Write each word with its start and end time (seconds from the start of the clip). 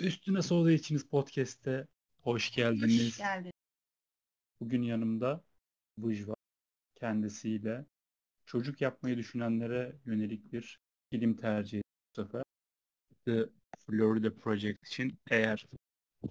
Üstüne 0.00 0.42
Soğuduğu 0.42 0.70
İçiniz 0.70 1.06
Podcast'te 1.06 1.86
hoş 2.22 2.50
geldiniz. 2.50 3.06
Hoş 3.06 3.18
geldin. 3.18 3.52
Bugün 4.60 4.82
yanımda 4.82 5.44
Buj 5.96 6.28
var. 6.28 6.36
Kendisiyle 6.94 7.86
çocuk 8.46 8.80
yapmayı 8.80 9.16
düşünenlere 9.16 9.96
yönelik 10.06 10.52
bir 10.52 10.78
film 11.10 11.36
tercih 11.36 11.78
ettik 11.78 11.92
bu 12.10 12.22
sefer. 12.22 12.42
The 13.24 13.48
Florida 13.78 14.34
Project 14.34 14.86
için 14.86 15.18
eğer 15.30 15.66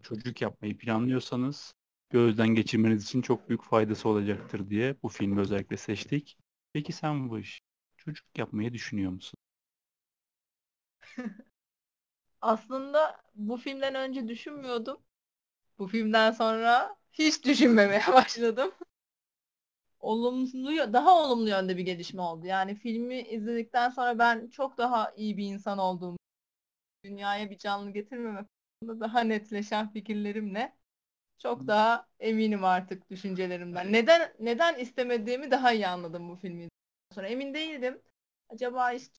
çocuk 0.04 0.42
yapmayı 0.42 0.78
planlıyorsanız 0.78 1.74
gözden 2.10 2.50
geçirmeniz 2.50 3.04
için 3.04 3.22
çok 3.22 3.50
büyük 3.50 3.64
faydası 3.64 4.10
olacaktır 4.10 4.70
diye 4.70 4.96
bu 5.04 5.10
filmi 5.10 5.40
özellikle 5.40 5.78
seçtik. 5.78 6.38
Peki 6.74 6.94
sen 6.94 7.30
Buj, 7.30 7.60
çocuk 7.98 8.38
yapmayı 8.38 8.74
düşünüyor 8.74 9.12
musun? 9.12 9.38
Aslında 12.42 13.18
bu 13.36 13.58
filmden 13.58 13.96
önce 13.96 14.28
düşünmüyordum. 14.28 15.02
Bu 15.80 15.88
filmden 15.88 16.32
sonra 16.32 16.98
hiç 17.14 17.46
düşünmemeye 17.46 18.04
başladım. 18.14 18.72
Olumlu, 20.00 20.94
daha 20.94 21.24
olumlu 21.24 21.50
yönde 21.50 21.78
bir 21.78 21.84
gelişme 21.86 22.22
oldu. 22.22 22.46
Yani 22.46 22.76
filmi 22.76 23.22
izledikten 23.22 23.90
sonra 23.90 24.20
ben 24.20 24.48
çok 24.50 24.78
daha 24.78 25.12
iyi 25.12 25.38
bir 25.38 25.44
insan 25.46 25.78
olduğumu, 25.78 26.18
dünyaya 27.06 27.52
bir 27.52 27.60
canlı 27.60 27.92
getirmemek 27.92 28.48
konusunda 28.82 29.06
daha 29.08 29.22
netleşen 29.22 29.92
fikirlerimle 29.94 30.78
çok 31.40 31.68
daha 31.68 32.08
eminim 32.20 32.66
artık 32.66 33.12
düşüncelerimden. 33.12 33.94
Neden 33.94 34.36
neden 34.40 34.80
istemediğimi 34.80 35.52
daha 35.52 35.74
iyi 35.74 35.88
anladım 35.88 36.30
bu 36.30 36.38
filmi 36.38 36.70
sonra. 37.16 37.28
Emin 37.30 37.56
değildim. 37.56 38.02
Acaba 38.50 38.94
işte 38.94 39.16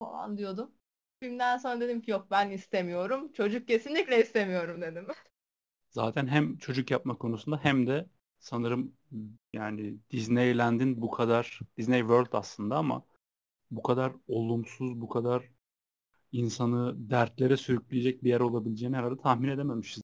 falan 0.00 0.38
diyordum. 0.38 0.74
Filmden 1.20 1.58
sonra 1.58 1.80
dedim 1.80 2.00
ki 2.02 2.10
yok 2.10 2.26
ben 2.30 2.50
istemiyorum. 2.50 3.32
Çocuk 3.32 3.68
kesinlikle 3.68 4.20
istemiyorum 4.22 4.80
dedim. 4.82 5.06
Zaten 5.90 6.26
hem 6.26 6.56
çocuk 6.58 6.90
yapma 6.90 7.18
konusunda 7.18 7.58
hem 7.62 7.86
de 7.86 8.06
sanırım 8.38 8.92
yani 9.52 9.96
Disneyland'in 10.10 11.02
bu 11.02 11.10
kadar 11.10 11.60
Disney 11.76 12.00
World 12.00 12.32
aslında 12.32 12.76
ama 12.76 13.04
bu 13.70 13.82
kadar 13.82 14.12
olumsuz, 14.28 15.00
bu 15.00 15.08
kadar 15.08 15.44
insanı 16.32 17.10
dertlere 17.10 17.56
sürükleyecek 17.56 18.24
bir 18.24 18.30
yer 18.30 18.40
olabileceğini 18.40 18.96
herhalde 18.96 19.22
tahmin 19.22 19.48
edememişiz. 19.48 20.02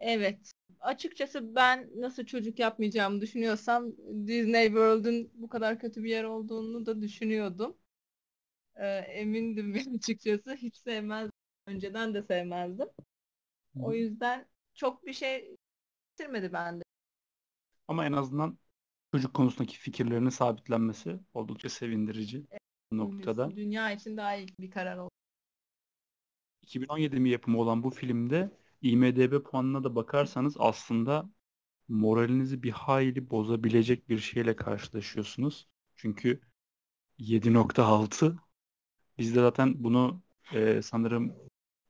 Evet. 0.00 0.52
Açıkçası 0.80 1.54
ben 1.54 1.90
nasıl 1.96 2.24
çocuk 2.26 2.58
yapmayacağımı 2.58 3.20
düşünüyorsam 3.20 3.92
Disney 4.26 4.66
World'un 4.66 5.30
bu 5.34 5.48
kadar 5.48 5.78
kötü 5.78 6.04
bir 6.04 6.10
yer 6.10 6.24
olduğunu 6.24 6.86
da 6.86 7.02
düşünüyordum. 7.02 7.76
Ee, 8.76 8.86
emindim 8.86 9.74
açıkçası. 9.96 10.54
Hiç 10.54 10.76
sevmezdim. 10.76 11.32
Önceden 11.66 12.14
de 12.14 12.22
sevmezdim. 12.22 12.88
O 13.80 13.92
yüzden 13.92 14.46
çok 14.74 15.06
bir 15.06 15.12
şey 15.12 15.56
getirmedi 16.10 16.52
bende. 16.52 16.82
Ama 17.88 18.06
en 18.06 18.12
azından 18.12 18.58
çocuk 19.14 19.34
konusundaki 19.34 19.78
fikirlerinin 19.78 20.28
sabitlenmesi 20.28 21.20
oldukça 21.34 21.68
sevindirici 21.68 22.46
bu 22.92 22.96
noktada. 22.96 23.50
Dünya 23.56 23.92
için 23.92 24.16
daha 24.16 24.36
iyi 24.36 24.48
bir 24.58 24.70
karar 24.70 24.98
oldu. 24.98 25.10
2017 26.62 27.20
mi 27.20 27.30
yapımı 27.30 27.58
olan 27.58 27.82
bu 27.82 27.90
filmde 27.90 28.50
IMDB 28.82 29.42
puanına 29.42 29.84
da 29.84 29.94
bakarsanız 29.94 30.56
aslında 30.58 31.30
moralinizi 31.88 32.62
bir 32.62 32.70
hayli 32.70 33.30
bozabilecek 33.30 34.08
bir 34.08 34.18
şeyle 34.18 34.56
karşılaşıyorsunuz. 34.56 35.68
Çünkü 35.96 36.40
7.6 37.18 38.36
biz 39.18 39.36
de 39.36 39.40
zaten 39.40 39.84
bunu 39.84 40.22
e, 40.52 40.82
sanırım 40.82 41.34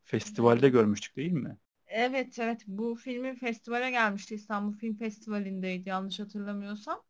festivalde 0.05 0.69
görmüştük 0.69 1.17
değil 1.17 1.33
mi? 1.33 1.59
Evet 1.87 2.39
evet 2.39 2.63
bu 2.67 2.95
filmin 2.97 3.35
festivale 3.35 3.91
gelmişti 3.91 4.35
İstanbul 4.35 4.73
Film 4.79 4.97
Festivali'ndeydi 4.97 5.89
yanlış 5.89 6.21
hatırlamıyorsam. 6.21 7.03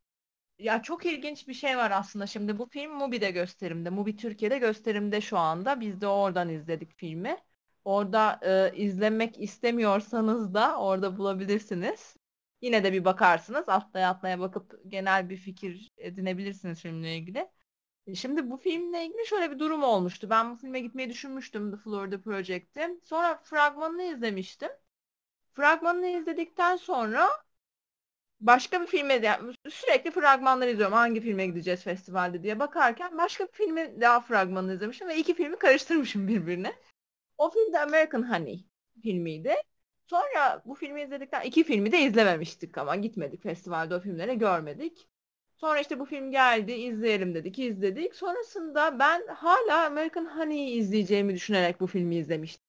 Ya 0.58 0.82
çok 0.82 1.06
ilginç 1.06 1.48
bir 1.48 1.54
şey 1.54 1.78
var 1.78 1.90
aslında 1.90 2.26
şimdi 2.28 2.58
bu 2.58 2.66
film 2.66 2.92
Mubi'de 2.92 3.30
gösterimde. 3.30 3.90
Mubi 3.90 4.16
Türkiye'de 4.16 4.58
gösterimde 4.58 5.20
şu 5.20 5.38
anda. 5.38 5.80
Biz 5.80 6.00
de 6.00 6.08
oradan 6.08 6.48
izledik 6.50 6.92
filmi. 6.98 7.38
Orada 7.84 8.40
e, 8.42 8.76
izlemek 8.76 9.40
istemiyorsanız 9.40 10.54
da 10.54 10.80
orada 10.80 11.18
bulabilirsiniz. 11.18 12.16
Yine 12.62 12.84
de 12.84 12.92
bir 12.92 13.04
bakarsınız. 13.04 13.68
Atlaya 13.68 14.10
atlaya 14.10 14.40
bakıp 14.40 14.74
genel 14.88 15.30
bir 15.30 15.36
fikir 15.36 15.92
edinebilirsiniz 15.98 16.80
filmle 16.82 17.16
ilgili. 17.18 17.48
E, 18.06 18.14
şimdi 18.14 18.50
bu 18.50 18.56
filmle 18.56 19.04
ilgili 19.06 19.26
şöyle 19.26 19.50
bir 19.50 19.58
durum 19.58 19.82
olmuştu. 19.82 20.30
Ben 20.30 20.50
bu 20.52 20.56
filme 20.56 20.80
gitmeyi 20.80 21.10
düşünmüştüm 21.10 21.70
The 21.70 21.76
Florida 21.76 22.20
Project'i. 22.22 23.00
Sonra 23.04 23.40
fragmanını 23.44 24.02
izlemiştim. 24.02 24.70
Fragmanını 25.54 26.08
izledikten 26.08 26.76
sonra 26.76 27.28
başka 28.40 28.80
bir 28.80 28.86
filme 28.86 29.14
yani 29.14 29.54
sürekli 29.70 30.10
fragmanları 30.10 30.70
izliyorum. 30.70 30.94
Hangi 30.94 31.20
filme 31.20 31.46
gideceğiz 31.46 31.82
festivalde 31.82 32.42
diye 32.42 32.58
bakarken 32.58 33.18
başka 33.18 33.44
bir 33.46 33.52
filmin 33.52 34.00
daha 34.00 34.20
fragmanını 34.20 34.74
izlemişim 34.74 35.08
ve 35.08 35.16
iki 35.16 35.34
filmi 35.34 35.56
karıştırmışım 35.58 36.28
birbirine. 36.28 36.72
O 37.38 37.50
film 37.50 37.72
de 37.72 37.80
American 37.80 38.30
Honey 38.32 38.66
filmiydi. 39.02 39.54
Sonra 40.06 40.62
bu 40.66 40.74
filmi 40.74 41.02
izledikten 41.02 41.42
iki 41.42 41.64
filmi 41.64 41.92
de 41.92 42.00
izlememiştik 42.00 42.78
ama 42.78 42.96
gitmedik 42.96 43.42
festivalde 43.42 43.94
o 43.94 44.00
filmlere 44.00 44.34
görmedik. 44.34 45.08
Sonra 45.56 45.80
işte 45.80 45.98
bu 46.00 46.04
film 46.04 46.30
geldi 46.30 46.72
izleyelim 46.72 47.34
dedik 47.34 47.58
izledik. 47.58 48.14
Sonrasında 48.14 48.98
ben 48.98 49.26
hala 49.26 49.86
American 49.86 50.24
Honey'i 50.24 50.70
izleyeceğimi 50.70 51.34
düşünerek 51.34 51.80
bu 51.80 51.86
filmi 51.86 52.16
izlemiştim. 52.16 52.66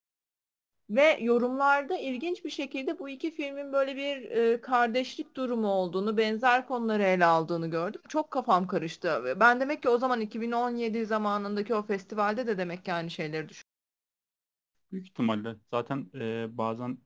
Ve 0.90 1.18
yorumlarda 1.22 1.98
ilginç 1.98 2.46
bir 2.46 2.50
şekilde 2.50 3.00
bu 3.00 3.10
iki 3.10 3.32
filmin 3.32 3.74
böyle 3.74 3.96
bir 3.96 4.32
e, 4.32 4.62
kardeşlik 4.62 5.36
durumu 5.36 5.68
olduğunu, 5.68 6.18
benzer 6.18 6.68
konuları 6.68 7.04
ele 7.04 7.26
aldığını 7.26 7.68
gördüm. 7.68 8.02
Çok 8.10 8.32
kafam 8.32 8.68
karıştı. 8.68 9.36
Ben 9.40 9.60
demek 9.62 9.82
ki 9.84 9.90
o 9.90 9.98
zaman 9.98 10.22
2017 10.22 11.06
zamanındaki 11.06 11.76
o 11.76 11.84
festivalde 11.84 12.48
de 12.48 12.58
demek 12.58 12.86
ki 12.86 12.94
aynı 12.94 13.10
şeyleri 13.10 13.50
düşündüm. 13.50 13.68
Büyük 14.92 15.08
ihtimalle. 15.08 15.56
Zaten 15.72 16.12
e, 16.16 16.58
bazen 16.58 16.98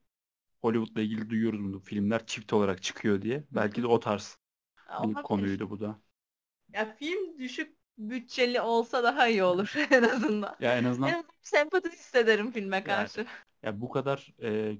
Hollywood'la 0.61 1.01
ilgili 1.01 1.29
duyuyoruz 1.29 1.61
bunu. 1.63 1.79
Filmler 1.81 2.27
çift 2.27 2.53
olarak 2.53 2.83
çıkıyor 2.83 3.21
diye. 3.21 3.45
Belki 3.51 3.83
de 3.83 3.87
o 3.87 4.01
tarz 4.01 4.37
bir 5.03 5.13
konuydu 5.13 5.69
bu 5.69 5.79
da. 5.79 5.99
Ya 6.73 6.95
film 6.95 7.39
düşük 7.39 7.77
bütçeli 7.97 8.61
olsa 8.61 9.03
daha 9.03 9.27
iyi 9.27 9.43
olur 9.43 9.73
en 9.91 10.03
azından. 10.03 10.55
Ya 10.59 10.77
en 10.77 10.83
azından, 10.83 11.09
en 11.09 11.13
azından 11.13 11.35
sempati 11.41 11.89
hissederim 11.89 12.51
filme 12.51 12.83
karşı. 12.83 13.19
Yani, 13.19 13.27
ya 13.63 13.81
bu 13.81 13.89
kadar 13.89 14.33
e, 14.41 14.77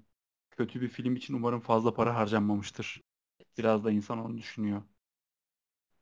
kötü 0.52 0.82
bir 0.82 0.88
film 0.88 1.16
için 1.16 1.34
umarım 1.34 1.60
fazla 1.60 1.94
para 1.94 2.16
harcanmamıştır. 2.16 3.02
Biraz 3.58 3.84
da 3.84 3.92
insan 3.92 4.26
onu 4.26 4.38
düşünüyor. 4.38 4.82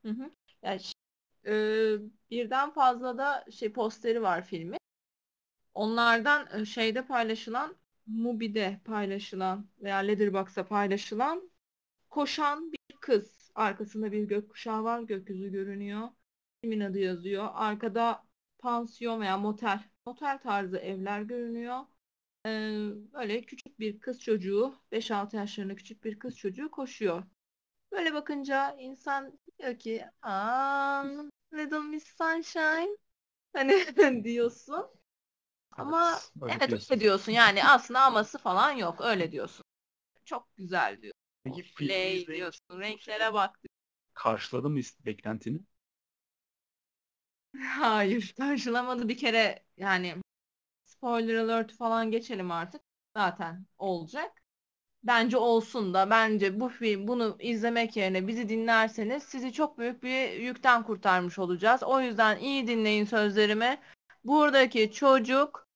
Hı 0.05 0.09
hı. 0.09 0.31
Yani, 0.63 0.81
e, 1.45 1.53
birden 2.31 2.71
fazla 2.71 3.17
da 3.17 3.45
şey 3.51 3.73
posteri 3.73 4.21
var 4.21 4.45
filmi. 4.45 4.77
Onlardan 5.73 6.63
şeyde 6.63 7.05
paylaşılan, 7.05 7.75
Mubi'de 8.07 8.81
paylaşılan 8.85 9.67
veya 9.81 9.97
Letterboxd'a 9.97 10.67
paylaşılan 10.67 11.51
koşan 12.09 12.71
bir 12.71 12.97
kız. 13.01 13.38
Arkasında 13.59 14.11
bir 14.11 14.23
gökkuşağı 14.23 14.83
var, 14.83 15.01
gökyüzü 15.01 15.51
görünüyor. 15.51 16.09
Kimin 16.63 16.79
adı 16.79 16.99
yazıyor. 16.99 17.49
Arkada 17.53 18.23
pansiyon 18.59 19.21
veya 19.21 19.37
motel, 19.37 19.83
motel 20.05 20.39
tarzı 20.39 20.77
evler 20.77 21.21
görünüyor. 21.21 21.79
Ee, 22.45 22.49
böyle 23.13 23.41
küçük 23.41 23.79
bir 23.79 23.99
kız 23.99 24.21
çocuğu, 24.21 24.75
5-6 24.91 25.35
yaşlarında 25.35 25.75
küçük 25.75 26.03
bir 26.03 26.19
kız 26.19 26.37
çocuğu 26.37 26.71
koşuyor. 26.71 27.23
Böyle 27.91 28.13
bakınca 28.13 28.75
insan 28.79 29.39
diyor 29.59 29.79
ki, 29.79 30.05
aa, 30.21 31.03
Little 31.53 31.79
Miss 31.79 32.17
Sunshine. 32.17 32.97
Hani 33.53 33.85
diyorsun. 34.23 34.87
Ama 35.77 36.19
evet, 36.43 36.57
evet 36.61 36.91
öyle 36.91 37.01
diyorsun. 37.01 37.31
Yani 37.31 37.65
aslında 37.65 38.01
aması 38.01 38.37
falan 38.37 38.71
yok. 38.71 39.01
Öyle 39.01 39.31
diyorsun. 39.31 39.65
Çok 40.25 40.57
güzel 40.57 41.01
diyor. 41.01 41.13
Peki 41.43 41.73
Play 41.73 42.27
diyorsun. 42.27 42.79
Renklere 42.79 43.33
bak. 43.33 43.59
Karşıladı 44.13 44.69
mı 44.69 44.79
beklentini? 45.05 45.59
Hayır. 47.79 48.33
Karşılamadı 48.37 49.09
bir 49.09 49.17
kere 49.17 49.63
yani 49.77 50.15
spoiler 50.85 51.35
alert 51.35 51.73
falan 51.73 52.11
geçelim 52.11 52.51
artık. 52.51 52.81
Zaten 53.17 53.65
olacak. 53.77 54.31
Bence 55.03 55.37
olsun 55.37 55.93
da 55.93 56.09
bence 56.09 56.59
bu 56.59 56.69
film 56.69 57.07
bunu 57.07 57.37
izlemek 57.39 57.97
yerine 57.97 58.27
bizi 58.27 58.49
dinlerseniz 58.49 59.23
sizi 59.23 59.53
çok 59.53 59.77
büyük 59.77 60.03
bir 60.03 60.31
yükten 60.33 60.83
kurtarmış 60.83 61.39
olacağız. 61.39 61.83
O 61.83 62.01
yüzden 62.01 62.39
iyi 62.39 62.67
dinleyin 62.67 63.05
sözlerimi. 63.05 63.77
Buradaki 64.23 64.91
çocuk 64.91 65.67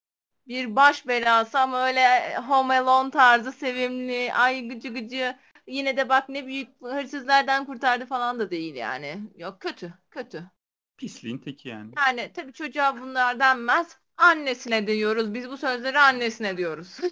bir 0.48 0.76
baş 0.76 1.06
belası 1.06 1.60
ama 1.60 1.86
öyle 1.86 2.36
Home 2.36 2.74
Alone 2.80 3.10
tarzı 3.10 3.52
sevimli, 3.52 4.34
ay 4.34 4.68
gıcı 4.68 4.88
gıcı 4.94 5.36
yine 5.66 5.96
de 5.96 6.08
bak 6.08 6.28
ne 6.28 6.46
büyük 6.46 6.68
hırsızlardan 6.82 7.66
kurtardı 7.66 8.06
falan 8.06 8.38
da 8.38 8.50
değil 8.50 8.74
yani. 8.74 9.20
Yok 9.36 9.60
kötü, 9.60 9.94
kötü. 10.10 10.50
Pisliğin 10.96 11.38
teki 11.38 11.68
yani. 11.68 11.92
Yani 11.96 12.30
tabii 12.34 12.52
çocuğa 12.52 13.00
bunlar 13.00 13.40
denmez. 13.40 13.98
Annesine 14.16 14.86
diyoruz. 14.86 15.34
Biz 15.34 15.48
bu 15.50 15.56
sözleri 15.56 15.98
annesine 15.98 16.56
diyoruz. 16.56 16.98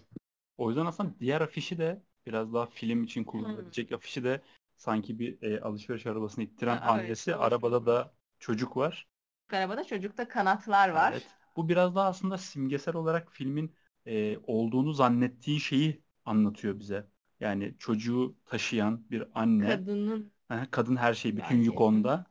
O 0.59 0.69
yüzden 0.69 0.87
aslında 0.87 1.21
diğer 1.21 1.41
afişi 1.41 1.79
de 1.79 2.03
biraz 2.27 2.55
daha 2.55 2.67
film 2.67 3.05
için 3.05 3.25
kullanılabilecek 3.25 3.91
hmm. 3.91 3.97
afişi 3.97 4.25
de 4.25 4.43
sanki 4.77 5.19
bir 5.19 5.43
e, 5.43 5.61
alışveriş 5.61 6.07
arabasını 6.07 6.45
ittiren 6.45 6.77
ha, 6.77 6.93
annesi. 6.93 7.31
Evet, 7.31 7.41
arabada 7.41 7.87
da 7.87 8.15
çocuk 8.39 8.77
var. 8.77 9.09
Arabada 9.53 9.85
çocukta 9.85 10.29
kanatlar 10.29 10.89
var. 10.89 11.13
Evet. 11.13 11.27
Bu 11.57 11.69
biraz 11.69 11.95
daha 11.95 12.09
aslında 12.09 12.39
simgesel 12.39 12.97
olarak 12.97 13.33
filmin 13.33 13.75
e, 14.07 14.39
olduğunu 14.39 14.93
zannettiği 14.93 15.61
şeyi 15.61 16.03
anlatıyor 16.25 16.81
bize. 16.81 17.07
Yani 17.43 17.75
çocuğu 17.79 18.37
taşıyan 18.47 19.11
bir 19.11 19.25
anne. 19.35 19.67
Kadının. 19.67 20.33
Kadın 20.71 20.97
her 20.97 21.15
şeyi, 21.15 21.37
bütün 21.37 21.57
yük 21.57 21.81
onda. 21.81 22.27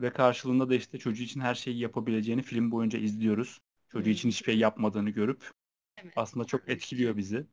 Ve 0.00 0.10
karşılığında 0.10 0.68
da 0.68 0.74
işte 0.74 0.98
çocuğu 0.98 1.22
için 1.22 1.40
her 1.40 1.54
şeyi 1.54 1.78
yapabileceğini 1.78 2.42
film 2.42 2.70
boyunca 2.70 2.98
izliyoruz. 2.98 3.60
Çocuğu 3.88 4.10
için 4.10 4.28
hiçbir 4.28 4.44
şey 4.44 4.58
yapmadığını 4.58 5.10
görüp 5.10 5.50
evet. 5.96 6.12
aslında 6.16 6.44
çok 6.44 6.68
etkiliyor 6.68 7.16
bizi. 7.16 7.46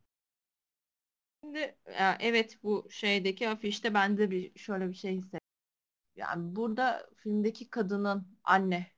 Şimdi 1.44 1.78
evet 2.20 2.58
bu 2.64 2.88
şeydeki 2.90 3.50
afişte 3.50 3.94
ben 3.94 4.18
de 4.18 4.32
bir 4.32 4.60
şöyle 4.60 4.90
bir 4.90 4.94
şey 4.94 5.16
hissettim. 5.16 5.40
Yani 6.16 6.56
burada 6.56 7.10
filmdeki 7.16 7.70
kadının 7.70 8.38
anne, 8.44 8.92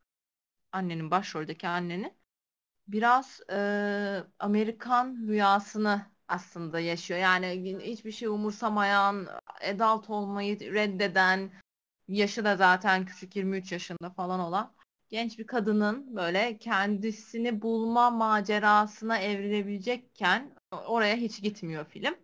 annenin 0.72 1.12
başroldeki 1.12 1.68
annenin 1.68 2.14
biraz 2.88 3.42
e, 3.50 4.24
Amerikan 4.40 5.28
rüyasını 5.28 6.11
aslında 6.32 6.80
yaşıyor. 6.80 7.20
Yani 7.20 7.78
hiçbir 7.84 8.12
şey 8.12 8.28
umursamayan, 8.28 9.28
adult 9.70 10.10
olmayı 10.10 10.60
reddeden, 10.60 11.52
yaşı 12.08 12.46
da 12.46 12.56
zaten 12.56 13.06
küçük 13.06 13.36
23 13.36 13.72
yaşında 13.72 14.10
falan 14.10 14.40
olan 14.40 14.74
genç 15.10 15.40
bir 15.40 15.48
kadının 15.48 16.16
böyle 16.16 16.58
kendisini 16.58 17.62
bulma 17.62 18.10
macerasına 18.10 19.20
evrilebilecekken 19.20 20.56
oraya 20.72 21.16
hiç 21.16 21.42
gitmiyor 21.42 21.86
film. 21.86 22.16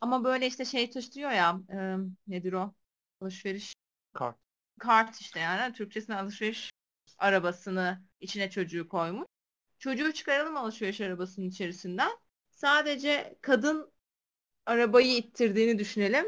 Ama 0.00 0.24
böyle 0.24 0.46
işte 0.46 0.64
şey 0.64 0.90
taşıyor 0.90 1.30
ya 1.30 1.60
e, 1.70 1.96
nedir 2.26 2.52
o? 2.52 2.74
Alışveriş. 3.20 3.74
Kart. 4.12 4.36
Kart 4.78 5.20
işte 5.20 5.40
yani 5.40 5.72
Türkçesine 5.72 6.16
alışveriş 6.16 6.70
arabasını 7.18 8.02
içine 8.20 8.50
çocuğu 8.50 8.88
koymuş. 8.88 9.26
Çocuğu 9.78 10.12
çıkaralım 10.12 10.56
alışveriş 10.56 11.00
arabasının 11.00 11.48
içerisinden. 11.48 12.10
Sadece 12.56 13.38
kadın 13.42 13.92
arabayı 14.66 15.16
ittirdiğini 15.16 15.78
düşünelim. 15.78 16.26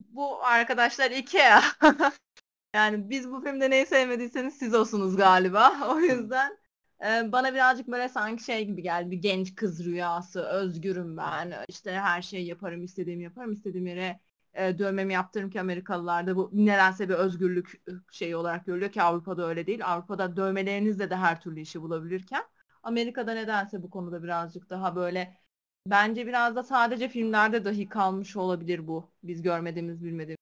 Bu 0.00 0.44
arkadaşlar 0.44 1.10
Ikea. 1.10 1.62
yani 2.74 3.10
biz 3.10 3.30
bu 3.30 3.40
filmde 3.44 3.70
neyi 3.70 3.86
sevmediyseniz 3.86 4.58
siz 4.58 4.74
olsunuz 4.74 5.16
galiba. 5.16 5.72
O 5.94 6.00
yüzden 6.00 6.58
e, 7.06 7.32
bana 7.32 7.54
birazcık 7.54 7.88
böyle 7.88 8.08
sanki 8.08 8.44
şey 8.44 8.64
gibi 8.66 8.82
geldi. 8.82 9.10
Bir 9.10 9.16
genç 9.18 9.54
kız 9.54 9.84
rüyası. 9.84 10.42
Özgürüm 10.42 11.16
ben. 11.16 11.54
İşte 11.68 11.92
her 11.92 12.22
şeyi 12.22 12.46
yaparım. 12.46 12.84
istediğimi 12.84 13.24
yaparım. 13.24 13.52
istediğim 13.52 13.86
yere 13.86 14.20
e, 14.54 14.78
dövmemi 14.78 15.12
yaptırırım 15.12 15.50
ki 15.50 15.60
Amerikalılarda 15.60 16.36
bu 16.36 16.50
nedense 16.52 17.08
bir 17.08 17.14
özgürlük 17.14 17.82
şeyi 18.12 18.36
olarak 18.36 18.66
görülüyor 18.66 18.92
ki 18.92 19.02
Avrupa'da 19.02 19.48
öyle 19.48 19.66
değil. 19.66 19.86
Avrupa'da 19.86 20.36
dövmelerinizle 20.36 21.10
de 21.10 21.16
her 21.16 21.40
türlü 21.40 21.60
işi 21.60 21.82
bulabilirken 21.82 22.44
Amerika'da 22.82 23.34
nedense 23.34 23.82
bu 23.82 23.90
konuda 23.90 24.22
birazcık 24.22 24.70
daha 24.70 24.96
böyle 24.96 25.38
bence 25.86 26.26
biraz 26.26 26.56
da 26.56 26.62
sadece 26.62 27.08
filmlerde 27.08 27.64
dahi 27.64 27.88
kalmış 27.88 28.36
olabilir 28.36 28.86
bu. 28.86 29.10
Biz 29.22 29.42
görmediğimiz 29.42 30.04
bilmediğimiz 30.04 30.38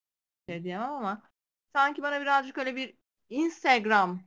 şey 0.49 0.63
diyemem 0.63 0.91
ama 0.91 1.21
sanki 1.75 2.03
bana 2.03 2.21
birazcık 2.21 2.57
öyle 2.57 2.75
bir 2.75 2.97
Instagram 3.29 4.21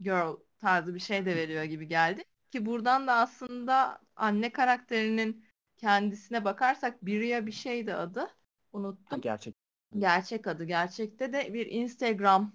girl 0.00 0.36
tarzı 0.60 0.94
bir 0.94 1.00
şey 1.00 1.26
de 1.26 1.36
veriyor 1.36 1.64
gibi 1.64 1.88
geldi. 1.88 2.24
Ki 2.50 2.66
buradan 2.66 3.06
da 3.06 3.12
aslında 3.12 4.00
anne 4.16 4.52
karakterinin 4.52 5.44
kendisine 5.76 6.44
bakarsak 6.44 7.06
Biriya 7.06 7.46
bir 7.46 7.52
şeydi 7.52 7.94
adı. 7.94 8.30
Unuttum. 8.72 9.20
gerçek. 9.20 9.54
Gerçek 9.98 10.46
adı. 10.46 10.64
Gerçekte 10.64 11.32
de 11.32 11.54
bir 11.54 11.66
Instagram 11.66 12.52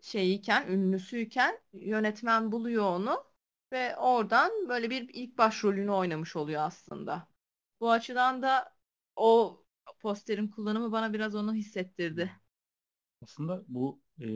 şeyiyken, 0.00 0.66
ünlüsüyken 0.68 1.58
yönetmen 1.72 2.52
buluyor 2.52 2.84
onu 2.84 3.24
ve 3.72 3.96
oradan 3.96 4.50
böyle 4.68 4.90
bir 4.90 5.10
ilk 5.12 5.38
başrolünü 5.38 5.90
oynamış 5.90 6.36
oluyor 6.36 6.62
aslında. 6.62 7.28
Bu 7.80 7.90
açıdan 7.90 8.42
da 8.42 8.76
o 9.16 9.62
posterin 10.00 10.48
kullanımı 10.48 10.92
bana 10.92 11.12
biraz 11.12 11.34
onu 11.34 11.54
hissettirdi. 11.54 12.32
Aslında 13.22 13.62
bu 13.68 14.00
e, 14.20 14.26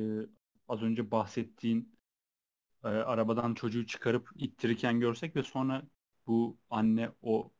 az 0.68 0.82
önce 0.82 1.10
bahsettiğin 1.10 1.98
e, 2.84 2.88
arabadan 2.88 3.54
çocuğu 3.54 3.86
çıkarıp 3.86 4.30
ittirirken 4.36 5.00
görsek 5.00 5.36
ve 5.36 5.42
sonra 5.42 5.82
bu 6.26 6.58
anne 6.70 7.10
o 7.22 7.52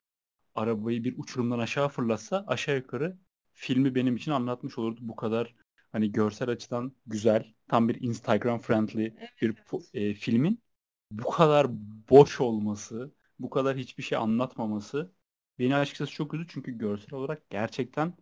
arabayı 0.55 1.05
bir 1.05 1.19
uçurumdan 1.19 1.59
aşağı 1.59 1.89
fırlatsa 1.89 2.45
aşağı 2.47 2.77
yukarı 2.77 3.19
filmi 3.53 3.95
benim 3.95 4.17
için 4.17 4.33
anlatmış 4.33 4.79
olurdu. 4.79 5.01
Bu 5.03 5.17
kadar 5.17 5.55
hani 5.93 6.13
görsel 6.13 6.49
açıdan 6.49 6.93
güzel, 7.07 7.55
tam 7.69 7.89
bir 7.89 8.01
Instagram 8.01 8.59
friendly 8.59 9.05
evet, 9.05 9.31
bir 9.43 9.55
evet. 9.73 9.89
E, 9.95 10.15
filmin 10.15 10.63
bu 11.11 11.31
kadar 11.31 11.67
boş 12.11 12.41
olması, 12.41 13.13
bu 13.39 13.51
kadar 13.51 13.77
hiçbir 13.77 14.03
şey 14.03 14.19
anlatmaması 14.19 15.13
beni 15.59 15.77
açıkçası 15.77 16.13
çok 16.13 16.35
üzdü 16.35 16.47
çünkü 16.49 16.79
görsel 16.79 17.15
olarak 17.15 17.51
gerçekten 17.51 18.15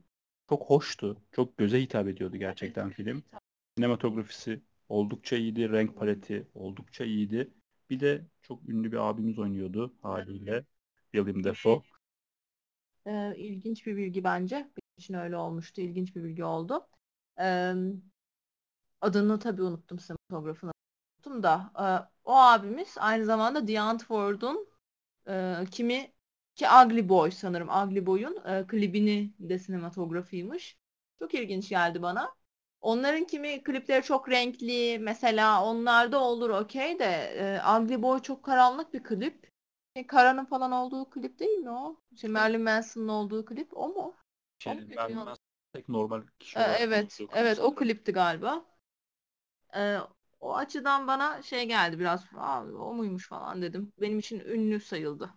çok 0.49 0.71
hoştu. 0.71 1.23
Çok 1.33 1.59
göze 1.59 1.83
hitap 1.83 2.09
ediyordu 2.09 2.37
gerçekten 2.37 2.91
film. 2.91 3.23
Sinematografisi 3.77 4.63
oldukça 4.89 5.37
iyiydi, 5.37 5.73
renk 5.73 5.97
paleti 5.97 6.47
oldukça 6.55 7.05
iyiydi. 7.05 7.51
Bir 7.91 8.01
de 8.01 8.27
çok 8.43 8.69
ünlü 8.69 8.93
bir 8.93 9.09
abimiz 9.09 9.39
oynuyordu 9.39 9.95
haliyle. 10.03 10.65
William 11.13 11.45
Dafoe. 11.45 11.83
Ee, 13.07 13.35
ilginç 13.37 13.87
bir 13.87 13.97
bilgi 13.97 14.25
bence. 14.25 14.57
Benim 14.57 14.99
için 14.99 15.15
öyle 15.15 15.37
olmuştu. 15.37 15.81
İlginç 15.81 16.17
bir 16.17 16.25
bilgi 16.25 16.45
oldu. 16.45 16.89
Ee, 17.41 17.75
adını 19.01 19.39
tabii 19.39 19.63
unuttum 19.63 19.99
sinematografını 19.99 20.73
unuttum 21.17 21.43
da. 21.43 21.73
E, 21.79 21.87
o 22.29 22.37
abimiz 22.37 22.97
aynı 22.99 23.25
zamanda 23.25 23.67
The 23.67 23.81
Antwoord'un 23.81 24.69
e, 25.29 25.55
kimi 25.71 26.13
ki 26.55 26.67
Ugly 26.85 27.09
Boy 27.09 27.31
sanırım. 27.31 27.69
Ugly 27.69 28.07
Boy'un 28.07 28.37
e, 28.47 28.67
klibini 28.67 29.33
de 29.39 29.59
sinematografiymiş. 29.59 30.79
Çok 31.19 31.35
ilginç 31.35 31.69
geldi 31.69 32.03
bana. 32.03 32.35
Onların 32.81 33.25
kimi 33.25 33.63
klipleri 33.63 34.03
çok 34.03 34.31
renkli. 34.31 34.99
Mesela 34.99 35.65
onlarda 35.65 36.21
olur 36.21 36.51
okey 36.51 36.99
de 36.99 37.05
e, 37.05 37.61
Ugly 37.79 38.03
Boy 38.03 38.23
çok 38.23 38.43
karanlık 38.43 38.95
bir 38.95 39.03
klip. 39.03 39.51
E, 39.95 40.07
Kara'nın 40.07 40.45
falan 40.45 40.73
olduğu 40.73 41.11
klip 41.11 41.39
değil 41.39 41.59
mi 41.59 41.71
o? 41.71 41.97
Şey, 42.21 42.31
Marilyn 42.31 42.63
Manson'ın 42.63 43.09
olduğu 43.09 43.45
klip 43.45 43.77
o 43.77 43.89
mu? 43.89 44.15
Şey, 44.59 44.75
Marilyn 44.75 45.17
Manson 45.17 45.37
tek 45.73 45.89
normal 45.89 46.23
kişi 46.39 46.59
e, 46.59 46.63
Evet, 46.63 47.21
evet 47.35 47.59
o 47.59 47.75
klipti 47.75 48.13
galiba. 48.13 48.65
E, 49.75 49.99
o 50.41 50.57
açıdan 50.57 51.07
bana 51.07 51.43
şey 51.43 51.67
geldi 51.67 51.99
biraz 51.99 52.25
o 52.81 52.95
muymuş 52.95 53.29
falan 53.29 53.63
dedim. 53.63 53.93
Benim 54.01 54.19
için 54.19 54.41
ünlü 54.41 54.81
sayıldı. 54.81 55.31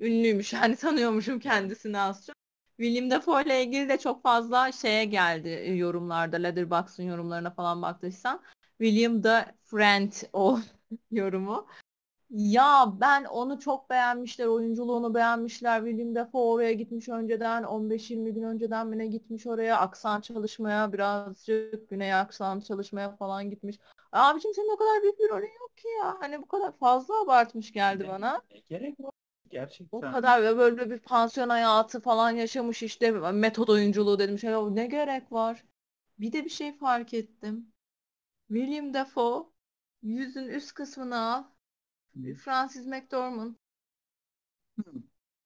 Ünlüymüş 0.00 0.52
yani 0.52 0.76
tanıyormuşum 0.76 1.40
kendisini 1.40 1.98
az 1.98 2.26
çok. 2.26 2.34
William 2.76 3.10
Dafoe 3.10 3.42
ile 3.42 3.64
ilgili 3.64 3.88
de 3.88 3.98
çok 3.98 4.22
fazla 4.22 4.72
şeye 4.72 5.04
geldi 5.04 5.48
e, 5.48 5.72
yorumlarda. 5.74 6.36
Letterboxd'ın 6.36 7.02
yorumlarına 7.04 7.50
falan 7.50 7.82
baktıysan. 7.82 8.42
William 8.78 9.22
the 9.22 9.54
Friend 9.62 10.12
o 10.32 10.60
yorumu. 11.10 11.66
Ya 12.36 12.92
ben 13.00 13.24
onu 13.24 13.58
çok 13.60 13.90
beğenmişler. 13.90 14.46
Oyunculuğunu 14.46 15.14
beğenmişler. 15.14 15.84
William 15.84 16.14
Dafoe 16.14 16.42
oraya 16.42 16.72
gitmiş 16.72 17.08
önceden. 17.08 17.62
15-20 17.62 18.30
gün 18.30 18.42
önceden 18.42 18.86
mi 18.86 18.98
ne 18.98 19.06
gitmiş 19.06 19.46
oraya. 19.46 19.78
Aksan 19.78 20.20
çalışmaya 20.20 20.92
birazcık 20.92 21.90
güney 21.90 22.14
aksan 22.14 22.60
çalışmaya 22.60 23.16
falan 23.16 23.50
gitmiş. 23.50 23.78
Abicim 24.12 24.54
senin 24.54 24.74
o 24.74 24.76
kadar 24.76 25.02
büyük 25.02 25.18
bir 25.18 25.28
rolün 25.28 25.60
yok 25.60 25.76
ki 25.76 25.88
ya. 25.88 26.16
Hani 26.20 26.42
bu 26.42 26.46
kadar 26.46 26.72
fazla 26.72 27.22
abartmış 27.22 27.72
geldi 27.72 28.04
ne, 28.04 28.08
bana. 28.08 28.42
Ne 28.50 28.58
gerek 28.58 29.00
var? 29.00 29.12
Gerçekten. 29.50 29.98
O 29.98 30.00
kadar 30.00 30.58
böyle 30.58 30.90
bir 30.90 30.98
pansiyon 30.98 31.48
hayatı 31.48 32.00
falan 32.00 32.30
yaşamış 32.30 32.82
işte 32.82 33.10
metod 33.10 33.68
oyunculuğu 33.68 34.18
dedim 34.18 34.38
şey 34.38 34.52
ne 34.52 34.86
gerek 34.86 35.32
var. 35.32 35.64
Bir 36.18 36.32
de 36.32 36.44
bir 36.44 36.50
şey 36.50 36.78
fark 36.78 37.14
ettim. 37.14 37.72
William 38.48 38.94
Dafoe 38.94 39.46
yüzün 40.02 40.48
üst 40.48 40.74
kısmını 40.74 41.16
al. 41.16 41.44
Francis 42.36 42.86
McDormand. 42.86 43.54
Hmm. 44.76 45.02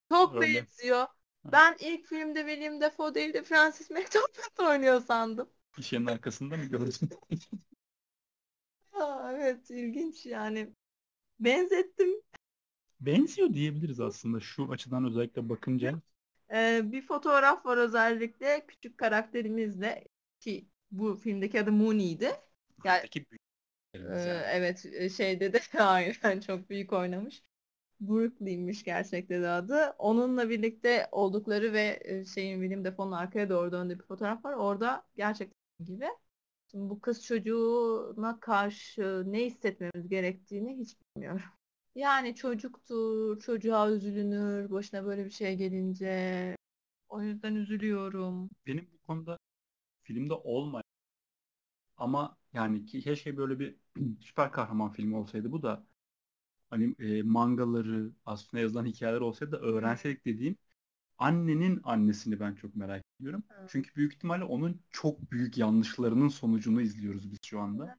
Çok 0.08 0.34
Öyle. 0.34 0.54
benziyor. 0.54 1.06
Ben 1.44 1.76
ilk 1.80 2.06
filmde 2.06 2.40
William 2.40 2.80
Dafoe 2.80 3.14
değil 3.14 3.34
de 3.34 3.42
Francis 3.42 3.90
McDormand 3.90 4.70
oynuyor 4.70 5.00
sandım. 5.00 5.48
İşin 5.78 6.06
arkasında 6.06 6.56
mı 6.56 6.64
gördün? 6.64 7.08
evet 9.32 9.70
ilginç 9.70 10.26
yani. 10.26 10.74
Benzettim. 11.40 12.22
Benziyor 13.00 13.54
diyebiliriz 13.54 14.00
aslında 14.00 14.40
şu 14.40 14.70
açıdan 14.70 15.04
özellikle 15.04 15.48
bakınca. 15.48 16.00
Ee, 16.52 16.80
bir 16.84 17.02
fotoğraf 17.02 17.66
var 17.66 17.76
özellikle 17.76 18.66
küçük 18.66 18.98
karakterimizle 18.98 20.04
ki 20.40 20.68
bu 20.90 21.16
filmdeki 21.16 21.60
adı 21.60 21.72
Mooney'di. 21.72 22.32
Yani, 22.84 23.08
ee, 23.94 24.42
evet 24.52 24.86
şeyde 25.16 25.52
de 25.52 25.60
aynen 25.78 26.40
çok 26.40 26.70
büyük 26.70 26.92
oynamış. 26.92 27.42
Brooklyn'miş 28.00 28.84
gerçekte 28.84 29.42
de 29.42 29.48
adı. 29.48 29.94
Onunla 29.98 30.50
birlikte 30.50 31.08
oldukları 31.12 31.72
ve 31.72 32.02
şeyin 32.34 32.60
William 32.60 32.84
Dafoe'nun 32.84 33.12
arkaya 33.12 33.48
doğru 33.50 33.72
döndüğü 33.72 33.98
bir 33.98 34.04
fotoğraf 34.04 34.44
var. 34.44 34.52
Orada 34.52 35.04
gerçekten 35.16 35.86
gibi. 35.86 36.06
Şimdi 36.70 36.90
bu 36.90 37.00
kız 37.00 37.24
çocuğuna 37.24 38.40
karşı 38.40 39.24
ne 39.26 39.44
hissetmemiz 39.44 40.08
gerektiğini 40.08 40.78
hiç 40.78 40.96
bilmiyorum. 41.00 41.42
Yani 41.94 42.34
çocuktur, 42.34 43.40
çocuğa 43.40 43.90
üzülünür, 43.90 44.70
başına 44.70 45.04
böyle 45.04 45.24
bir 45.24 45.30
şey 45.30 45.56
gelince. 45.56 46.56
O 47.08 47.22
yüzden 47.22 47.54
üzülüyorum. 47.54 48.50
Benim 48.66 48.88
bu 48.92 49.06
konuda 49.06 49.38
filmde 50.02 50.34
olmayan 50.34 50.84
ama 51.96 52.37
yani 52.58 52.86
ki 52.86 53.00
keşke 53.00 53.36
böyle 53.36 53.58
bir 53.58 53.76
süper 54.20 54.52
kahraman 54.52 54.92
filmi 54.92 55.16
olsaydı 55.16 55.52
bu 55.52 55.62
da 55.62 55.86
hani 56.70 56.96
e, 57.00 57.22
mangaları 57.22 58.12
aslında 58.26 58.62
yazılan 58.62 58.86
hikayeler 58.86 59.20
olsaydı 59.20 59.52
da 59.52 59.60
öğrenseydik 59.60 60.26
dediğim 60.26 60.56
annenin 61.18 61.80
annesini 61.84 62.40
ben 62.40 62.54
çok 62.54 62.76
merak 62.76 63.04
ediyorum. 63.20 63.44
Evet. 63.50 63.72
Çünkü 63.72 63.96
büyük 63.96 64.14
ihtimalle 64.14 64.44
onun 64.44 64.82
çok 64.90 65.32
büyük 65.32 65.58
yanlışlarının 65.58 66.28
sonucunu 66.28 66.82
izliyoruz 66.82 67.32
biz 67.32 67.38
şu 67.44 67.60
anda. 67.60 67.98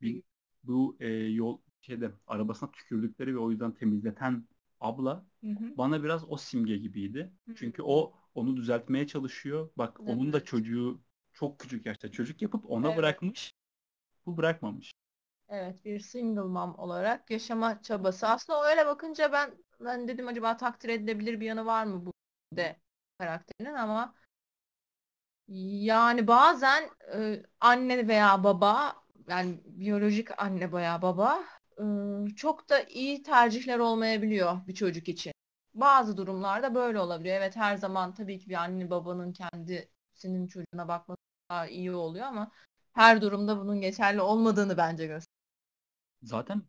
Bir, 0.00 0.22
bu 0.64 0.96
e, 1.00 1.08
yol 1.12 1.58
şeyde 1.80 2.10
arabasına 2.26 2.70
tükürdükleri 2.70 3.34
ve 3.34 3.38
o 3.38 3.50
yüzden 3.50 3.74
temizleten 3.74 4.48
abla 4.80 5.26
Hı 5.42 5.46
hı. 5.50 5.74
bana 5.76 6.04
biraz 6.04 6.24
o 6.30 6.36
simge 6.36 6.76
gibiydi. 6.78 7.32
Hı. 7.48 7.54
Çünkü 7.54 7.82
o 7.82 8.14
onu 8.34 8.56
düzeltmeye 8.56 9.06
çalışıyor. 9.06 9.70
Bak 9.78 10.00
onun 10.06 10.32
da 10.32 10.36
Evet. 10.36 10.46
çocuğu 10.46 11.00
çok 11.32 11.58
küçük 11.60 11.86
yaşta 11.86 12.10
çocuk 12.12 12.42
yapıp 12.42 12.70
ona 12.70 12.86
Evet. 12.86 12.96
bırakmış. 12.96 13.54
Bu 14.28 14.36
bırakmamış. 14.36 14.92
Evet, 15.48 15.84
bir 15.84 16.00
single 16.00 16.40
mom 16.40 16.74
olarak 16.78 17.30
yaşama 17.30 17.82
çabası. 17.82 18.28
Aslında 18.28 18.70
öyle 18.70 18.86
bakınca 18.86 19.32
ben 19.32 19.50
ben 19.80 20.08
dedim 20.08 20.28
acaba 20.28 20.56
takdir 20.56 20.88
edilebilir 20.88 21.40
bir 21.40 21.46
yanı 21.46 21.66
var 21.66 21.84
mı 21.84 22.06
bu 22.06 22.12
de 22.56 22.76
karakterinin 23.18 23.74
ama 23.74 24.14
yani 25.48 26.26
bazen 26.26 26.90
e, 27.14 27.42
anne 27.60 28.08
veya 28.08 28.44
baba 28.44 28.96
yani 29.28 29.60
biyolojik 29.64 30.42
anne 30.42 30.72
veya 30.72 31.02
baba 31.02 31.44
e, 31.78 32.34
çok 32.36 32.68
da 32.70 32.82
iyi 32.82 33.22
tercihler 33.22 33.78
olmayabiliyor 33.78 34.66
bir 34.66 34.74
çocuk 34.74 35.08
için. 35.08 35.32
Bazı 35.74 36.16
durumlarda 36.16 36.74
böyle 36.74 37.00
olabiliyor. 37.00 37.36
Evet 37.36 37.56
her 37.56 37.76
zaman 37.76 38.14
tabii 38.14 38.38
ki 38.38 38.48
bir 38.48 38.54
anne 38.54 38.90
babanın 38.90 39.32
kendisinin 39.32 40.46
çocuğuna 40.48 40.88
bakması 40.88 41.18
daha 41.50 41.66
iyi 41.66 41.92
oluyor 41.92 42.26
ama 42.26 42.50
her 42.98 43.22
durumda 43.22 43.60
bunun 43.60 43.80
geçerli 43.80 44.20
olmadığını 44.20 44.76
bence 44.76 45.06
gösteriyor. 45.06 45.38
Zaten 46.22 46.62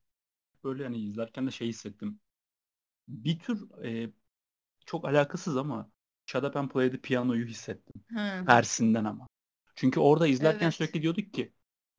böyle 0.64 0.84
hani 0.84 0.98
izlerken 0.98 1.48
de 1.48 1.52
şey 1.52 1.68
hissettim. 1.68 2.20
Bir 3.08 3.40
tür 3.40 3.84
e, 3.84 4.12
çok 4.86 5.06
alakasız 5.06 5.58
ama 5.58 5.90
Shut 6.26 6.44
Up 6.44 6.56
and 6.56 6.70
Play 6.70 6.92
the 6.92 6.98
Piano'yu 6.98 7.46
hissettim. 7.46 8.04
Hı. 8.14 8.46
Tersinden 8.46 9.06
ama. 9.06 9.28
Çünkü 9.76 10.00
orada 10.00 10.28
izlerken 10.28 10.66
Evet. 10.66 10.74
sürekli 10.74 11.02
diyorduk 11.02 11.34
ki 11.34 11.54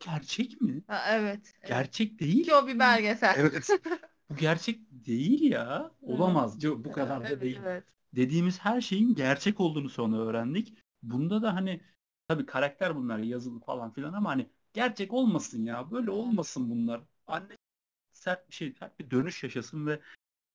gerçek 0.07 0.61
mi? 0.61 0.83
Ha, 0.87 1.03
evet. 1.09 1.53
evet. 1.61 1.69
Gerçek 1.69 2.21
değil. 2.21 2.45
Ki 2.45 2.55
o 2.55 2.67
bir 2.67 2.79
belgesel. 2.79 3.35
Evet. 3.39 3.69
Bu 4.31 4.37
gerçek 4.37 4.81
değil 4.91 5.43
ya. 5.43 5.91
Olamaz. 6.03 6.65
Bu 6.65 6.85
bu 6.85 6.93
kadar 6.93 7.25
da 7.25 7.29
Evet, 7.29 7.41
değil. 7.41 7.61
evet. 7.65 7.85
dediğimiz 8.13 8.59
her 8.59 8.81
şeyin 8.81 9.15
gerçek 9.15 9.61
olduğunu 9.61 9.89
sonra 9.89 10.17
öğrendik. 10.17 10.79
Bunda 11.03 11.43
da 11.43 11.55
hani 11.55 11.81
tabii 12.31 12.47
karakter 12.47 12.97
bunlar 12.97 13.19
yazılı 13.19 13.61
falan 13.61 13.91
filan 13.91 14.13
ama 14.13 14.31
hani 14.31 14.51
gerçek 14.73 15.13
olmasın 15.13 15.65
ya. 15.65 15.91
Böyle 15.91 16.11
olmasın 16.11 16.71
bunlar. 16.71 17.03
Anne 17.27 17.57
sert 18.13 18.49
bir 18.49 18.55
şey, 18.55 18.73
sert 18.73 18.99
bir 19.01 19.11
dönüş 19.11 19.43
yaşasın 19.45 19.87
ve 19.87 20.01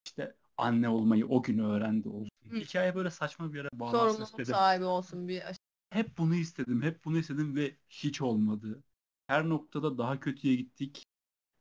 işte 0.05 0.35
anne 0.57 0.89
olmayı 0.89 1.27
o 1.27 1.43
gün 1.43 1.59
öğrendi 1.59 2.09
olsun. 2.09 2.31
Hı. 2.49 2.57
Hikaye 2.57 2.95
böyle 2.95 3.09
saçma 3.09 3.53
bir 3.53 3.57
yere 3.57 3.69
bağlansın 3.73 4.01
Sorumluluk 4.01 4.23
istedim. 4.23 4.45
sahibi 4.45 4.85
olsun 4.85 5.27
bir 5.27 5.43
Hep 5.89 6.17
bunu 6.17 6.35
istedim, 6.35 6.81
hep 6.81 7.05
bunu 7.05 7.17
istedim 7.17 7.55
ve 7.55 7.75
hiç 7.89 8.21
olmadı. 8.21 8.83
Her 9.27 9.49
noktada 9.49 9.97
daha 9.97 10.19
kötüye 10.19 10.55
gittik. 10.55 11.03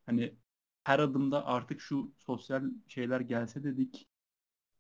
Hani 0.06 0.35
her 0.85 0.99
adımda 0.99 1.47
artık 1.47 1.80
şu 1.80 2.12
sosyal 2.18 2.64
şeyler 2.88 3.21
gelse 3.21 3.64
dedik 3.64 4.06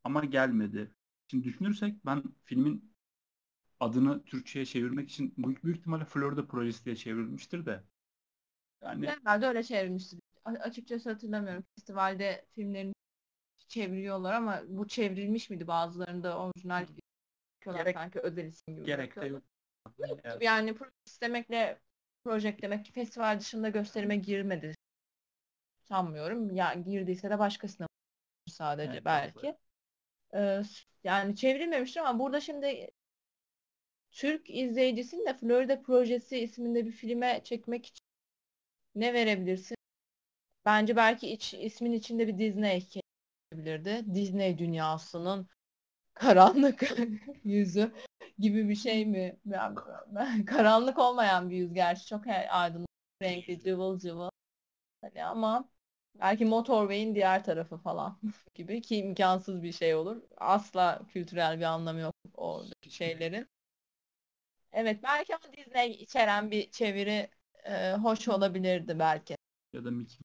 ama 0.04 0.24
gelmedi. 0.24 0.94
Şimdi 1.28 1.44
düşünürsek 1.44 2.06
ben 2.06 2.22
filmin 2.44 2.93
adını 3.80 4.24
Türkçe'ye 4.24 4.64
çevirmek 4.66 5.10
için 5.10 5.34
büyük, 5.38 5.64
büyük 5.64 5.78
ihtimalle 5.78 6.04
Florida 6.04 6.46
Projesi 6.46 6.84
diye 6.84 6.96
çevrilmiştir 6.96 7.66
de. 7.66 7.82
Yani 8.82 9.06
Herhalde 9.06 9.46
öyle 9.46 9.62
çevrilmiştir. 9.62 10.20
A- 10.44 10.50
açıkçası 10.50 11.10
hatırlamıyorum. 11.10 11.64
Festivalde 11.76 12.46
filmlerini 12.52 12.92
çeviriyorlar 13.68 14.32
ama 14.32 14.62
bu 14.68 14.88
çevrilmiş 14.88 15.50
miydi 15.50 15.66
bazılarında 15.66 16.38
orijinal 16.38 16.86
Gerek- 17.64 17.94
sanki 17.94 18.20
özel 18.20 18.44
isim 18.44 18.74
gibi 18.76 18.86
gerek 18.86 19.16
de 19.16 19.26
yok. 19.26 19.42
Evet. 20.24 20.42
Yani 20.42 20.74
proje 20.74 20.90
istemekle 21.06 21.80
proje 22.24 22.56
demek 22.62 22.84
ki 22.84 22.92
festival 22.92 23.40
dışında 23.40 23.68
gösterime 23.68 24.16
girmedi. 24.16 24.74
Sanmıyorum. 25.82 26.54
Ya 26.54 26.74
girdiyse 26.74 27.30
de 27.30 27.38
başkasına 27.38 27.86
sadece 28.48 28.92
Evet, 28.92 29.04
belki. 29.04 29.56
Ee, 30.34 30.62
yani 31.04 31.36
çevrilmemiştir 31.36 32.00
ama 32.00 32.18
burada 32.18 32.40
şimdi 32.40 32.90
Türk 34.14 34.50
izleyicisini 34.50 35.26
de 35.26 35.34
Florida 35.34 35.82
Projesi 35.82 36.38
isminde 36.38 36.86
bir 36.86 36.92
filme 36.92 37.40
çekmek 37.44 37.86
için 37.86 38.04
ne 38.94 39.14
verebilirsin? 39.14 39.76
Bence 40.66 40.96
belki 40.96 41.30
iç, 41.32 41.54
ismin 41.54 41.92
içinde 41.92 42.28
bir 42.28 42.38
Disney 42.38 42.88
gelebilirdi. 43.52 44.14
Disney 44.14 44.58
dünyasının 44.58 45.48
karanlık 46.14 46.84
yüzü 47.44 47.92
gibi 48.38 48.68
bir 48.68 48.76
şey 48.76 49.06
mi? 49.06 49.38
Ben- 49.46 50.44
karanlık 50.46 50.98
olmayan 50.98 51.50
bir 51.50 51.56
yüz 51.56 51.74
gerçi 51.74 52.06
çok 52.06 52.24
aydınlık, 52.50 52.88
renkli, 53.22 53.60
cıvıl 53.60 53.98
cıvıl. 53.98 54.30
Hani 55.02 55.24
ama 55.24 55.68
belki 56.14 56.44
Motorway'in 56.44 57.14
diğer 57.14 57.44
tarafı 57.44 57.76
falan 57.78 58.20
gibi 58.54 58.82
ki 58.82 58.96
imkansız 58.96 59.62
bir 59.62 59.72
şey 59.72 59.94
olur. 59.94 60.22
Asla 60.38 61.02
kültürel 61.08 61.58
bir 61.58 61.64
anlamı 61.64 62.00
yok 62.00 62.14
o 62.36 62.64
şeylerin. 62.90 63.48
Evet 64.74 65.02
belki 65.02 65.36
ama 65.36 65.52
Disney 65.56 65.90
içeren 65.92 66.50
bir 66.50 66.70
çeviri 66.70 67.30
e, 67.64 67.92
hoş 67.94 68.28
olabilirdi 68.28 68.98
belki. 68.98 69.36
Ya 69.72 69.84
da 69.84 69.90
Mickey 69.90 70.18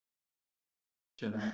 içeren 1.18 1.53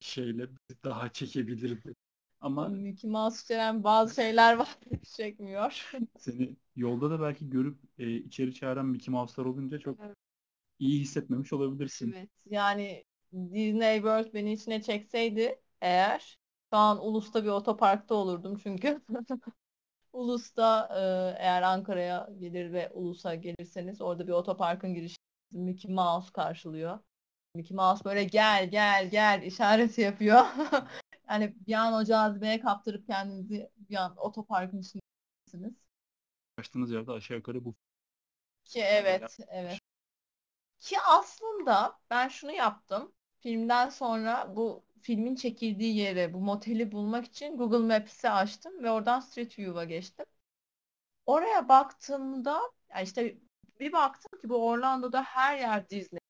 şeyle 0.00 0.48
daha 0.84 1.12
çekebilirdi. 1.12 1.94
Ama 2.40 2.68
Mickey 2.68 3.10
Mouse 3.10 3.42
içeren 3.44 3.84
bazı 3.84 4.14
şeyler 4.14 4.56
var 4.56 4.78
çekmiyor. 5.16 5.90
seni 6.16 6.56
yolda 6.76 7.10
da 7.10 7.20
belki 7.20 7.50
görüp 7.50 7.78
e, 7.98 8.10
içeri 8.16 8.54
çağıran 8.54 8.86
Mickey 8.86 9.12
Mouse'lar 9.12 9.46
olunca 9.46 9.78
çok 9.78 9.98
Evet. 10.00 10.16
iyi 10.80 11.00
hissetmemiş 11.00 11.54
olabilirsin. 11.54 12.16
Evet. 12.16 12.30
Yani 12.46 13.04
Disney 13.32 13.96
World 13.96 14.34
beni 14.34 14.52
içine 14.52 14.82
çekseydi 14.82 15.62
eğer 15.80 16.38
şu 16.70 16.76
an 16.76 17.04
Ulus'ta 17.06 17.44
bir 17.44 17.48
otoparkta 17.48 18.14
olurdum 18.14 18.56
çünkü. 18.62 19.00
Ulus'ta 20.16 20.88
e, 20.90 21.00
eğer 21.42 21.62
Ankara'ya 21.62 22.28
gelir 22.38 22.72
ve 22.72 22.90
Ulus'a 22.90 23.34
gelirseniz 23.34 24.00
orada 24.00 24.26
bir 24.26 24.32
otoparkın 24.32 24.94
girişi 24.94 25.16
Mickey 25.50 25.94
Mouse 25.94 26.32
karşılıyor. 26.32 26.98
Mickey 27.54 27.74
Mouse 27.74 28.04
böyle 28.04 28.24
gel 28.24 28.70
gel 28.70 29.10
gel 29.10 29.42
işareti 29.42 30.00
yapıyor. 30.00 30.40
Yani 31.30 31.56
bir 31.66 31.74
an 31.74 31.92
o 31.92 32.04
cazibeye 32.04 32.60
kaptırıp 32.60 33.06
kendinizi 33.06 33.70
bir 33.76 33.96
an 33.96 34.16
otoparkın 34.16 34.78
içindesiniz. 34.78 35.74
Açtığınız 36.58 36.90
yerde 36.90 37.12
aşağı 37.12 37.36
yukarı 37.36 37.64
bu 37.64 37.74
Ki 38.64 38.80
evet, 38.80 39.36
evet. 39.48 39.78
Ki 40.78 40.96
aslında 41.00 41.98
ben 42.10 42.28
şunu 42.28 42.52
yaptım. 42.52 43.12
Filmden 43.38 43.88
sonra 43.88 44.56
bu 44.56 44.85
filmin 45.02 45.34
çekildiği 45.34 45.96
yere, 45.96 46.32
bu 46.32 46.40
moteli 46.40 46.92
bulmak 46.92 47.24
için 47.26 47.56
Google 47.56 47.78
Maps'i 47.98 48.30
açtım 48.30 48.82
ve 48.82 48.90
oradan 48.90 49.20
Street 49.20 49.58
View'a 49.58 49.84
geçtim. 49.84 50.26
Oraya 51.26 51.68
baktığımda 51.68 52.60
yani 52.90 53.04
işte 53.04 53.38
bir 53.80 53.92
baktım 53.92 54.40
ki 54.40 54.48
bu 54.48 54.66
Orlando'da 54.68 55.22
her 55.22 55.58
yer 55.58 55.90
Disney. 55.90 56.20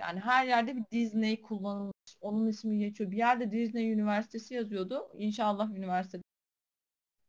Yani 0.00 0.20
her 0.20 0.46
yerde 0.46 0.76
bir 0.76 0.84
Disney 0.92 1.42
kullanılmış. 1.42 2.16
Onun 2.22 2.48
ismi 2.48 2.78
geçiyor. 2.78 3.10
Bir 3.10 3.16
yerde 3.18 3.52
Disney 3.52 3.92
Üniversitesi 3.92 4.54
yazıyordu. 4.54 5.10
İnşallah 5.18 5.70
üniversite. 5.70 6.20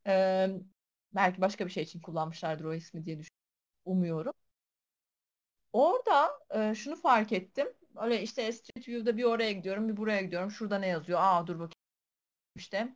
Ee, 0.07 0.49
belki 1.15 1.41
başka 1.41 1.65
bir 1.65 1.71
şey 1.71 1.83
için 1.83 1.99
kullanmışlardır 2.01 2.65
o 2.65 2.73
ismi 2.73 3.05
diye 3.05 3.19
düşünüyorum. 3.19 3.31
Umuyorum. 3.85 4.33
Orada 5.73 6.31
e, 6.49 6.75
şunu 6.75 6.95
fark 6.95 7.31
ettim. 7.31 7.67
Öyle 7.95 8.21
işte 8.21 8.51
Street 8.51 8.87
View'da 8.87 9.17
bir 9.17 9.23
oraya 9.23 9.51
gidiyorum, 9.51 9.89
bir 9.89 9.97
buraya 9.97 10.21
gidiyorum. 10.21 10.51
Şurada 10.51 10.79
ne 10.79 10.87
yazıyor? 10.87 11.19
Aa 11.21 11.47
dur 11.47 11.55
bakayım 11.55 11.71
işte. 12.55 12.95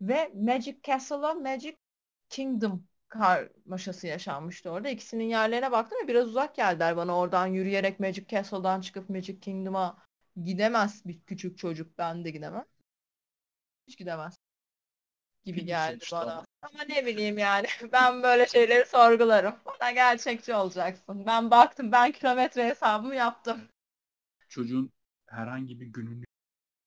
Ve 0.00 0.32
Magic 0.34 0.76
Castle'a 0.84 1.34
Magic 1.34 1.76
Kingdom 2.28 2.84
karmaşası 3.08 4.06
yaşanmıştı 4.06 4.70
orada. 4.70 4.88
İkisinin 4.88 5.24
yerlerine 5.24 5.72
baktım 5.72 5.98
ve 6.04 6.08
biraz 6.08 6.28
uzak 6.28 6.54
geldiler 6.54 6.96
bana. 6.96 7.18
Oradan 7.18 7.46
yürüyerek 7.46 8.00
Magic 8.00 8.26
Castle'dan 8.28 8.80
çıkıp 8.80 9.10
Magic 9.10 9.40
Kingdom'a 9.40 9.96
gidemez 10.44 11.06
bir 11.06 11.20
küçük 11.20 11.58
çocuk. 11.58 11.98
Ben 11.98 12.24
de 12.24 12.30
gidemem. 12.30 12.64
hiç 13.86 13.98
gidemez 13.98 14.38
gibi 15.44 15.56
Film 15.58 15.66
geldi 15.66 15.90
sonuçta 15.90 16.16
bana. 16.20 16.32
ama. 16.32 16.44
Ama 16.62 16.82
ne 16.88 17.06
bileyim 17.06 17.38
yani 17.38 17.66
ben 17.92 18.22
böyle 18.22 18.46
şeyleri 18.46 18.86
sorgularım. 18.86 19.54
Bana 19.66 19.90
gerçekçi 19.90 20.54
olacaksın. 20.54 21.26
Ben 21.26 21.50
baktım 21.50 21.92
ben 21.92 22.12
kilometre 22.12 22.68
hesabımı 22.68 23.14
yaptım. 23.14 23.68
Çocuğun 24.52 24.92
herhangi 25.26 25.80
bir 25.80 25.86
gününü 25.86 26.24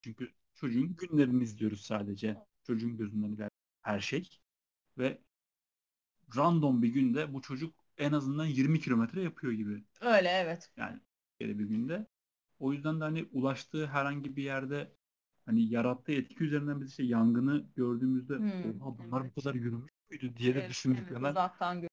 çünkü 0.02 0.34
çocuğun 0.56 0.98
günlerini 0.98 1.44
izliyoruz 1.44 1.82
sadece. 1.82 2.38
Çocuğun 2.64 2.98
gözünden 2.98 3.30
iler 3.34 3.50
her 3.84 4.00
şey. 4.00 4.30
Ve 4.98 5.22
random 6.38 6.82
bir 6.84 6.88
günde 6.90 7.34
bu 7.34 7.42
çocuk 7.42 7.76
en 7.98 8.12
azından 8.12 8.46
20 8.46 8.80
kilometre 8.80 9.22
yapıyor 9.24 9.54
gibi. 9.54 9.84
Öyle 10.02 10.30
evet. 10.30 10.72
Yani 10.78 11.00
bir 11.42 11.66
günde. 11.66 12.08
O 12.60 12.74
yüzden 12.74 13.00
de 13.02 13.04
hani 13.04 13.30
ulaştığı 13.34 13.88
herhangi 13.88 14.36
bir 14.36 14.44
yerde 14.44 14.94
hani 15.46 15.70
yarattığı 15.70 16.12
etki 16.12 16.44
üzerinden 16.44 16.82
biz 16.82 16.90
işte 16.90 17.04
yangını 17.04 17.68
gördüğümüzde 17.76 18.34
Hmm, 18.38 18.64
oha 18.64 18.98
bunlar 19.00 19.24
evet. 19.24 19.32
bu 19.36 19.36
kadar 19.42 19.56
yürümüş 19.56 19.92
müydü 20.12 20.38
diye 20.38 20.56
de 20.56 20.60
Evet, 20.60 20.70
düşündük 20.70 21.12
evet, 21.12 21.12
hemen. 21.12 21.38
uzaktan 21.38 21.82
gör- 21.82 21.90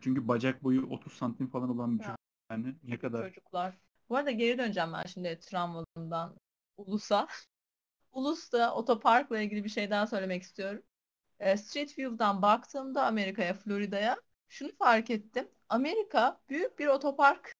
Çünkü 0.00 0.28
bacak 0.28 0.62
boyu 0.64 0.86
30 0.86 1.12
santim 1.12 1.50
falan 1.50 1.68
olan 1.70 1.98
bir 1.98 2.02
Ya. 2.02 2.04
çocuk 2.04 2.20
yani 2.50 2.74
ne 2.82 2.98
kadar 2.98 3.28
çocuklar. 3.28 3.78
Bu 4.08 4.16
arada 4.16 4.30
geri 4.30 4.58
döneceğim 4.58 4.92
ben 4.92 5.02
şimdi 5.06 5.40
travmalarımdan 5.40 6.36
Ulus'a. 6.76 7.28
Ulus'ta 8.12 8.74
otoparkla 8.74 9.40
ilgili 9.40 9.64
bir 9.64 9.68
şey 9.68 9.90
daha 9.90 10.06
söylemek 10.06 10.42
istiyorum. 10.42 10.82
E, 11.40 11.56
Street 11.56 11.98
View'dan 11.98 12.42
baktığımda 12.42 13.06
Amerika'ya, 13.06 13.54
Florida'ya 13.54 14.16
şunu 14.48 14.76
fark 14.76 15.10
ettim. 15.10 15.48
Amerika 15.68 16.40
büyük 16.48 16.78
bir 16.78 16.86
otopark. 16.86 17.54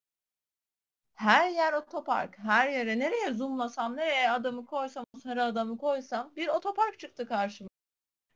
Her 1.15 1.51
yer 1.51 1.73
otopark. 1.73 2.39
Her 2.39 2.69
yere 2.69 2.99
nereye 2.99 3.35
zoomlasam, 3.35 3.97
nereye 3.97 4.31
adamı 4.31 4.67
koysam, 4.67 5.05
sarı 5.23 5.45
adamı 5.45 5.79
koysam 5.79 6.33
bir 6.37 6.49
otopark 6.49 6.99
çıktı 6.99 7.29
karşıma. 7.29 7.69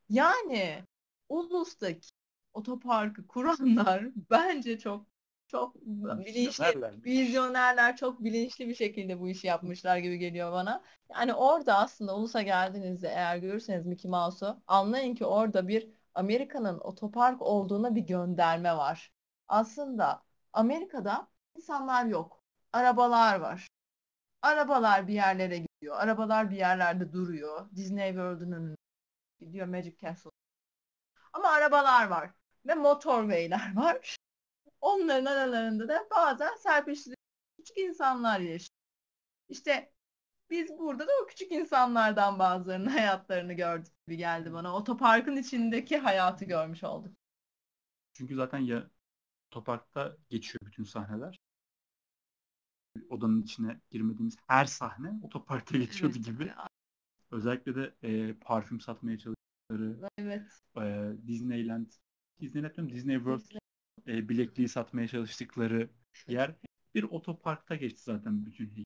Yani 0.09 0.85
Ulus'taki 1.28 2.09
otoparkı 2.54 3.26
kuranlar 3.26 4.04
bence 4.31 4.78
çok 4.78 5.12
çok 5.52 5.76
bilinçli 5.76 7.02
Vizyonerler. 7.04 7.97
çok 7.97 8.25
bilinçli 8.25 8.68
bir 8.68 8.75
şekilde 8.75 9.21
bu 9.21 9.28
işi 9.28 9.47
yapmışlar 9.47 9.97
gibi 9.97 10.18
geliyor 10.18 10.52
bana. 10.52 10.82
Yani 11.11 11.35
orada 11.35 11.78
aslında 11.78 12.16
Ulus'a 12.16 12.42
geldiğinizde 12.42 13.09
eğer 13.09 13.37
görürseniz 13.37 13.87
Mickey 13.87 14.11
Mouse'u 14.11 14.62
anlayın 14.66 15.14
ki 15.14 15.25
orada 15.26 15.68
bir 15.68 15.88
Amerika'nın 16.14 16.78
otopark 16.78 17.42
olduğuna 17.42 17.94
bir 17.94 18.00
gönderme 18.00 18.76
var. 18.76 19.12
Aslında 19.49 20.23
Amerika'da 20.52 21.28
insanlar 21.56 22.04
yok. 22.04 22.42
Arabalar 22.73 23.40
var. 23.40 23.68
Arabalar 24.42 25.09
bir 25.09 25.14
yerlere 25.14 25.59
gidiyor. 25.59 25.97
Arabalar 25.99 26.50
bir 26.50 26.56
yerlerde 26.56 27.12
duruyor. 27.12 27.71
Disney 27.76 28.09
World'un 28.09 28.52
önünde 28.52 28.76
gidiyor 29.40 29.66
Magic 29.66 29.97
Castle. 29.97 30.30
Ama 31.32 31.49
arabalar 31.49 32.09
var. 32.09 32.30
Ve 32.66 32.75
motorway'ler 32.75 33.73
var. 33.76 34.16
Onların 34.83 35.27
aralarında 35.27 35.89
da 35.89 36.09
bazen 36.17 36.57
serpiştirilen 36.57 37.17
küçük 37.59 37.79
insanlar 37.79 38.41
yaşıyor. 38.41 38.69
İşte 39.49 39.93
biz 40.51 40.79
burada 40.79 41.07
da 41.07 41.11
o 41.23 41.27
küçük 41.27 41.53
insanlardan 41.53 42.39
bazılarının 42.39 42.87
hayatlarını 42.91 43.53
gördük 43.53 43.93
gibi 44.07 44.17
geldi 44.17 44.53
bana. 44.53 44.77
Otoparkın 44.77 45.37
içindeki 45.37 45.99
hayatı 45.99 46.45
görmüş 46.45 46.85
olduk. 46.85 47.12
Çünkü 48.12 48.35
zaten 48.35 48.59
ya 48.59 48.91
otoparkta 49.51 50.17
geçiyor 50.31 50.61
bütün 50.67 50.85
sahneler. 50.85 51.41
Odanın 53.11 53.43
içine 53.43 53.81
girmediğimiz 53.91 54.37
her 54.47 54.65
sahne 54.65 55.21
otoparkta 55.23 55.79
geçiyordu 55.79 56.17
Evet, 56.17 56.27
gibi. 56.27 56.53
Özellikle 57.31 57.75
de 57.75 57.95
e, 58.03 58.35
parfüm 58.35 58.81
satmaya 58.81 59.19
çalıştıkları 59.19 60.11
Evet. 60.19 60.43
e, 60.77 61.12
Disneyland 61.27 61.87
Disneyland 62.41 62.75
diyorum 62.75 62.93
Disney 62.93 63.17
World 63.17 63.62
e, 64.06 64.28
bilekliği 64.28 64.68
satmaya 64.68 65.09
çalıştıkları 65.09 65.90
yer 66.29 66.55
bir 66.94 67.03
otoparkta 67.05 67.77
geçti 67.77 68.03
zaten 68.03 68.46
bütün 68.46 68.66
hikaye. 68.70 68.85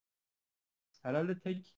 Herhalde 1.03 1.39
tek 1.41 1.77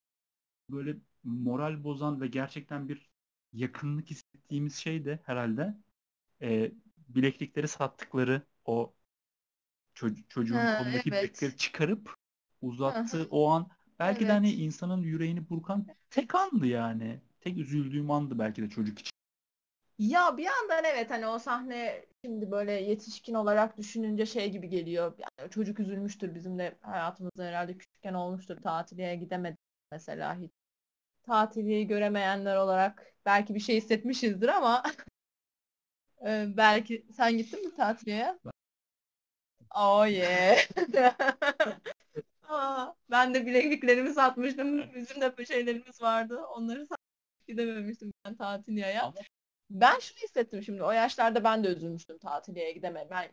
böyle 0.70 0.96
moral 1.24 1.84
bozan 1.84 2.20
ve 2.20 2.26
gerçekten 2.28 2.88
bir 2.88 3.10
yakınlık 3.52 4.10
hissettiğimiz 4.10 4.76
şey 4.76 5.04
de 5.04 5.20
herhalde 5.26 5.76
e, 6.42 6.72
bileklikleri 7.08 7.68
sattıkları 7.68 8.42
o 8.66 8.94
ço- 9.94 10.28
çocuğun 10.28 10.66
Ha, 10.66 10.68
kolundaki 10.68 11.12
evet. 11.12 11.14
bileklikleri 11.18 11.56
çıkarıp 11.56 12.14
uzattığı 12.62 13.22
Aha. 13.22 13.28
o 13.30 13.48
an 13.50 13.68
belki 13.98 14.28
de 14.28 14.32
hani 14.32 14.52
Evet. 14.52 14.54
insanın 14.54 15.02
yüreğini 15.02 15.48
burkan 15.50 15.86
tek 16.10 16.34
andı 16.34 16.66
yani. 16.66 17.20
Tek 17.40 17.58
üzüldüğüm 17.58 18.10
andı 18.10 18.38
belki 18.38 18.62
de 18.62 18.68
çocuk 18.70 18.98
için. 18.98 19.12
Ya 19.98 20.36
bir 20.36 20.42
yandan 20.44 20.84
evet 20.84 21.10
hani 21.10 21.26
o 21.26 21.38
sahne 21.38 22.06
şimdi 22.24 22.50
böyle 22.50 22.72
yetişkin 22.72 23.34
olarak 23.34 23.76
düşününce 23.78 24.26
şey 24.26 24.50
gibi 24.50 24.68
geliyor. 24.68 25.14
Yani 25.18 25.50
çocuk 25.50 25.80
üzülmüştür 25.80 26.34
bizim 26.34 26.58
de 26.58 26.78
hayatımızda 26.82 27.44
herhalde 27.44 27.78
küçükken 27.78 28.14
olmuştur. 28.14 28.56
Tatiliye 28.62 29.16
gidemedik 29.16 29.58
mesela 29.92 30.38
hiç. 30.40 30.52
Tatiliyi 31.24 31.86
göremeyenler 31.86 32.56
olarak 32.56 33.06
belki 33.26 33.54
bir 33.56 33.60
şey 33.60 33.76
hissetmişizdir 33.76 34.48
ama 34.48 34.82
e, 36.26 36.56
belki 36.56 37.06
sen 37.12 37.36
gittin 37.38 37.64
mi 37.64 37.74
tatiliye? 37.76 38.38
Oh 39.74 40.04
yeah. 40.04 40.58
Aa, 42.48 42.94
ben 43.10 43.34
de 43.34 43.46
bilekliklerimi 43.46 44.14
satmıştım. 44.14 44.94
Bizim 44.94 45.20
de 45.20 45.46
şeylerimiz 45.46 46.02
vardı. 46.02 46.38
Onları 46.56 46.78
satmıştım. 46.86 46.98
Gidememiştim 47.48 48.12
ben 48.24 48.36
tatiliye. 48.36 49.00
Ama 49.02 49.14
Ben 49.70 49.98
şunu 49.98 50.18
hissettim 50.22 50.62
şimdi. 50.62 50.82
O 50.82 50.90
yaşlarda 50.90 51.44
ben 51.44 51.64
de 51.64 51.68
üzülmüştüm 51.68 52.18
tatiliye 52.18 52.72
gidemedim. 52.72 53.08
Ben, 53.10 53.30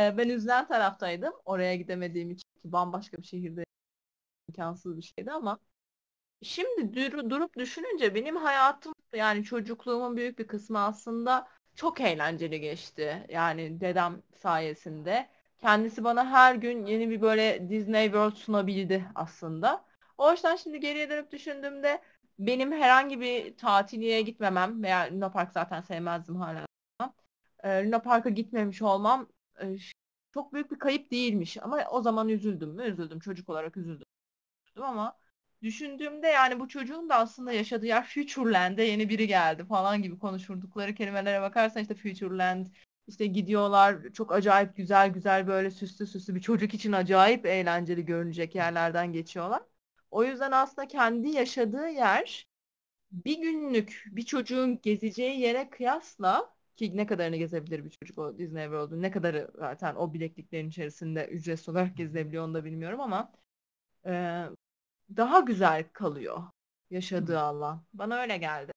e, 0.00 0.16
ben 0.18 0.28
üzülen 0.28 0.68
taraftaydım. 0.68 1.32
Oraya 1.44 1.76
gidemediğim 1.76 2.30
için 2.30 2.48
ki 2.62 2.72
bambaşka 2.72 3.16
bir 3.18 3.22
şehirde 3.22 3.64
imkansız 4.48 4.98
bir 4.98 5.02
şeydi 5.02 5.32
ama 5.32 5.58
şimdi 6.42 6.94
dur- 6.94 7.30
durup 7.30 7.58
düşününce 7.58 8.14
benim 8.16 8.36
hayatım 8.36 8.94
yani 9.14 9.44
çocukluğumun 9.44 10.16
büyük 10.16 10.38
bir 10.38 10.46
kısmı 10.46 10.80
aslında 10.80 11.48
çok 11.74 12.00
eğlenceli 12.00 12.60
geçti. 12.60 13.26
Yani 13.30 13.80
dedem 13.80 14.22
sayesinde. 14.36 15.28
Kendisi 15.58 16.04
bana 16.04 16.30
her 16.32 16.54
gün 16.54 16.86
yeni 16.86 17.10
bir 17.10 17.20
böyle 17.20 17.70
Disney 17.70 18.04
World 18.06 18.34
sunabildi 18.36 19.04
aslında. 19.14 19.84
O 20.18 20.32
yüzden 20.32 20.56
şimdi 20.56 20.80
geriye 20.80 21.10
dönüp 21.10 21.32
düşündüğümde 21.32 22.02
benim 22.38 22.72
herhangi 22.72 23.20
bir 23.20 23.56
tatiliye 23.56 24.22
gitmemem 24.22 24.82
veya 24.82 25.08
Luna 25.12 25.30
Park 25.30 25.52
zaten 25.52 25.80
sevmezdim 25.80 26.36
hala. 26.36 26.66
E, 27.64 27.84
Luna 27.86 28.02
Park'a 28.02 28.30
gitmemiş 28.30 28.82
olmam 28.82 29.28
e, 29.62 29.76
çok 30.34 30.52
büyük 30.52 30.70
bir 30.70 30.78
kayıp 30.78 31.10
değilmiş. 31.10 31.56
Ama 31.62 31.84
o 31.90 32.02
zaman 32.02 32.28
üzüldüm 32.28 32.70
mü? 32.70 32.82
Üzüldüm. 32.82 33.20
Çocuk 33.20 33.48
olarak 33.48 33.76
üzüldüm 33.76 34.06
ama 34.82 35.18
düşündüğümde 35.62 36.26
yani 36.26 36.60
bu 36.60 36.68
çocuğun 36.68 37.08
da 37.08 37.16
aslında 37.16 37.52
yaşadığı 37.52 37.86
yer 37.86 38.06
Futureland'e 38.06 38.84
yeni 38.84 39.08
biri 39.08 39.26
geldi 39.26 39.64
falan 39.64 40.02
gibi 40.02 40.18
konuşurdukları 40.18 40.94
kelimelere 40.94 41.40
bakarsan 41.42 41.82
işte 41.82 41.94
Futureland 41.94 42.66
işte 43.06 43.26
gidiyorlar 43.26 43.96
çok 44.14 44.32
acayip 44.32 44.76
güzel 44.76 45.08
güzel 45.08 45.46
böyle 45.46 45.70
süslü 45.70 46.06
süslü 46.06 46.34
bir 46.34 46.40
çocuk 46.40 46.74
için 46.74 46.92
acayip 46.92 47.46
eğlenceli 47.46 48.04
görünecek 48.04 48.54
yerlerden 48.54 49.12
geçiyorlar. 49.12 49.62
O 50.10 50.24
yüzden 50.24 50.52
aslında 50.52 50.88
kendi 50.88 51.28
yaşadığı 51.28 51.88
yer 51.88 52.46
bir 53.12 53.38
günlük 53.42 54.04
bir 54.12 54.22
çocuğun 54.22 54.80
gezeceği 54.82 55.40
yere 55.40 55.70
kıyasla 55.70 56.54
ki 56.76 56.96
ne 56.96 57.06
kadarını 57.06 57.36
gezebilir 57.36 57.84
bir 57.84 57.90
çocuk 57.90 58.18
o 58.18 58.38
Disney 58.38 58.64
World'un 58.64 59.02
ne 59.02 59.10
kadarı 59.10 59.50
zaten 59.58 59.94
o 59.96 60.14
bilekliklerin 60.14 60.68
içerisinde 60.68 61.26
ücretsiz 61.28 61.68
olarak 61.68 61.96
gezebiliyor 61.96 62.44
onu 62.44 62.54
da 62.54 62.64
bilmiyorum 62.64 63.00
ama 63.00 63.32
e, 64.06 64.44
daha 65.16 65.40
güzel 65.40 65.84
kalıyor 65.92 66.42
yaşadığı 66.90 67.40
alan. 67.40 67.84
Bana 67.94 68.16
öyle 68.16 68.36
geldi. 68.38 68.72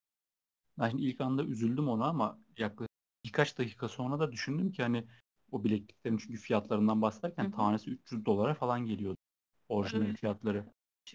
Ben 0.80 0.90
şimdi 0.90 1.04
ilk 1.04 1.22
anda 1.22 1.44
üzüldüm 1.44 1.88
ona 1.90 2.06
ama 2.06 2.40
yaklaşık 2.58 2.92
birkaç 3.26 3.58
dakika 3.58 3.88
sonra 3.88 4.20
da 4.20 4.32
düşündüm 4.32 4.72
ki 4.72 4.82
hani 4.84 5.08
o 5.52 5.64
bilekliklerin 5.64 6.18
çünkü 6.18 6.38
fiyatlarından 6.38 7.02
bahsederken 7.02 7.46
Hı 7.46 7.52
tanesi 7.52 7.90
300 7.90 8.26
dolara 8.26 8.54
falan 8.54 8.86
geliyordu. 8.86 9.18
Orijinal 9.70 10.14
fiyatları. 10.14 10.66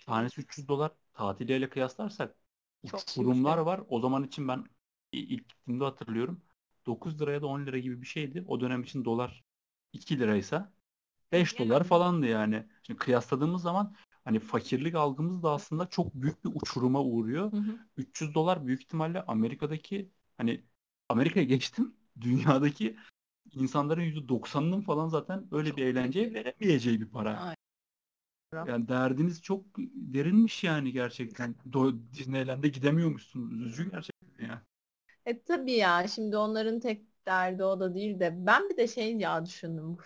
Tanesi 0.06 0.40
300 0.40 0.68
dolar 0.68 0.92
tatiliyle 1.14 1.68
kıyaslarsak 1.70 2.36
Çok 2.84 3.16
uçurumlar 3.16 3.58
yüksek. 3.58 3.58
var. 3.58 3.80
O 3.88 4.00
zaman 4.00 4.24
için 4.24 4.48
ben 4.48 4.64
ilk 5.12 5.48
gittiğimde 5.48 5.84
hatırlıyorum. 5.84 6.42
9 6.86 7.20
liraya 7.20 7.42
da 7.42 7.46
10 7.46 7.66
lira 7.66 7.78
gibi 7.78 8.02
bir 8.02 8.06
şeydi. 8.06 8.44
O 8.48 8.60
dönem 8.60 8.82
için 8.82 9.04
dolar 9.04 9.44
2 9.92 10.18
liraysa 10.18 10.72
5 11.32 11.58
dolar 11.58 11.84
falandı 11.84 12.26
yani. 12.26 12.66
Şimdi 12.82 12.98
kıyasladığımız 12.98 13.62
zaman 13.62 13.94
hani 14.24 14.38
fakirlik 14.40 14.94
algımız 14.94 15.42
da 15.42 15.50
aslında 15.50 15.86
çok 15.88 16.14
büyük 16.14 16.44
bir 16.44 16.50
uçuruma 16.54 17.02
uğruyor. 17.02 17.52
Hı 17.52 17.56
hı. 17.56 17.78
300 17.96 18.34
dolar 18.34 18.66
büyük 18.66 18.82
ihtimalle 18.82 19.22
Amerika'daki 19.22 20.10
hani 20.36 20.64
Amerika'ya 21.08 21.46
geçtim. 21.46 21.96
Dünyadaki 22.20 22.96
insanların 23.52 24.02
%90'ının 24.02 24.80
falan 24.82 25.08
zaten 25.08 25.48
öyle 25.52 25.76
Çok 25.76 25.76
bir 25.76 25.86
eğlenceye 25.86 26.34
veremeyeceği 26.34 27.00
bir 27.00 27.08
para. 27.10 27.42
Aynen. 27.42 27.56
Yani 28.64 28.88
derdiniz 28.88 29.42
çok 29.42 29.64
derinmiş 29.94 30.64
yani 30.64 30.92
gerçekten. 30.92 31.54
Do- 31.70 32.12
Disneyland'e 32.12 32.68
gidemiyormuşsunuz. 32.68 33.52
Üzücü 33.52 33.90
gerçekten 33.90 34.46
ya. 34.46 34.62
E 35.26 35.42
tabii 35.44 35.72
ya 35.72 36.08
şimdi 36.08 36.36
onların 36.36 36.80
tek 36.80 37.26
derdi 37.26 37.64
o 37.64 37.80
da 37.80 37.94
değil 37.94 38.20
de 38.20 38.46
ben 38.46 38.68
bir 38.70 38.76
de 38.76 38.86
şey 38.88 39.16
ya 39.16 39.46
düşündüm. 39.46 39.96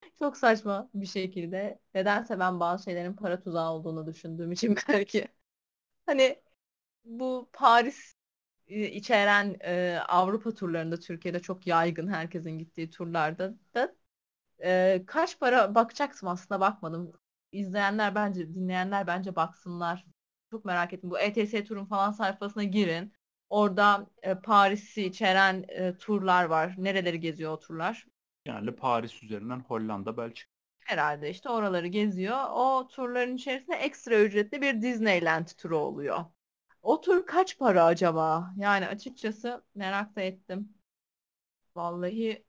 Çok 0.18 0.36
saçma 0.36 0.90
bir 0.94 1.06
şekilde. 1.06 1.80
Nedense 1.94 2.38
ben 2.38 2.60
bazı 2.60 2.84
şeylerin 2.84 3.14
para 3.14 3.40
tuzağı 3.40 3.72
olduğunu 3.72 4.06
düşündüğüm 4.06 4.52
için 4.52 4.76
belki. 4.88 5.28
Hani 6.06 6.42
bu 7.04 7.50
Paris 7.52 8.14
e, 8.68 8.88
içeren 8.90 9.56
e, 9.64 9.98
Avrupa 10.08 10.54
turlarında 10.54 10.96
Türkiye'de 11.00 11.40
çok 11.40 11.66
yaygın 11.68 12.08
herkesin 12.08 12.58
gittiği 12.58 12.90
turlarda 12.90 13.54
da 13.74 13.96
e, 14.64 15.04
kaç 15.08 15.40
para 15.40 15.76
bakacaksın 15.76 16.26
aslında 16.28 16.60
bakmadım. 16.60 17.12
İzleyenler 17.52 18.14
bence 18.14 18.54
dinleyenler 18.54 19.06
bence 19.06 19.36
baksınlar. 19.36 20.06
Çok 20.50 20.64
merak 20.64 20.92
ettim. 20.92 21.10
Bu 21.10 21.18
ETS 21.18 21.64
turun 21.64 21.84
falan 21.84 22.12
sayfasına 22.12 22.64
girin. 22.64 23.12
Orada 23.48 24.06
e, 24.22 24.34
Paris'i 24.34 25.02
içeren 25.04 25.64
e, 25.68 25.96
turlar 25.98 26.44
var. 26.44 26.74
Nereleri 26.78 27.20
geziyor 27.20 27.52
o 27.52 27.58
turlar? 27.58 28.06
Genelde 28.44 28.76
Paris 28.76 29.22
üzerinden 29.22 29.60
Hollanda, 29.60 30.16
Belçika. 30.16 30.50
Herhalde 30.80 31.30
işte 31.30 31.48
oraları 31.48 31.86
geziyor. 31.86 32.38
O 32.50 32.88
turların 32.88 33.36
içerisinde 33.36 33.76
ekstra 33.76 34.20
ücretli 34.20 34.62
bir 34.62 34.82
Disneyland 34.82 35.46
turu 35.58 35.78
oluyor. 35.78 36.24
O 36.82 37.00
tur 37.00 37.26
kaç 37.26 37.58
para 37.58 37.84
acaba? 37.84 38.54
Yani 38.56 38.86
açıkçası 38.86 39.64
merak 39.74 40.16
da 40.16 40.20
ettim. 40.20 40.74
Vallahi 41.76 42.44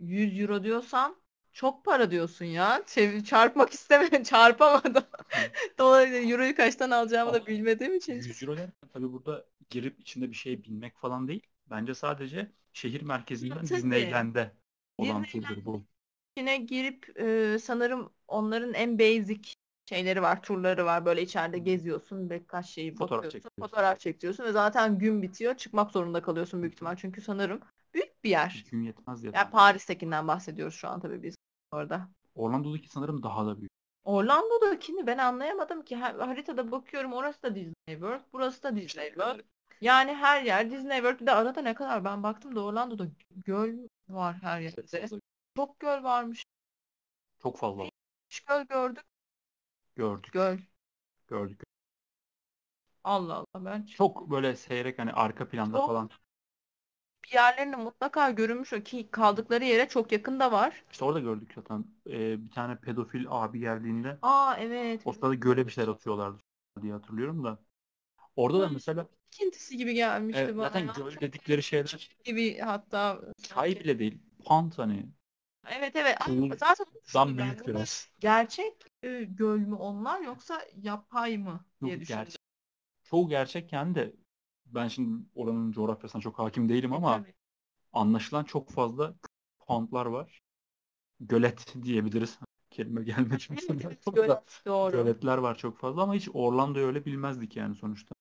100 0.00 0.40
euro 0.40 0.62
diyorsan 0.64 1.22
çok 1.58 1.84
para 1.84 2.10
diyorsun 2.10 2.44
ya. 2.44 2.82
Çev- 2.86 3.24
çarpmak 3.24 3.70
istemedim. 3.74 4.22
Çarpamadım. 4.22 5.04
Dolayısıyla 5.78 6.30
euroyu 6.32 6.56
kaçtan 6.56 6.90
alacağımı 6.90 7.32
da 7.32 7.36
Ama 7.36 7.46
bilmediğim 7.46 7.94
için. 7.94 8.14
100 8.14 8.42
euro 8.42 8.56
derken 8.56 8.88
tabii 8.92 9.12
burada 9.12 9.44
girip 9.70 10.00
içinde 10.00 10.30
bir 10.30 10.34
şey 10.36 10.64
bilmek 10.64 10.96
falan 10.98 11.28
değil. 11.28 11.46
Bence 11.70 11.94
sadece 11.94 12.52
şehir 12.72 13.02
merkezinden 13.02 13.58
Tabii. 13.58 13.72
Disneyland'e 13.74 14.52
olan 14.98 15.22
turdur 15.22 15.64
bu. 15.66 15.82
içine 16.36 16.56
girip 16.56 17.20
e, 17.20 17.58
sanırım 17.58 18.10
onların 18.28 18.74
en 18.74 18.98
basic 18.98 19.40
şeyleri 19.88 20.22
var, 20.22 20.42
turları 20.42 20.84
var. 20.84 21.04
Böyle 21.04 21.22
içeride 21.22 21.58
geziyorsun, 21.58 22.30
birkaç 22.30 22.66
şeyi 22.66 22.94
Fotoğraf 22.94 23.10
bakıyorsun, 23.10 23.30
çektiriyorsun. 23.40 23.72
fotoğraf 23.72 24.00
çektiriyorsun 24.00 24.44
ve 24.44 24.52
zaten 24.52 24.98
gün 24.98 25.22
bitiyor. 25.22 25.54
Çıkmak 25.54 25.90
zorunda 25.90 26.22
kalıyorsun 26.22 26.62
büyük 26.62 26.74
ihtimal. 26.74 26.96
Çünkü 26.96 27.20
sanırım 27.20 27.60
büyük 27.94 28.24
bir 28.24 28.30
yer. 28.30 28.64
Gün 28.70 28.82
yetmez 28.82 29.22
diye. 29.22 29.32
Yani 29.32 29.50
Paris'tekinden 29.50 30.28
bahsediyoruz 30.28 30.74
şu 30.74 30.88
an 30.88 31.00
tabii 31.00 31.22
biz 31.22 31.34
orada. 31.72 32.08
Orlando'daki 32.34 32.88
sanırım 32.88 33.22
daha 33.22 33.46
da 33.46 33.58
büyük. 33.58 33.72
Orlando'dakini 34.04 35.06
ben 35.06 35.18
anlayamadım 35.18 35.82
ki. 35.82 35.96
Ha- 35.96 36.26
Haritada 36.28 36.70
bakıyorum 36.70 37.12
orası 37.12 37.42
da 37.42 37.54
Disney 37.54 37.74
World, 37.86 38.20
burası 38.32 38.62
da 38.62 38.76
Disney 38.76 39.08
World. 39.08 39.40
Yani 39.80 40.14
her 40.14 40.42
yer 40.42 40.70
Disney 40.70 40.96
World. 40.96 41.20
Bir 41.20 41.26
de 41.26 41.32
arada 41.32 41.62
ne 41.62 41.74
kadar 41.74 42.04
ben 42.04 42.22
baktım 42.22 42.56
da 42.56 42.60
Orlando'da 42.64 43.06
göl 43.30 43.78
var 44.08 44.36
her 44.42 44.60
yerde. 44.60 45.08
Çok 45.56 45.80
göl 45.80 46.02
varmış. 46.02 46.44
Çok 47.42 47.58
fazla. 47.58 47.84
Hiç 48.30 48.40
göl 48.40 48.64
gördük. 48.64 49.04
gördük. 49.96 50.32
Göl. 50.32 50.58
Gördük. 51.28 51.62
Allah 53.04 53.44
Allah 53.54 53.64
ben 53.64 53.86
Çok 53.86 54.30
böyle 54.30 54.56
seyrek 54.56 54.98
hani 54.98 55.12
arka 55.12 55.48
planda 55.48 55.76
Çok- 55.78 55.86
falan. 55.86 56.10
Bir 57.28 57.34
yerlerinde 57.34 57.76
mutlaka 57.76 58.30
görünmüş 58.30 58.72
o 58.72 58.80
ki 58.82 59.10
kaldıkları 59.10 59.64
yere 59.64 59.88
çok 59.88 60.12
yakında 60.12 60.52
var. 60.52 60.84
İşte 60.92 61.04
orada 61.04 61.20
gördük 61.20 61.52
zaten. 61.54 61.84
Ee, 62.06 62.44
bir 62.46 62.50
tane 62.50 62.76
pedofil 62.80 63.24
abi 63.28 63.60
geldiğinde 63.60 64.18
Aa 64.22 64.56
evet. 64.60 65.00
o 65.04 65.12
sırada 65.12 65.34
göle 65.34 65.66
bir 65.66 65.72
şeyler 65.72 65.88
atıyorlardı 65.88 66.42
diye 66.82 66.92
hatırlıyorum 66.92 67.44
da. 67.44 67.58
Orada 68.36 68.60
da 68.60 68.68
mesela 68.68 69.08
İkintisi 69.32 69.76
gibi 69.76 69.94
gelmişti 69.94 70.42
evet, 70.42 70.56
bana. 70.56 70.68
zaten 70.68 70.86
göl 70.92 71.20
dedikleri 71.20 71.62
şeyler 71.62 72.10
gibi 72.24 72.58
hatta. 72.58 73.20
çay 73.42 73.80
bile 73.80 73.98
değil. 73.98 74.22
Pant 74.44 74.78
hani. 74.78 75.06
Evet 75.70 75.96
evet. 75.96 76.16
Ay, 76.20 76.50
zaten 76.58 76.86
ben 77.14 77.38
büyük 77.38 77.60
bunu. 77.60 77.66
biraz. 77.74 78.10
Gerçek 78.20 78.74
e, 79.02 79.24
göl 79.24 79.58
mü 79.58 79.74
onlar 79.74 80.20
yoksa 80.20 80.62
yapay 80.76 81.38
mı 81.38 81.64
diye 81.84 81.94
Yok, 81.94 82.00
düşündüm. 82.00 82.26
gerçek. 82.26 82.40
Çoğu 83.04 83.28
gerçek 83.28 83.72
yani 83.72 83.94
de 83.94 84.14
ben 84.74 84.88
şimdi 84.88 85.26
oranın 85.34 85.72
coğrafyasına 85.72 86.22
çok 86.22 86.38
hakim 86.38 86.68
değilim 86.68 86.92
ama 86.92 87.18
tabii. 87.18 87.34
anlaşılan 87.92 88.44
çok 88.44 88.70
fazla 88.70 89.14
pantlar 89.66 90.06
var. 90.06 90.42
Gölet 91.20 91.74
diyebiliriz. 91.82 92.38
Kelime 92.70 93.04
gelmedi 93.04 93.38
Evet, 93.50 93.62
şimdi 93.66 93.84
evet, 93.86 94.06
da. 94.06 94.10
gölet, 94.10 94.62
doğru. 94.66 94.92
Göletler 94.92 95.38
var 95.38 95.58
çok 95.58 95.78
fazla 95.78 96.02
ama 96.02 96.14
hiç 96.14 96.28
Orlando'yu 96.32 96.86
öyle 96.86 97.04
bilmezdik 97.04 97.56
yani 97.56 97.74
sonuçta. 97.74 98.14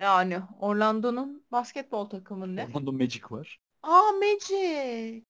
Yani 0.00 0.40
Orlando'nun 0.60 1.44
basketbol 1.52 2.04
takımı 2.04 2.56
ne? 2.56 2.64
Orlando 2.64 2.92
Magic 2.92 3.22
var. 3.30 3.60
Aa 3.82 4.12
Magic. 4.12 5.24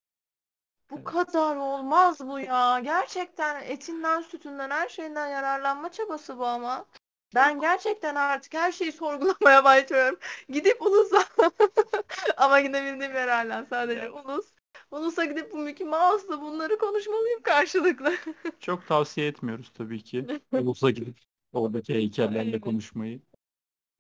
Bu 0.90 0.96
Evet. 0.96 1.06
kadar 1.06 1.56
olmaz 1.56 2.20
bu 2.20 2.40
ya. 2.40 2.80
Gerçekten 2.80 3.62
etinden, 3.62 4.20
sütünden, 4.20 4.70
her 4.70 4.88
şeyinden 4.88 5.28
yararlanma 5.28 5.92
çabası 5.92 6.38
bu 6.38 6.46
ama. 6.46 6.86
Ben 7.34 7.60
gerçekten 7.60 8.14
artık 8.14 8.54
her 8.54 8.72
şeyi 8.72 8.92
sorgulamaya 8.92 9.64
başlıyorum. 9.64 10.18
Gidip 10.48 10.82
Ulus'a 10.82 11.24
ama 12.36 12.60
gidebildiğim 12.60 13.14
yer 13.14 13.28
hala 13.28 13.66
sadece 13.70 14.10
Ulus. 14.10 14.46
Ulus'a 14.90 15.24
gidip 15.24 15.52
bu 15.52 15.56
Mickey 15.58 15.86
Mouse'la 15.86 16.40
bunları 16.40 16.78
konuşmalıyım 16.78 17.42
karşılıklı. 17.42 18.14
Çok 18.60 18.86
tavsiye 18.86 19.26
etmiyoruz 19.26 19.72
tabii 19.74 20.02
ki. 20.02 20.26
Ulus'a 20.52 20.90
gidip 20.90 21.18
oradaki 21.52 21.94
heykellerle 21.94 22.50
Evet. 22.50 22.60
konuşmayı. 22.60 23.20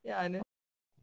Yani. 0.04 0.42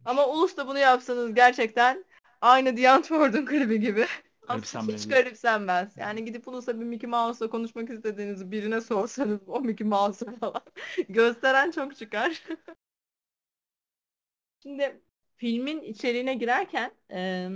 Ama 0.05 0.27
Ulus'ta 0.27 0.67
bunu 0.67 0.79
yapsanız 0.79 1.33
gerçekten 1.33 2.05
aynı 2.41 2.77
Diane 2.77 3.03
Ford'un 3.03 3.45
klibi 3.45 3.79
gibi. 3.79 4.07
Aslında 4.49 4.93
hiç 4.93 5.07
garipsenmez. 5.07 5.97
Yani 5.97 6.25
gidip 6.25 6.47
Ulus'a 6.47 6.79
bir 6.79 6.85
Mickey 6.85 7.09
Mouse'la 7.09 7.49
konuşmak 7.49 7.89
istediğinizi 7.89 8.51
birine 8.51 8.81
sorsanız 8.81 9.39
o 9.47 9.61
Mickey 9.61 9.87
Mouse'u 9.87 10.35
falan 10.39 10.61
gösteren 11.09 11.71
çok 11.71 11.95
çıkar. 11.97 12.43
Şimdi 14.63 15.01
filmin 15.37 15.81
içeriğine 15.81 16.33
girerken 16.33 16.91
e, 17.11 17.49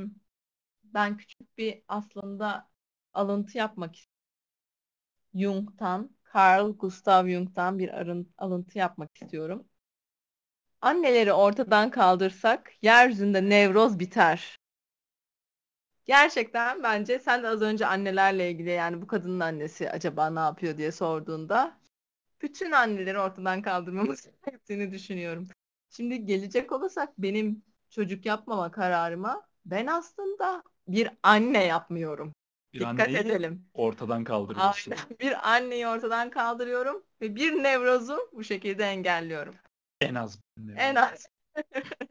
ben 0.83 1.17
küçük 1.17 1.57
bir 1.57 1.83
aslında 1.87 2.69
alıntı 3.13 3.57
yapmak 3.57 3.95
istiyorum. 3.95 4.13
Jung'tan, 5.35 6.09
Carl 6.33 6.71
Gustav 6.77 7.27
Jung'tan 7.27 7.79
bir 7.79 7.89
arın, 7.89 8.33
alıntı 8.37 8.77
yapmak 8.77 9.17
istiyorum. 9.17 9.67
Anneleri 10.81 11.33
ortadan 11.33 11.89
kaldırsak 11.91 12.71
yeryüzünde 12.81 13.49
nevroz 13.49 13.99
biter. 13.99 14.59
Gerçekten 16.05 16.83
bence 16.83 17.19
sen 17.19 17.43
de 17.43 17.47
az 17.47 17.61
önce 17.61 17.85
annelerle 17.85 18.51
ilgili 18.51 18.69
yani 18.69 19.01
bu 19.01 19.07
kadının 19.07 19.39
annesi 19.39 19.91
acaba 19.91 20.29
ne 20.29 20.39
yapıyor 20.39 20.77
diye 20.77 20.91
sorduğunda 20.91 21.77
bütün 22.41 22.71
anneleri 22.71 23.19
ortadan 23.19 23.61
kaldırmamız 23.61 24.27
gerektiğini 24.45 24.91
düşünüyorum. 24.91 25.47
Şimdi 25.89 26.25
gelecek 26.25 26.71
olursak 26.71 27.09
benim 27.17 27.63
çocuk 27.89 28.25
yapmama 28.25 28.71
kararıma 28.71 29.47
ben 29.65 29.87
aslında 29.87 30.63
bir 30.87 31.09
anne 31.23 31.63
yapmıyorum. 31.65 32.33
Bir 32.73 32.79
Dikkat 32.79 33.09
edelim. 33.09 33.65
ortadan 33.73 34.23
kaldırıyorsun. 34.23 34.91
Aynen. 34.91 35.05
Bir 35.19 35.53
anneyi 35.53 35.87
ortadan 35.87 36.29
kaldırıyorum 36.29 37.03
ve 37.21 37.35
bir 37.35 37.63
nevrozu 37.63 38.29
bu 38.33 38.43
şekilde 38.43 38.83
engelliyorum. 38.83 39.55
En 40.01 40.15
az. 40.15 40.39
En 40.77 40.95
az. 40.95 41.27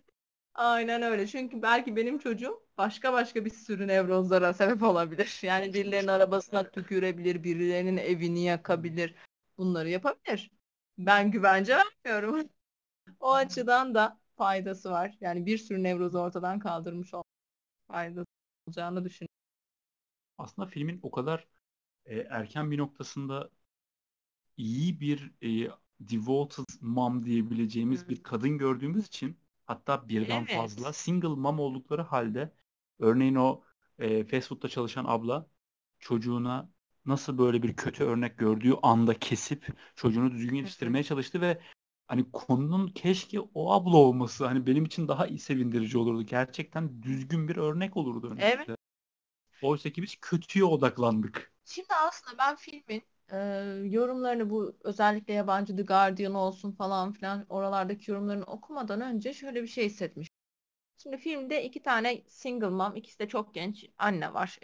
Aynen 0.54 1.02
öyle. 1.02 1.26
Çünkü 1.26 1.62
belki 1.62 1.96
benim 1.96 2.18
çocuğum 2.18 2.62
başka 2.78 3.12
başka 3.12 3.44
bir 3.44 3.50
sürü 3.50 3.86
nevrozlara 3.88 4.54
sebep 4.54 4.82
olabilir. 4.82 5.38
Yani 5.42 5.74
birilerinin 5.74 6.08
arabasına 6.08 6.70
tükürebilir, 6.70 7.44
birilerinin 7.44 7.96
evini 7.96 8.44
yakabilir. 8.44 9.14
Bunları 9.58 9.88
yapabilir. 9.90 10.50
Ben 10.98 11.30
güvence 11.30 11.76
vermiyorum. 11.76 12.48
O 13.20 13.32
açıdan 13.34 13.94
da 13.94 14.20
faydası 14.36 14.90
var. 14.90 15.16
Yani 15.20 15.46
bir 15.46 15.58
sürü 15.58 15.82
nevrozu 15.82 16.18
ortadan 16.18 16.58
kaldırmış 16.58 17.14
ol 17.14 17.22
faydası 17.88 18.26
olacağını 18.68 19.04
düşünüyorum. 19.04 19.34
Aslında 20.38 20.68
filmin 20.68 21.00
o 21.02 21.10
kadar 21.10 21.46
e, 22.06 22.18
erken 22.18 22.70
bir 22.70 22.78
noktasında 22.78 23.50
iyi 24.56 25.00
bir 25.00 25.32
e, 25.42 25.70
devoted 26.00 26.64
mom 26.80 27.24
diyebileceğimiz 27.26 28.02
Hı. 28.04 28.08
bir 28.08 28.22
kadın 28.22 28.58
gördüğümüz 28.58 29.06
için 29.06 29.38
hatta 29.66 30.08
birden 30.08 30.46
Evet. 30.48 30.50
fazla 30.52 30.92
single 30.92 31.28
mom 31.28 31.60
oldukları 31.60 32.02
halde 32.02 32.52
örneğin 33.02 33.34
o 33.34 33.62
e, 33.98 34.24
fast 34.24 34.48
food'da 34.48 34.68
çalışan 34.68 35.04
abla 35.08 35.46
çocuğuna 35.98 36.70
nasıl 37.06 37.38
böyle 37.38 37.62
bir 37.62 37.76
kötü 37.76 38.04
örnek 38.04 38.38
gördüğü 38.38 38.74
anda 38.82 39.18
kesip 39.18 39.66
çocuğunu 39.96 40.32
düzgün 40.32 40.56
yetiştirmeye 40.56 41.04
çalıştı 41.04 41.40
ve 41.40 41.60
hani 42.06 42.32
konunun 42.32 42.88
keşke 42.88 43.40
o 43.40 43.72
abla 43.72 43.96
olması 43.96 44.46
hani 44.46 44.66
benim 44.66 44.84
için 44.84 45.08
daha 45.08 45.26
iyi 45.26 45.38
sevindirici 45.38 45.98
olurdu. 45.98 46.22
Gerçekten 46.22 47.02
düzgün 47.02 47.48
bir 47.48 47.56
örnek 47.56 47.96
olurdu 47.96 48.26
önümüzde. 48.26 48.46
Evet. 48.46 48.78
Oysa 49.62 49.90
ki 49.90 50.02
biz 50.02 50.16
kötüye 50.20 50.64
odaklandık. 50.64 51.52
Şimdi 51.64 51.88
aslında 52.08 52.38
ben 52.38 52.56
filmin 52.56 53.02
e, 53.32 53.38
yorumlarını 53.88 54.50
bu 54.50 54.76
özellikle 54.84 55.32
yabancı 55.32 55.76
The 55.76 55.82
Guardian 55.82 56.34
olsun 56.34 56.72
falan 56.72 57.12
filan 57.12 57.46
oralardaki 57.48 58.10
yorumlarını 58.10 58.44
okumadan 58.44 59.00
önce 59.00 59.34
şöyle 59.34 59.62
bir 59.62 59.68
şey 59.68 59.86
hissetmiş. 59.86 60.31
Şimdi 61.02 61.16
filmde 61.16 61.64
iki 61.64 61.82
tane 61.82 62.22
single 62.28 62.68
mom, 62.68 62.96
ikisi 62.96 63.18
de 63.18 63.28
çok 63.28 63.54
genç 63.54 63.86
anne 63.98 64.34
var. 64.34 64.58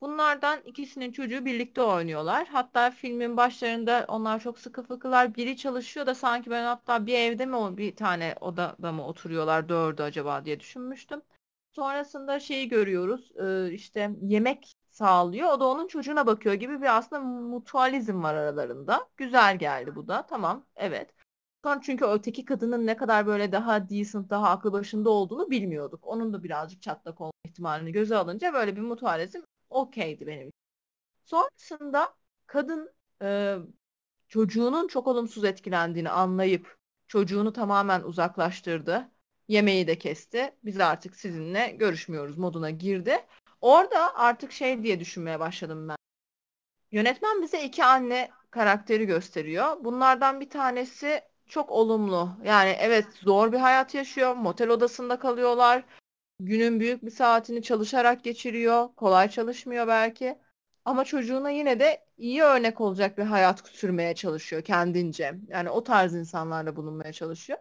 Bunlardan 0.00 0.60
ikisinin 0.64 1.12
çocuğu 1.12 1.44
birlikte 1.44 1.82
oynuyorlar. 1.82 2.46
Hatta 2.48 2.90
filmin 2.90 3.36
başlarında 3.36 4.04
onlar 4.08 4.40
çok 4.40 4.58
sıkı 4.58 4.82
fıkılar. 4.82 5.34
Biri 5.34 5.56
çalışıyor 5.56 6.06
da 6.06 6.14
sanki 6.14 6.50
ben 6.50 6.64
hatta 6.64 7.06
bir 7.06 7.14
evde 7.14 7.46
mi 7.46 7.76
bir 7.76 7.96
tane 7.96 8.34
odada 8.40 8.92
mı 8.92 9.06
oturuyorlar 9.06 9.68
dördü 9.68 10.02
acaba 10.02 10.44
diye 10.44 10.60
düşünmüştüm. 10.60 11.22
Sonrasında 11.72 12.40
şeyi 12.40 12.68
görüyoruz. 12.68 13.32
E, 13.36 13.72
işte 13.72 14.10
yemek 14.22 14.74
sağlıyor. 14.90 15.52
O 15.52 15.60
da 15.60 15.66
onun 15.66 15.86
çocuğuna 15.86 16.26
bakıyor 16.26 16.54
gibi 16.54 16.82
bir 16.82 16.96
aslında 16.96 17.22
mutualizm 17.22 18.22
var 18.22 18.34
aralarında. 18.34 19.08
Güzel 19.16 19.58
geldi 19.58 19.94
bu 19.96 20.08
da. 20.08 20.26
Tamam. 20.26 20.66
Evet. 20.76 21.17
Çünkü 21.82 22.04
öteki 22.04 22.44
kadının 22.44 22.86
ne 22.86 22.96
kadar 22.96 23.26
böyle 23.26 23.52
daha 23.52 23.90
decent, 23.90 24.30
daha 24.30 24.50
aklı 24.50 24.72
başında 24.72 25.10
olduğunu 25.10 25.50
bilmiyorduk. 25.50 26.06
Onun 26.06 26.32
da 26.32 26.42
birazcık 26.42 26.82
çatlak 26.82 27.20
olma 27.20 27.32
ihtimalini 27.44 27.92
göze 27.92 28.16
alınca 28.16 28.52
böyle 28.52 28.76
bir 28.76 28.80
mutualizm 28.80 29.40
okeydi 29.70 30.26
benim 30.26 30.48
için. 30.48 30.52
Sonrasında 31.24 32.14
kadın 32.46 32.92
e, 33.22 33.56
çocuğunun 34.28 34.88
çok 34.88 35.06
olumsuz 35.06 35.44
etkilendiğini 35.44 36.10
anlayıp 36.10 36.76
çocuğunu 37.08 37.52
tamamen 37.52 38.02
uzaklaştırdı. 38.02 39.10
Yemeği 39.48 39.86
de 39.86 39.98
kesti. 39.98 40.54
Biz 40.64 40.80
artık 40.80 41.16
sizinle 41.16 41.70
görüşmüyoruz 41.70 42.38
moduna 42.38 42.70
girdi. 42.70 43.26
Orada 43.60 44.14
artık 44.16 44.52
şey 44.52 44.82
diye 44.82 45.00
düşünmeye 45.00 45.40
başladım 45.40 45.88
ben. 45.88 45.96
Yönetmen 46.92 47.42
bize 47.42 47.64
iki 47.64 47.84
anne 47.84 48.30
karakteri 48.50 49.06
gösteriyor. 49.06 49.84
Bunlardan 49.84 50.40
bir 50.40 50.50
tanesi 50.50 51.22
çok 51.48 51.70
olumlu. 51.70 52.30
Yani 52.44 52.70
evet 52.80 53.06
zor 53.22 53.52
bir 53.52 53.58
hayat 53.58 53.94
yaşıyor. 53.94 54.34
Motel 54.36 54.68
odasında 54.68 55.18
kalıyorlar. 55.18 55.84
Günün 56.40 56.80
büyük 56.80 57.04
bir 57.04 57.10
saatini 57.10 57.62
çalışarak 57.62 58.24
geçiriyor. 58.24 58.94
Kolay 58.96 59.28
çalışmıyor 59.30 59.88
belki. 59.88 60.38
Ama 60.84 61.04
çocuğuna 61.04 61.50
yine 61.50 61.80
de 61.80 62.06
iyi 62.18 62.42
örnek 62.42 62.80
olacak 62.80 63.18
bir 63.18 63.22
hayat 63.24 63.68
sürmeye 63.68 64.14
çalışıyor 64.14 64.62
kendince. 64.62 65.34
Yani 65.48 65.70
o 65.70 65.84
tarz 65.84 66.14
insanlarla 66.14 66.76
bulunmaya 66.76 67.12
çalışıyor. 67.12 67.58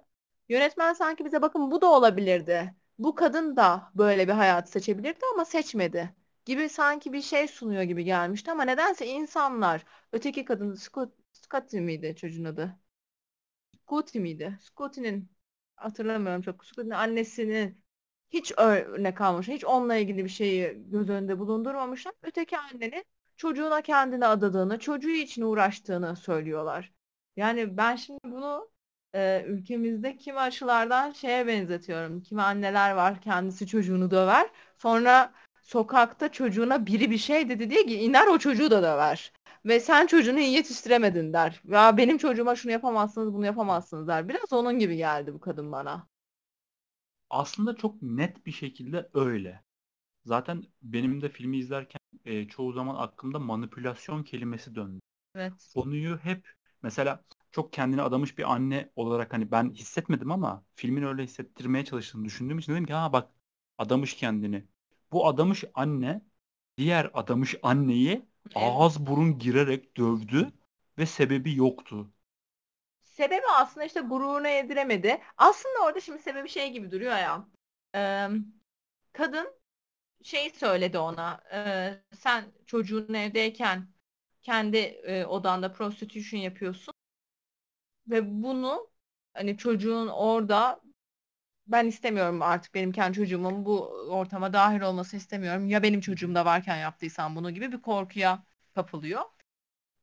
Yönetmen 0.49 0.93
sanki 0.93 1.25
bize 1.25 1.41
bakın 1.41 1.71
bu 1.71 1.81
da 1.81 1.87
olabilirdi. 1.91 2.75
Bu 2.99 3.15
kadın 3.15 3.55
da 3.57 3.91
böyle 3.95 4.27
bir 4.27 4.33
hayat 4.33 4.69
seçebilirdi 4.69 5.19
ama 5.33 5.45
seçmedi 5.45 6.15
gibi 6.45 6.69
sanki 6.69 7.13
bir 7.13 7.21
şey 7.21 7.47
sunuyor 7.47 7.83
gibi 7.83 8.03
gelmişti 8.03 8.51
ama 8.51 8.63
nedense 8.63 9.07
insanlar 9.07 9.85
öteki 10.11 10.45
kadın 10.45 10.73
Scott, 10.75 11.13
Scotty 11.33 11.79
miydi 11.79 12.15
çocuğun 12.17 12.45
adı? 12.45 12.79
Scotty 13.87 14.19
miydi? 14.19 14.57
Scotty'nin 14.61 15.29
hatırlamıyorum 15.75 16.41
çok. 16.41 16.65
Scotty'nin 16.65 16.89
annesinin 16.89 17.81
hiç 18.29 18.51
örnek 18.57 19.21
almış. 19.21 19.47
Hiç 19.47 19.65
onunla 19.65 19.95
ilgili 19.95 20.23
bir 20.23 20.29
şeyi 20.29 20.73
göz 20.91 21.09
önünde 21.09 21.39
bulundurmamışlar. 21.39 22.13
Öteki 22.21 22.57
annenin 22.57 23.05
çocuğuna 23.37 23.81
kendini 23.81 24.25
adadığını, 24.25 24.79
çocuğu 24.79 25.09
için 25.09 25.41
uğraştığını 25.41 26.15
söylüyorlar. 26.15 26.93
Yani 27.35 27.77
ben 27.77 27.95
şimdi 27.95 28.19
bunu 28.23 28.69
e, 29.15 29.43
ülkemizde 29.47 30.17
kimi 30.17 30.39
aşılardan 30.39 31.11
şeye 31.11 31.47
benzetiyorum. 31.47 32.21
Kimi 32.21 32.41
anneler 32.41 32.91
var 32.91 33.21
kendisi 33.21 33.67
çocuğunu 33.67 34.11
döver. 34.11 34.49
Sonra 34.77 35.33
sokakta 35.61 36.31
çocuğuna 36.31 36.85
biri 36.85 37.11
bir 37.11 37.17
şey 37.17 37.49
dedi 37.49 37.69
diye 37.69 37.83
iner 37.83 38.27
o 38.27 38.37
çocuğu 38.37 38.71
da 38.71 38.83
döver. 38.83 39.31
Ve 39.67 39.79
sen 39.79 40.07
çocuğunu 40.07 40.39
iyi 40.39 40.53
yetiştiremedin 40.53 41.33
der. 41.33 41.61
Ya 41.67 41.97
benim 41.97 42.17
çocuğuma 42.17 42.55
şunu 42.55 42.71
yapamazsınız 42.71 43.33
bunu 43.33 43.45
yapamazsınız 43.45 44.07
der. 44.07 44.29
Biraz 44.29 44.53
onun 44.53 44.79
gibi 44.79 44.97
geldi 44.97 45.33
bu 45.33 45.39
kadın 45.39 45.71
bana. 45.71 46.07
Aslında 47.29 47.75
çok 47.75 48.01
net 48.01 48.45
bir 48.45 48.51
şekilde 48.51 49.09
öyle. 49.13 49.63
Zaten 50.25 50.63
benim 50.83 51.21
de 51.21 51.29
filmi 51.29 51.57
izlerken 51.57 51.99
e, 52.25 52.47
çoğu 52.47 52.73
zaman 52.73 52.95
aklımda 52.95 53.39
manipülasyon 53.39 54.23
kelimesi 54.23 54.75
döndü. 54.75 55.01
Evet. 55.35 55.75
Konuyu 55.75 56.17
hep 56.17 56.53
mesela 56.83 57.25
çok 57.51 57.73
kendini 57.73 58.01
adamış 58.01 58.37
bir 58.37 58.53
anne 58.53 58.91
olarak 58.95 59.33
hani 59.33 59.51
ben 59.51 59.71
hissetmedim 59.71 60.31
ama 60.31 60.65
filmin 60.75 61.03
öyle 61.03 61.23
hissettirmeye 61.23 61.85
çalıştığını 61.85 62.25
düşündüğüm 62.25 62.59
için 62.59 62.73
dedim 62.73 62.85
ki 62.85 62.93
ha 62.93 63.13
bak 63.13 63.31
adamış 63.77 64.15
kendini. 64.15 64.65
Bu 65.11 65.27
adamış 65.27 65.63
anne 65.73 66.21
diğer 66.77 67.11
adamış 67.13 67.55
anneyi 67.63 68.25
ağız 68.55 69.07
burun 69.07 69.39
girerek 69.39 69.97
dövdü 69.97 70.51
ve 70.97 71.05
sebebi 71.05 71.55
yoktu. 71.55 72.11
Sebebi 73.03 73.45
aslında 73.55 73.85
işte 73.85 74.01
gururuna 74.01 74.47
yediremedi. 74.47 75.21
Aslında 75.37 75.85
orada 75.85 75.99
şimdi 75.99 76.21
sebebi 76.21 76.49
şey 76.49 76.71
gibi 76.71 76.91
duruyor 76.91 77.17
ya. 77.17 77.47
Ee, 77.95 78.27
kadın 79.13 79.53
şey 80.23 80.49
söyledi 80.49 80.97
ona. 80.97 81.41
E, 81.53 81.59
sen 82.15 82.45
çocuğun 82.65 83.13
evdeyken 83.13 83.87
kendi 84.41 84.77
e, 84.77 85.25
odanda 85.25 85.71
prostitution 85.73 86.39
yapıyorsun. 86.41 86.93
Ve 88.07 88.43
bunu 88.43 88.89
hani 89.33 89.57
çocuğun 89.57 90.07
orada 90.07 90.81
ben 91.67 91.87
istemiyorum 91.87 92.41
artık 92.41 92.73
benim 92.75 92.91
kendi 92.91 93.15
çocuğumun 93.17 93.65
bu 93.65 93.85
ortama 94.09 94.53
dahil 94.53 94.81
olması 94.81 95.17
istemiyorum. 95.17 95.69
Ya 95.69 95.83
benim 95.83 96.01
çocuğum 96.01 96.35
da 96.35 96.45
varken 96.45 96.77
yaptıysan 96.77 97.35
bunu 97.35 97.51
gibi 97.51 97.71
bir 97.71 97.81
korkuya 97.81 98.43
kapılıyor. 98.75 99.21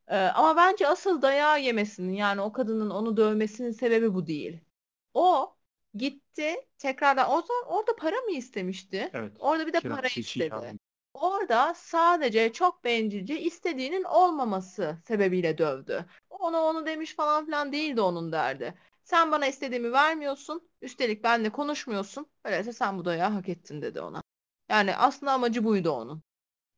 Ee, 0.07 0.15
ama 0.17 0.57
bence 0.57 0.87
asıl 0.87 1.21
dayağı 1.21 1.61
yemesinin 1.61 2.13
yani 2.13 2.41
o 2.41 2.51
kadının 2.51 2.89
onu 2.89 3.17
dövmesinin 3.17 3.71
sebebi 3.71 4.13
bu 4.13 4.27
değil. 4.27 4.61
O 5.13 5.55
gitti 5.95 6.55
tekrardan 6.77 7.31
o 7.31 7.41
zaman 7.41 7.63
orada 7.67 7.95
para 7.95 8.15
mı 8.21 8.31
istemişti? 8.31 9.13
Evet. 9.13 9.37
Orada 9.39 9.67
bir 9.67 9.73
de 9.73 9.81
para 9.81 10.07
istedi. 10.07 10.75
Orada 11.13 11.73
sadece 11.75 12.53
çok 12.53 12.83
bencilce 12.83 13.39
istediğinin 13.41 14.03
olmaması 14.03 14.97
sebebiyle 15.07 15.57
dövdü. 15.57 16.05
Ona 16.29 16.61
onu 16.61 16.85
demiş 16.85 17.15
falan 17.15 17.45
filan 17.45 17.71
değildi 17.73 18.01
onun 18.01 18.31
derdi. 18.31 18.73
Sen 19.05 19.31
bana 19.31 19.47
istediğimi 19.47 19.91
vermiyorsun. 19.91 20.69
Üstelik 20.81 21.23
benimle 21.23 21.49
konuşmuyorsun. 21.49 22.27
Öyleyse 22.43 22.73
sen 22.73 22.97
bu 22.97 23.05
dayağı 23.05 23.29
hak 23.29 23.49
ettin 23.49 23.81
dedi 23.81 24.01
ona. 24.01 24.23
Yani 24.69 24.95
aslında 24.95 25.31
amacı 25.31 25.63
buydu 25.63 25.89
onun. 25.91 26.23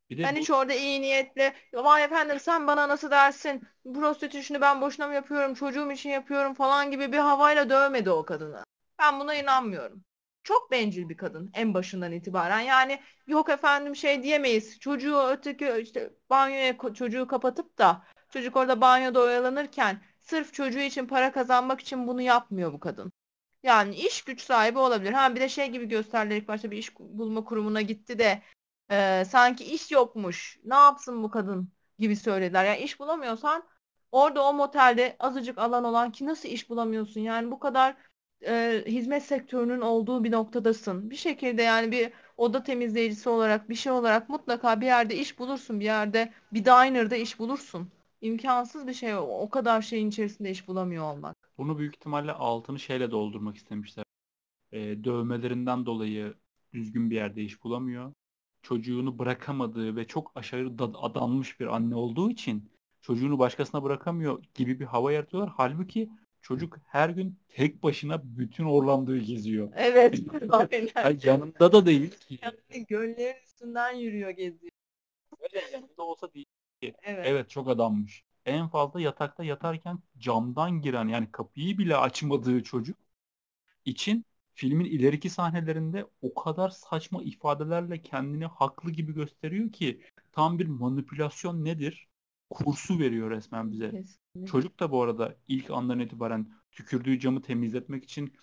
Bir 0.09 0.17
de 0.17 0.23
ben 0.23 0.35
bu... 0.35 0.39
hiç 0.39 0.51
orada 0.51 0.73
iyi 0.73 1.01
niyetle 1.01 1.53
vay 1.73 2.03
efendim 2.03 2.39
sen 2.39 2.67
bana 2.67 2.89
nasıl 2.89 3.11
dersin 3.11 3.63
prostitüsyonu 3.83 4.61
ben 4.61 4.81
boşuna 4.81 5.07
mı 5.07 5.13
yapıyorum 5.13 5.53
çocuğum 5.53 5.91
için 5.91 6.09
yapıyorum 6.09 6.53
falan 6.53 6.91
gibi 6.91 7.11
bir 7.11 7.17
havayla 7.17 7.69
dövmedi 7.69 8.09
o 8.11 8.25
kadını. 8.25 8.63
Ben 8.99 9.19
buna 9.19 9.35
inanmıyorum. 9.35 10.03
Çok 10.43 10.71
bencil 10.71 11.09
bir 11.09 11.17
kadın 11.17 11.51
en 11.53 11.73
başından 11.73 12.11
itibaren. 12.11 12.59
Yani 12.59 12.99
yok 13.27 13.49
efendim 13.49 13.95
şey 13.95 14.23
diyemeyiz. 14.23 14.79
Çocuğu 14.79 15.21
öteki 15.27 15.73
işte 15.81 16.13
banyoya 16.29 16.77
çocuğu 16.93 17.27
kapatıp 17.27 17.77
da 17.77 18.03
çocuk 18.29 18.55
orada 18.55 18.81
banyoda 18.81 19.19
oyalanırken 19.21 20.01
sırf 20.29 20.53
çocuğu 20.53 20.79
için 20.79 21.07
para 21.07 21.31
kazanmak 21.31 21.81
için 21.81 22.07
bunu 22.07 22.21
yapmıyor 22.21 22.73
bu 22.73 22.79
kadın. 22.79 23.11
Yani 23.63 23.95
iş 23.95 24.21
güç 24.23 24.41
sahibi 24.41 24.79
olabilir. 24.79 25.13
Ha 25.13 25.35
bir 25.35 25.41
de 25.41 25.49
şey 25.49 25.67
gibi 25.71 25.87
gösterdiler 25.89 26.37
ilk 26.37 26.47
başta 26.47 26.71
bir 26.71 26.77
iş 26.77 26.99
bulma 26.99 27.43
kurumuna 27.43 27.81
gitti 27.81 28.19
de 28.19 28.41
e, 28.91 29.25
sanki 29.29 29.63
iş 29.65 29.91
yokmuş. 29.91 30.59
Ne 30.63 30.75
yapsın 30.75 31.23
bu 31.23 31.31
kadın 31.31 31.71
gibi 31.99 32.15
söylediler. 32.15 32.65
Yani 32.65 32.79
iş 32.79 32.99
bulamıyorsan 32.99 33.63
orada 34.11 34.43
o 34.47 34.53
motelde 34.53 35.15
azıcık 35.19 35.57
alan 35.57 35.83
olan 35.83 36.11
ki 36.11 36.25
nasıl 36.25 36.49
iş 36.49 36.69
bulamıyorsun? 36.69 37.21
Yani 37.21 37.51
bu 37.51 37.59
kadar 37.59 37.95
e, 38.47 38.83
hizmet 38.87 39.23
sektörünün 39.23 39.81
olduğu 39.81 40.23
bir 40.23 40.31
noktadasın. 40.31 41.09
Bir 41.09 41.15
şekilde 41.15 41.61
yani 41.63 41.91
bir 41.91 42.13
oda 42.37 42.63
temizleyicisi 42.63 43.29
olarak 43.29 43.69
bir 43.69 43.75
şey 43.75 43.91
olarak 43.91 44.29
mutlaka 44.29 44.81
bir 44.81 44.85
yerde 44.85 45.15
iş 45.15 45.39
bulursun. 45.39 45.79
Bir 45.79 45.85
yerde 45.85 46.33
bir 46.53 46.65
diner'da 46.65 47.15
iş 47.15 47.39
bulursun. 47.39 47.91
İmkansız 48.21 48.87
bir 48.87 48.93
şey 48.93 49.15
o 49.15 49.49
kadar 49.49 49.81
şeyin 49.81 50.09
içerisinde 50.09 50.51
iş 50.51 50.67
bulamıyor 50.67 51.13
olmak. 51.13 51.35
Bunu 51.57 51.77
büyük 51.77 51.95
ihtimalle 51.95 52.31
altını 52.31 52.79
şeyle 52.79 53.11
doldurmak 53.11 53.57
istemişler. 53.57 54.05
E, 54.71 55.03
dövmelerinden 55.03 55.85
dolayı 55.85 56.33
düzgün 56.73 57.09
bir 57.09 57.15
yerde 57.15 57.41
iş 57.41 57.63
bulamıyor. 57.63 58.13
Çocuğunu 58.61 59.19
bırakamadığı 59.19 59.95
ve 59.95 60.07
çok 60.07 60.31
aşırı 60.35 60.73
adanmış 60.93 61.59
bir 61.59 61.75
anne 61.75 61.95
olduğu 61.95 62.31
için 62.31 62.69
çocuğunu 63.01 63.39
başkasına 63.39 63.83
bırakamıyor 63.83 64.43
gibi 64.53 64.79
bir 64.79 64.85
hava 64.85 65.11
yaratıyorlar. 65.11 65.53
Halbuki 65.57 66.09
Çocuk 66.47 66.77
her 66.85 67.09
gün 67.09 67.39
tek 67.49 67.83
başına 67.83 68.21
bütün 68.23 68.65
Orlando'yu 68.65 69.21
geziyor. 69.21 69.71
Evet. 69.75 70.19
yani 70.95 71.19
yanında 71.23 71.71
da 71.71 71.85
değil. 71.85 72.15
Yani 72.41 72.85
göllerin 72.87 73.43
üstünden 73.43 73.93
yürüyor 73.93 74.29
geziyor. 74.29 74.71
Öyle 75.39 75.65
yanında 75.73 76.03
olsa 76.03 76.33
değil. 76.33 76.45
Evet. 76.81 76.97
evet 77.25 77.49
çok 77.49 77.69
adammış. 77.69 78.23
En 78.45 78.67
fazla 78.69 79.01
yatakta 79.01 79.43
yatarken 79.43 79.99
camdan 80.17 80.71
giren 80.81 81.07
yani 81.07 81.31
kapıyı 81.31 81.77
bile 81.77 81.97
açmadığı 81.97 82.63
çocuk 82.63 82.97
için 83.85 84.25
filmin 84.55 84.85
ileriki 84.85 85.29
sahnelerinde 85.29 86.07
o 86.21 86.33
kadar 86.33 86.69
saçma 86.69 87.23
ifadelerle 87.23 88.01
kendini 88.01 88.45
haklı 88.45 88.91
gibi 88.91 89.13
gösteriyor 89.13 89.71
ki 89.71 90.01
tam 90.31 90.59
bir 90.59 90.67
manipülasyon 90.67 91.65
nedir? 91.65 92.07
kursu 92.49 92.99
veriyor 92.99 93.31
resmen 93.31 93.71
bize. 93.71 93.91
Kesinlikle. 93.91 94.45
Çocuk 94.45 94.79
da 94.79 94.91
bu 94.91 95.03
arada 95.03 95.35
ilk 95.47 95.71
andan 95.71 95.99
itibaren 95.99 96.51
tükürdüğü 96.71 97.19
camı 97.19 97.41
temizletmek 97.41 98.03
için 98.03 98.33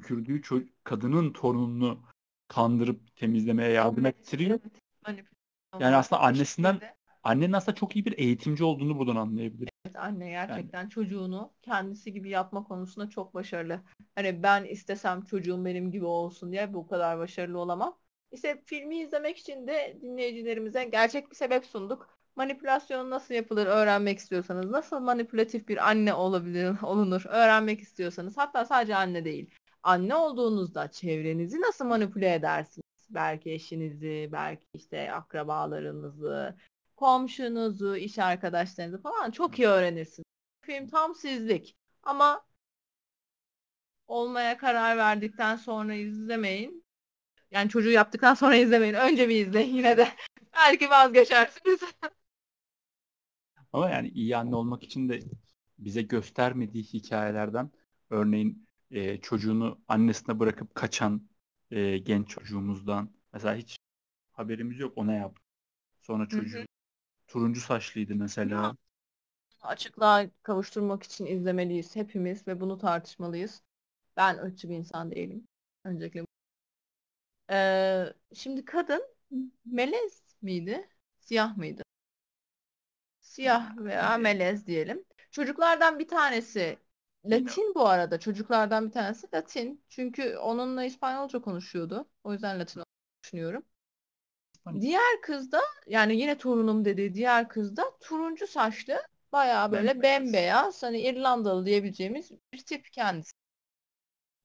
tükürdüğü 0.00 0.40
ço- 0.40 0.68
kadının 0.84 1.32
torununu 1.32 2.02
kandırıp 2.48 3.16
temizlemeye 3.16 3.70
yardım 3.70 4.06
ettiriyor. 4.06 4.60
Evet, 4.64 4.72
manipülasyon 5.06 5.80
Yani 5.80 5.96
aslında 5.96 6.22
annesinden. 6.22 6.80
Annenin 7.22 7.52
aslında 7.52 7.74
çok 7.74 7.96
iyi 7.96 8.04
bir 8.04 8.18
eğitimci 8.18 8.64
olduğunu 8.64 8.98
buradan 8.98 9.16
anlayabilir. 9.16 9.68
Evet, 9.86 9.96
anne 9.96 10.30
gerçekten 10.30 10.88
çocuğunu 10.88 11.52
kendisi 11.62 12.12
gibi 12.12 12.28
yapma 12.28 12.64
konusunda 12.64 13.10
çok 13.10 13.34
başarılı. 13.34 13.80
Hani 14.14 14.42
ben 14.42 14.64
istesem 14.64 15.22
çocuğum 15.22 15.64
benim 15.64 15.90
gibi 15.90 16.04
olsun 16.04 16.52
diye 16.52 16.74
bu 16.74 16.86
kadar 16.86 17.18
başarılı 17.18 17.58
olamam. 17.58 17.98
İşte 18.32 18.62
filmi 18.66 19.00
izlemek 19.00 19.38
için 19.38 19.66
de 19.66 19.98
dinleyicilerimize 20.02 20.84
gerçek 20.84 21.30
bir 21.30 21.36
sebep 21.36 21.66
sunduk. 21.66 22.18
Manipülasyon 22.36 23.10
nasıl 23.10 23.34
yapılır 23.34 23.66
öğrenmek 23.66 24.18
istiyorsanız, 24.18 24.70
nasıl 24.70 25.00
manipülatif 25.00 25.68
bir 25.68 25.88
anne 25.88 26.14
olabilir, 26.14 26.76
olunur 26.82 27.22
öğrenmek 27.28 27.80
istiyorsanız, 27.80 28.38
hatta 28.38 28.64
sadece 28.64 28.96
anne 28.96 29.24
değil, 29.24 29.50
anne 29.82 30.14
olduğunuzda 30.14 30.90
çevrenizi 30.90 31.60
nasıl 31.60 31.84
manipüle 31.84 32.34
edersiniz? 32.34 32.84
Belki 33.10 33.52
eşinizi, 33.52 34.28
belki 34.32 34.66
işte 34.74 35.12
akrabalarınızı, 35.12 36.56
komşunuzu, 37.00 37.96
iş 37.96 38.18
arkadaşlarınızı 38.18 39.02
falan 39.02 39.30
çok 39.30 39.58
iyi 39.58 39.68
öğrenirsiniz. 39.68 40.24
Film 40.60 40.88
tam 40.88 41.14
sizlik 41.14 41.76
ama 42.02 42.46
olmaya 44.06 44.58
karar 44.58 44.96
verdikten 44.96 45.56
sonra 45.56 45.94
izlemeyin. 45.94 46.84
Yani 47.50 47.68
çocuğu 47.68 47.90
yaptıktan 47.90 48.34
sonra 48.34 48.56
izlemeyin. 48.56 48.94
Önce 48.94 49.28
bir 49.28 49.46
izleyin 49.46 49.74
yine 49.74 49.96
de. 49.96 50.08
Belki 50.54 50.90
vazgeçersiniz. 50.90 51.80
Ama 53.72 53.90
yani 53.90 54.08
iyi 54.08 54.36
anne 54.36 54.56
olmak 54.56 54.82
için 54.82 55.08
de 55.08 55.20
bize 55.78 56.02
göstermediği 56.02 56.84
hikayelerden 56.84 57.70
örneğin 58.10 58.68
e, 58.90 59.20
çocuğunu 59.20 59.80
annesine 59.88 60.38
bırakıp 60.38 60.74
kaçan 60.74 61.28
e, 61.70 61.98
genç 61.98 62.28
çocuğumuzdan 62.28 63.10
mesela 63.32 63.54
hiç 63.54 63.76
haberimiz 64.32 64.78
yok 64.78 64.92
ona 64.96 65.12
yaptı. 65.12 65.42
Sonra 66.00 66.28
çocuğu 66.28 66.64
turuncu 67.30 67.60
saçlıydı 67.60 68.14
mesela. 68.14 68.76
Açıklığa 69.62 70.26
kavuşturmak 70.42 71.02
için 71.02 71.26
izlemeliyiz 71.26 71.96
hepimiz 71.96 72.48
ve 72.48 72.60
bunu 72.60 72.78
tartışmalıyız. 72.78 73.62
Ben 74.16 74.38
ırkçı 74.38 74.70
bir 74.70 74.76
insan 74.76 75.10
değilim. 75.10 75.48
Öncelikle. 75.84 76.24
Ee, 77.50 78.06
şimdi 78.34 78.64
kadın 78.64 79.02
melez 79.64 80.22
miydi? 80.42 80.88
Siyah 81.20 81.56
mıydı? 81.56 81.82
Siyah 83.20 83.76
veya 83.76 84.18
melez 84.18 84.66
diyelim. 84.66 85.04
Çocuklardan 85.30 85.98
bir 85.98 86.08
tanesi 86.08 86.78
Latin 87.24 87.74
bu 87.74 87.88
arada. 87.88 88.20
Çocuklardan 88.20 88.86
bir 88.86 88.92
tanesi 88.92 89.26
Latin. 89.34 89.84
Çünkü 89.88 90.36
onunla 90.36 90.84
İspanyolca 90.84 91.40
konuşuyordu. 91.40 92.08
O 92.24 92.32
yüzden 92.32 92.58
Latin 92.60 92.80
olduğunu 92.80 93.22
düşünüyorum. 93.24 93.62
Diğer 94.80 95.20
kız 95.22 95.52
da 95.52 95.60
yani 95.86 96.16
yine 96.16 96.38
torunum 96.38 96.84
dediği 96.84 97.14
diğer 97.14 97.48
kız 97.48 97.76
da 97.76 97.82
turuncu 98.00 98.46
saçlı 98.46 99.02
bayağı 99.32 99.72
böyle 99.72 100.02
bembeyaz 100.02 100.82
hani 100.82 101.00
İrlandalı 101.00 101.66
diyebileceğimiz 101.66 102.30
bir 102.52 102.58
tip 102.64 102.92
kendisi. 102.92 103.32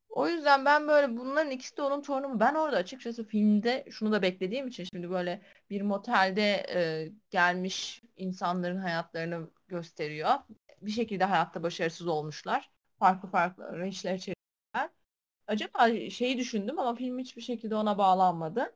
O 0.09 0.27
yüzden 0.27 0.65
ben 0.65 0.87
böyle 0.87 1.17
bunların 1.17 1.51
ikisi 1.51 1.77
de 1.77 1.81
onun 1.81 2.01
torunumu. 2.01 2.39
Ben 2.39 2.55
orada 2.55 2.77
açıkçası 2.77 3.27
filmde 3.27 3.85
şunu 3.91 4.11
da 4.11 4.21
beklediğim 4.21 4.67
için 4.67 4.83
şimdi 4.83 5.09
böyle 5.09 5.41
bir 5.69 5.81
motelde 5.81 6.65
e, 6.75 7.11
gelmiş 7.29 8.03
insanların 8.17 8.77
hayatlarını 8.77 9.49
gösteriyor. 9.67 10.29
Bir 10.81 10.91
şekilde 10.91 11.23
hayatta 11.25 11.63
başarısız 11.63 12.07
olmuşlar. 12.07 12.71
Farklı 12.99 13.29
farklı 13.29 13.65
arayışlar 13.65 14.13
içerisinde. 14.13 14.35
Acaba 15.47 16.09
şeyi 16.09 16.37
düşündüm 16.37 16.79
ama 16.79 16.95
film 16.95 17.19
hiçbir 17.19 17.41
şekilde 17.41 17.75
ona 17.75 17.97
bağlanmadı. 17.97 18.75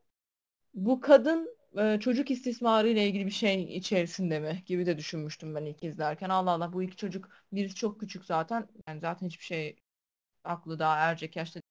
Bu 0.73 0.99
kadın 1.01 1.57
e, 1.77 1.99
çocuk 1.99 2.31
istismarı 2.31 2.89
ile 2.89 3.07
ilgili 3.07 3.25
bir 3.25 3.31
şey 3.31 3.77
içerisinde 3.77 4.39
mi 4.39 4.63
gibi 4.65 4.85
de 4.85 4.97
düşünmüştüm 4.97 5.55
ben 5.55 5.65
ilk 5.65 5.83
izlerken. 5.83 6.29
Allah 6.29 6.51
Allah 6.51 6.73
bu 6.73 6.83
iki 6.83 6.95
çocuk 6.97 7.29
birisi 7.53 7.75
çok 7.75 7.99
küçük 7.99 8.25
zaten. 8.25 8.67
Yani 8.87 8.99
zaten 8.99 9.27
hiçbir 9.27 9.45
şey 9.45 9.75
aklı 10.43 10.79
daha 10.79 10.97
ercek 10.97 11.35
yaşta. 11.35 11.61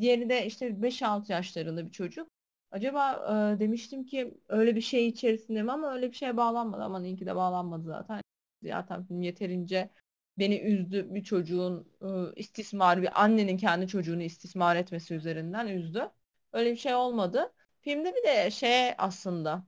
Diğeri 0.00 0.28
de 0.28 0.46
işte 0.46 0.82
5-6 0.82 1.32
yaşlarında 1.32 1.86
bir 1.86 1.90
çocuk. 1.90 2.28
Acaba 2.70 3.12
e, 3.56 3.60
demiştim 3.60 4.06
ki 4.06 4.34
öyle 4.48 4.76
bir 4.76 4.80
şey 4.80 5.08
içerisinde 5.08 5.62
mi 5.62 5.72
ama 5.72 5.94
öyle 5.94 6.10
bir 6.10 6.16
şeye 6.16 6.36
bağlanmadı. 6.36 6.82
Ama 6.82 7.06
iyi 7.06 7.26
de 7.26 7.36
bağlanmadı 7.36 7.82
zaten. 7.86 8.20
Zaten 8.62 9.04
film 9.06 9.22
yeterince 9.22 9.90
beni 10.38 10.58
üzdü 10.60 11.14
bir 11.14 11.24
çocuğun 11.24 11.88
e, 12.02 12.06
istismarı, 12.40 13.02
bir 13.02 13.22
annenin 13.24 13.56
kendi 13.56 13.88
çocuğunu 13.88 14.22
istismar 14.22 14.76
etmesi 14.76 15.14
üzerinden 15.14 15.66
üzdü. 15.66 16.10
Öyle 16.52 16.70
bir 16.72 16.76
şey 16.76 16.94
olmadı. 16.94 17.52
Filmde 17.84 18.14
bir 18.14 18.22
de 18.22 18.50
şey 18.50 18.94
aslında 18.98 19.64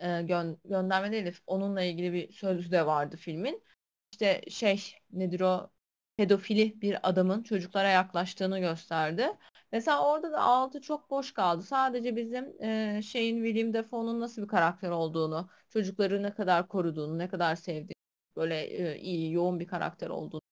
e, 0.00 0.22
gö 0.22 0.56
gönderme 0.64 1.12
değil 1.12 1.36
onunla 1.46 1.82
ilgili 1.82 2.12
bir 2.12 2.32
sözü 2.32 2.72
de 2.72 2.86
vardı 2.86 3.16
filmin. 3.16 3.64
İşte 4.12 4.42
şey 4.50 4.82
nedir 5.12 5.40
o 5.40 5.70
pedofili 6.16 6.82
bir 6.82 7.10
adamın 7.10 7.42
çocuklara 7.42 7.88
yaklaştığını 7.90 8.60
gösterdi. 8.60 9.28
Mesela 9.72 10.06
orada 10.12 10.32
da 10.32 10.40
altı 10.42 10.80
çok 10.82 11.10
boş 11.10 11.32
kaldı. 11.34 11.62
Sadece 11.62 12.16
bizim 12.16 12.62
e, 12.64 13.02
şeyin 13.02 13.44
William 13.44 13.74
Dafoe'nun 13.74 14.20
nasıl 14.20 14.42
bir 14.42 14.48
karakter 14.48 14.90
olduğunu, 14.90 15.50
çocukları 15.70 16.22
ne 16.22 16.34
kadar 16.34 16.68
koruduğunu, 16.68 17.18
ne 17.18 17.28
kadar 17.28 17.56
sevdiğini, 17.56 17.94
böyle 18.36 18.60
e, 18.94 18.98
iyi, 19.00 19.32
yoğun 19.32 19.60
bir 19.60 19.66
karakter 19.66 20.08
olduğunu, 20.10 20.42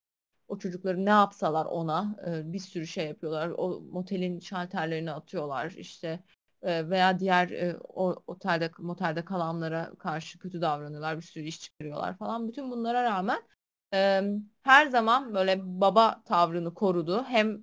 o 0.49 0.59
çocukları 0.59 1.05
ne 1.07 1.11
yapsalar 1.11 1.67
ona 1.67 2.17
e, 2.29 2.53
bir 2.53 2.59
sürü 2.59 2.87
şey 2.87 3.07
yapıyorlar. 3.07 3.49
O 3.59 3.81
motelin 3.81 4.41
şalterlerini 4.41 5.13
atıyorlar 5.13 5.71
işte 5.71 6.21
veya 6.63 7.19
diğer 7.21 7.77
o 7.89 8.23
otelde 8.27 8.71
motelde 8.79 9.25
kalanlara 9.25 9.93
karşı 9.99 10.39
kötü 10.39 10.61
davranıyorlar, 10.61 11.17
bir 11.17 11.23
sürü 11.23 11.45
iş 11.45 11.61
çıkarıyorlar 11.61 12.17
falan. 12.19 12.49
Bütün 12.49 12.71
bunlara 12.71 13.03
rağmen 13.05 13.43
her 14.63 14.87
zaman 14.87 15.35
böyle 15.35 15.61
baba 15.81 16.23
tavrını 16.25 16.75
korudu. 16.75 17.25
Hem 17.25 17.63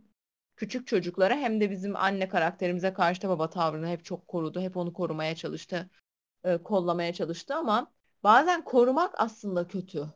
küçük 0.56 0.88
çocuklara 0.88 1.36
hem 1.36 1.62
de 1.62 1.72
bizim 1.72 1.96
anne 1.96 2.30
karakterimize 2.30 2.94
karşı 2.94 3.22
da 3.22 3.30
baba 3.30 3.50
tavrını 3.50 3.88
hep 3.88 4.06
çok 4.06 4.28
korudu. 4.28 4.62
Hep 4.62 4.78
onu 4.78 4.94
korumaya 4.94 5.36
çalıştı, 5.36 5.90
kollamaya 6.64 7.14
çalıştı 7.14 7.56
ama 7.56 7.92
bazen 8.24 8.64
korumak 8.64 9.14
aslında 9.18 9.68
kötü. 9.68 10.08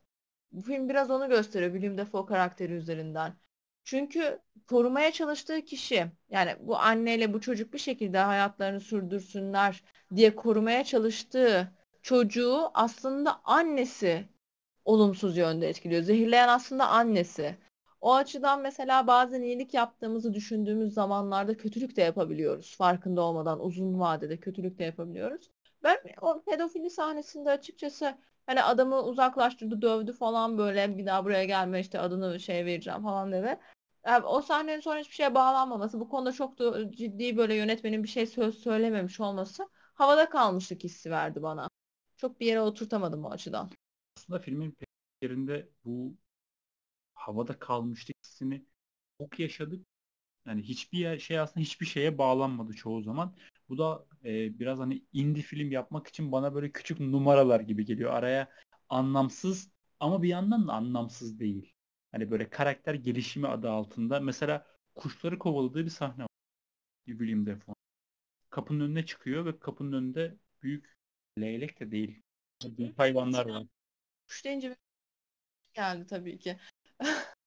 Bu 0.52 0.62
film 0.62 0.89
biraz 0.89 1.12
onu 1.12 1.30
gösteriyor 1.30 1.72
Willem 1.72 1.98
Dafoe 1.98 2.26
karakteri 2.26 2.74
üzerinden. 2.74 3.34
Çünkü 3.89 4.39
korumaya 4.67 5.12
çalıştığı 5.12 5.62
kişi 5.62 6.06
yani 6.30 6.56
bu 6.60 6.78
anneyle 6.78 7.34
bu 7.34 7.41
çocuk 7.41 7.73
bir 7.73 7.78
şekilde 7.80 8.17
hayatlarını 8.17 8.80
sürdürsünler 8.80 9.84
diye 10.15 10.36
korumaya 10.36 10.84
çalıştığı 10.84 11.71
çocuğu 12.02 12.71
aslında 12.73 13.41
annesi 13.43 14.25
olumsuz 14.86 15.38
yönde 15.38 15.69
etkiliyor. 15.69 16.02
Zehirleyen 16.02 16.47
aslında 16.47 16.88
annesi. 16.88 17.56
O 18.02 18.15
açıdan 18.15 18.62
mesela 18.62 19.08
bazen 19.08 19.41
iyilik 19.41 19.73
yaptığımızı 19.73 20.34
düşündüğümüz 20.34 20.93
zamanlarda 20.93 21.58
kötülük 21.58 21.95
de 21.95 22.02
yapabiliyoruz. 22.02 22.78
Farkında 22.78 23.21
olmadan 23.21 23.65
uzun 23.65 23.99
vadede 23.99 24.38
kötülük 24.38 24.80
de 24.80 24.84
yapabiliyoruz. 24.84 25.49
Ben 25.84 25.97
o 26.21 26.41
pedofili 26.41 26.89
sahnesinde 26.89 27.52
açıkçası 27.52 28.15
hani 28.45 28.63
adamı 28.63 29.04
uzaklaştırdı, 29.04 29.82
dövdü 29.82 30.13
falan 30.13 30.58
böyle 30.58 30.97
bir 30.97 31.06
daha 31.06 31.25
buraya 31.25 31.45
gelme 31.45 31.80
işte 31.80 31.99
adını 31.99 32.39
şey 32.39 32.65
vereceğim 32.65 33.04
falan 33.04 33.32
dedi. 33.32 33.60
O 34.23 34.41
sahnenin 34.41 34.79
sonra 34.79 34.99
hiçbir 34.99 35.13
şeye 35.15 35.35
bağlanmaması, 35.35 35.99
bu 35.99 36.09
konuda 36.09 36.31
çok 36.31 36.59
da 36.59 36.91
ciddi 36.91 37.38
böyle 37.38 37.55
yönetmenin 37.55 38.03
bir 38.03 38.07
şey 38.07 38.25
söz 38.27 38.57
söylememiş 38.59 39.19
olması 39.19 39.69
havada 39.93 40.29
kalmışlık 40.29 40.83
hissi 40.83 41.12
verdi 41.12 41.41
bana. 41.41 41.69
Çok 42.17 42.39
bir 42.39 42.45
yere 42.45 42.62
oturtamadım 42.62 43.25
o 43.25 43.29
açıdan. 43.31 43.69
Aslında 44.17 44.39
filmin 44.39 44.77
yerinde 45.21 45.69
bu 45.85 46.17
havada 47.13 47.59
kalmışlık 47.59 48.17
hissini 48.25 48.65
çok 49.21 49.39
yaşadık. 49.39 49.87
Yani 50.47 50.63
hiçbir 50.63 51.19
şey 51.19 51.39
aslında 51.39 51.62
hiçbir 51.62 51.85
şeye 51.85 52.17
bağlanmadı 52.17 52.73
çoğu 52.73 53.02
zaman. 53.04 53.35
Bu 53.69 53.77
da 53.77 54.06
e, 54.25 54.60
biraz 54.60 54.79
hani 54.79 55.06
indie 55.13 55.43
film 55.43 55.71
yapmak 55.71 56.08
için 56.08 56.31
bana 56.31 56.56
böyle 56.56 56.71
küçük 56.71 57.00
numaralar 57.00 57.60
gibi 57.60 57.85
geliyor. 57.85 58.13
Araya 58.13 58.50
anlamsız 58.89 59.71
ama 60.00 60.23
bir 60.23 60.29
yandan 60.29 60.67
da 60.67 60.73
anlamsız 60.73 61.39
değil. 61.39 61.73
Hani 62.12 62.31
böyle 62.31 62.49
karakter 62.49 62.93
gelişimi 62.93 63.47
adı 63.47 63.69
altında. 63.69 64.19
Mesela 64.19 64.67
kuşları 64.95 65.39
kovaladığı 65.39 65.85
bir 65.85 65.89
sahne 65.89 66.23
var. 66.23 66.29
William 67.05 67.45
Dafoe. 67.45 67.75
Kapının 68.49 68.79
önüne 68.79 69.05
çıkıyor 69.05 69.45
ve 69.45 69.60
kapının 69.60 69.93
önünde 69.93 70.37
büyük 70.63 70.97
leylek 71.39 71.79
de 71.79 71.91
değil. 71.91 72.21
Büyük 72.63 72.99
hayvanlar 72.99 73.45
var. 73.45 73.63
Kuş 74.27 74.45
deyince 74.45 74.75
geldi 75.73 76.07
tabii 76.07 76.39
ki. 76.39 76.60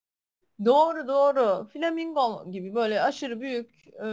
Doğru 0.65 1.07
doğru. 1.07 1.67
Flamingo 1.73 2.51
gibi 2.51 2.75
böyle 2.75 3.01
aşırı 3.01 3.41
büyük 3.41 3.87
e, 3.87 4.03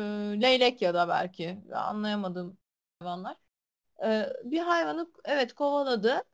leylek 0.42 0.82
ya 0.82 0.94
da 0.94 1.08
belki 1.08 1.58
anlayamadığım 1.74 2.58
hayvanlar. 3.00 3.36
E, 4.04 4.26
bir 4.44 4.60
hayvanı 4.60 5.12
evet 5.24 5.52
kovaladı 5.54 6.24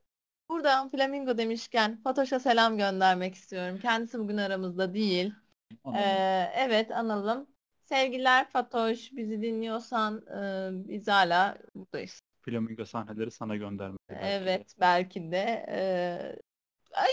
Buradan 0.49 0.89
Flamingo 0.89 1.37
demişken 1.37 2.01
Fatoş'a 2.03 2.39
selam 2.39 2.77
göndermek 2.77 3.35
istiyorum. 3.35 3.79
Kendisi 3.81 4.19
bugün 4.19 4.37
aramızda 4.37 4.93
değil. 4.93 5.33
Ee, 5.95 6.51
evet 6.55 6.91
analım. 6.91 7.47
Sevgiler 7.83 8.49
Fatoş. 8.49 9.11
Bizi 9.11 9.41
dinliyorsan 9.41 10.21
e, 10.27 10.69
biz 10.89 11.07
hala 11.07 11.57
buradayız. 11.75 12.21
Flamingo 12.41 12.85
sahneleri 12.85 13.31
sana 13.31 13.55
göndermek. 13.55 13.99
Evet 14.09 14.75
belki 14.79 15.31
de. 15.31 15.65
e, 15.69 16.35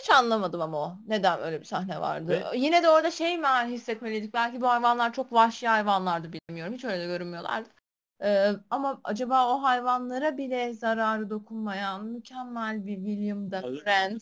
hiç 0.03 0.11
anlamadım 0.11 0.61
ama 0.61 0.79
o. 0.79 0.97
Neden 1.07 1.41
öyle 1.41 1.61
bir 1.61 1.65
sahne 1.65 2.01
vardı. 2.01 2.45
Yine 2.55 2.83
de 2.83 2.89
orada 2.89 3.11
şey 3.11 3.39
mi 3.39 3.47
hissetmeliydik? 3.47 4.35
Belki 4.35 4.61
bu 4.61 4.69
hayvanlar 4.69 5.13
çok 5.13 5.33
vahşi 5.33 5.69
hayvanlardı 5.69 6.31
bilmiyorum. 6.33 6.75
Hiç 6.75 6.85
öyle 6.85 7.07
görünmüyorlardı. 7.07 7.69
Ee, 8.23 8.53
ama 8.71 9.01
acaba 9.05 9.57
o 9.57 9.63
hayvanlara 9.63 10.37
bile 10.39 10.75
zararı 10.75 11.31
dokunmayan 11.31 12.07
mükemmel 12.07 12.87
bir 12.87 12.97
William 12.97 13.51
da 13.51 13.63
Evet. 13.65 13.83
Friend. 13.85 14.21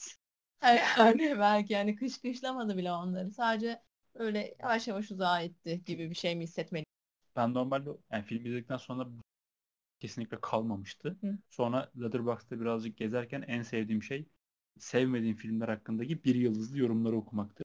Yani 0.99 1.39
belki 1.39 1.73
yani 1.73 1.97
kış 1.97 2.19
kışlamadı 2.21 2.77
bile 2.77 2.93
onları. 2.93 3.31
Sadece 3.31 3.83
öyle 4.15 4.55
yavaş 4.61 4.89
yavaş 4.89 5.11
uzağa 5.11 5.41
itti 5.41 5.85
gibi 5.85 6.11
bir 6.11 6.15
şey 6.15 6.37
mi 6.37 6.45
hissetmeliyim? 6.45 6.87
Ben 7.37 7.55
normalde 7.55 7.91
yani 8.13 8.23
film 8.23 8.47
izledikten 8.47 8.77
sonra 8.77 9.09
kesinlikle 10.01 10.41
kalmamıştı. 10.41 11.17
Hı. 11.21 11.39
Sonra 11.51 11.91
Letterboxd'da 12.01 12.61
birazcık 12.61 12.97
gezerken 12.97 13.43
en 13.43 13.63
sevdiğim 13.63 14.03
şey 14.03 14.27
sevmediğim 14.79 15.37
filmler 15.37 15.69
hakkındaki 15.69 16.25
bir 16.25 16.35
yıldızlı 16.35 16.79
yorumları 16.79 17.17
okumaktı. 17.17 17.62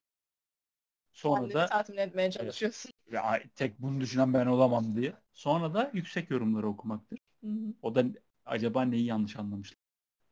Sonra 1.18 1.40
Kendini 1.40 1.54
da 1.54 1.66
tatmin 1.66 1.96
etmeye 1.98 2.30
çalışıyorsun. 2.30 2.92
"Ya, 3.12 3.40
tek 3.54 3.78
bunu 3.82 4.00
düşünen 4.00 4.34
ben 4.34 4.46
olamam 4.46 4.96
diye. 4.96 5.12
Sonra 5.32 5.74
da 5.74 5.90
yüksek 5.94 6.30
yorumları 6.30 6.68
okumaktır. 6.68 7.18
Hı 7.44 7.46
hı. 7.50 7.74
O 7.82 7.94
da 7.94 8.04
acaba 8.46 8.82
neyi 8.84 9.04
yanlış 9.06 9.36
anlamışlar? 9.36 9.78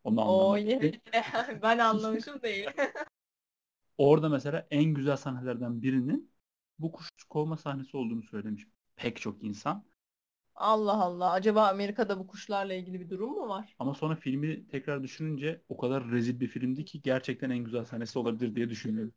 Onu 0.04 0.22
O 0.22 0.28
anlamak. 0.28 0.60
yine 0.60 1.00
ben 1.62 1.78
anlamışım 1.78 2.42
değil. 2.42 2.68
Orada 3.98 4.28
mesela 4.28 4.66
en 4.70 4.84
güzel 4.94 5.16
sahnelerden 5.16 5.82
birinin 5.82 6.30
bu 6.78 6.92
kuş 6.92 7.08
kovma 7.28 7.56
sahnesi 7.56 7.96
olduğunu 7.96 8.22
söylemiş 8.22 8.66
pek 8.96 9.16
çok 9.20 9.42
insan. 9.44 9.84
Allah 10.54 10.92
Allah. 11.04 11.30
Acaba 11.32 11.68
Amerika'da 11.68 12.18
bu 12.18 12.26
kuşlarla 12.26 12.74
ilgili 12.74 13.00
bir 13.00 13.10
durum 13.10 13.30
mu 13.30 13.48
var? 13.48 13.76
Ama 13.78 13.94
sonra 13.94 14.16
filmi 14.16 14.66
tekrar 14.68 15.02
düşününce 15.02 15.62
o 15.68 15.76
kadar 15.76 16.10
rezil 16.10 16.40
bir 16.40 16.48
filmdi 16.48 16.84
ki 16.84 17.02
gerçekten 17.02 17.50
en 17.50 17.58
güzel 17.58 17.84
sahnesi 17.84 18.18
olabilir 18.18 18.54
diye 18.54 18.70
düşünüyorum. 18.70 19.14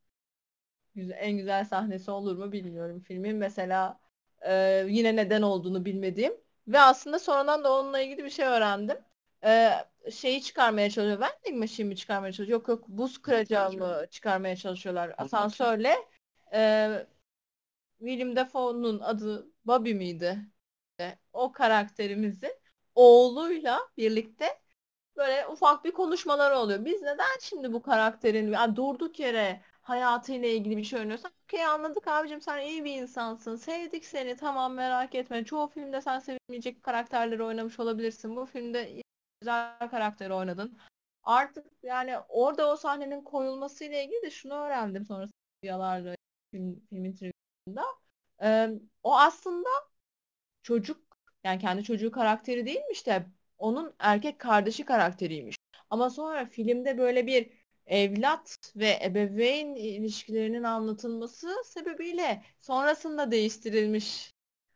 Güzel, 0.96 1.18
en 1.20 1.38
güzel 1.38 1.66
sahnesi 1.66 2.12
olur 2.12 2.38
mu 2.38 2.52
bilmiyorum 2.52 3.00
filmin. 3.00 3.36
Mesela 3.36 4.00
e, 4.42 4.86
yine 4.90 5.16
neden 5.16 5.42
olduğunu 5.42 5.86
bilmediğim 5.86 6.34
ve 6.68 6.80
aslında 6.80 7.20
sonradan 7.20 7.64
da 7.64 7.74
onunla 7.74 8.00
ilgili 8.00 8.24
bir 8.26 8.30
şey 8.30 8.46
öğrendim. 8.46 8.98
E, 9.44 9.72
şeyi 10.12 10.42
çıkarmaya 10.44 10.90
çalışıyor. 10.90 11.20
Vending 11.20 11.60
machine 11.60 11.88
mi 11.88 11.96
çıkarmaya 11.96 12.32
çalışıyor? 12.34 12.60
Yok 12.60 12.68
yok 12.68 12.88
buz 12.88 13.18
kıracağımı 13.22 14.06
çıkarmaya 14.12 14.56
çalışıyorlar. 14.56 15.16
Asansörle 15.18 15.96
e, 16.54 16.90
William 18.00 18.36
Dafoe'nun 18.36 19.00
adı 19.00 19.48
Bobby 19.66 19.94
miydi? 19.94 20.40
E, 21.00 21.18
O 21.34 21.52
karakterimizin 21.52 22.52
oğluyla 22.96 23.80
birlikte 23.98 24.60
böyle 25.18 25.48
ufak 25.48 25.86
bir 25.86 25.92
konuşmalar 25.92 26.52
oluyor. 26.52 26.86
Biz 26.86 27.02
neden 27.02 27.40
şimdi 27.42 27.74
bu 27.74 27.82
karakterin 27.82 28.52
yani 28.52 28.76
durduk 28.76 29.20
yere 29.20 29.62
hayatıyla 29.90 30.48
ilgili 30.48 30.78
bir 30.78 30.84
şey 30.84 31.00
oynuyorsan 31.00 31.32
okey 31.44 31.66
anladık 31.66 32.08
abicim 32.08 32.42
sen 32.42 32.62
iyi 32.68 32.84
bir 32.86 33.02
insansın. 33.02 33.56
Sevdik 33.56 34.06
seni 34.06 34.36
tamam 34.36 34.74
merak 34.74 35.16
etme. 35.16 35.46
Çoğu 35.46 35.68
filmde 35.68 36.02
sen 36.02 36.20
sevilmeyecek 36.20 36.84
karakterleri 36.84 37.44
oynamış 37.44 37.80
olabilirsin. 37.80 38.36
Bu 38.36 38.46
filmde 38.46 39.02
güzel 39.42 39.90
karakteri 39.90 40.34
oynadın. 40.34 40.78
Artık 41.24 41.66
yani 41.84 42.18
orada 42.30 42.72
o 42.72 42.76
sahnenin 42.76 43.22
koyulmasıyla 43.22 44.02
ilgili 44.02 44.22
de 44.22 44.30
şunu 44.32 44.54
öğrendim 44.54 45.06
sonrasında 45.06 45.34
yalarla 45.64 46.16
film, 46.52 46.82
filmin 46.90 47.14
trivyasında. 47.16 47.86
Ee, 48.44 48.70
o 49.04 49.18
aslında 49.18 49.70
çocuk 50.64 51.18
yani 51.44 51.60
kendi 51.60 51.84
çocuğu 51.84 52.12
karakteri 52.12 52.66
değilmiş 52.66 53.08
de 53.08 53.26
onun 53.58 53.96
erkek 54.00 54.40
kardeşi 54.40 54.86
karakteriymiş. 54.86 55.56
Ama 55.90 56.10
sonra 56.10 56.46
filmde 56.46 56.98
böyle 56.98 57.28
bir 57.28 57.59
evlat 57.90 58.58
ve 58.76 59.00
ebeveyn 59.04 59.76
ilişkilerinin 59.76 60.64
anlatılması 60.64 61.56
sebebiyle 61.66 62.44
sonrasında 62.60 63.32
değiştirilmiş. 63.32 64.32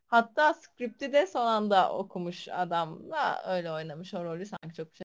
Hatta 0.07 0.53
skripti 0.53 1.13
de 1.13 1.27
son 1.27 1.45
anda 1.45 1.93
okumuş 1.97 2.47
adam 2.47 3.11
da 3.11 3.53
öyle 3.55 3.71
oynamış 3.71 4.13
o 4.13 4.23
rolü 4.25 4.45
sanki 4.45 4.75
çok 4.75 4.95
şey 4.95 5.03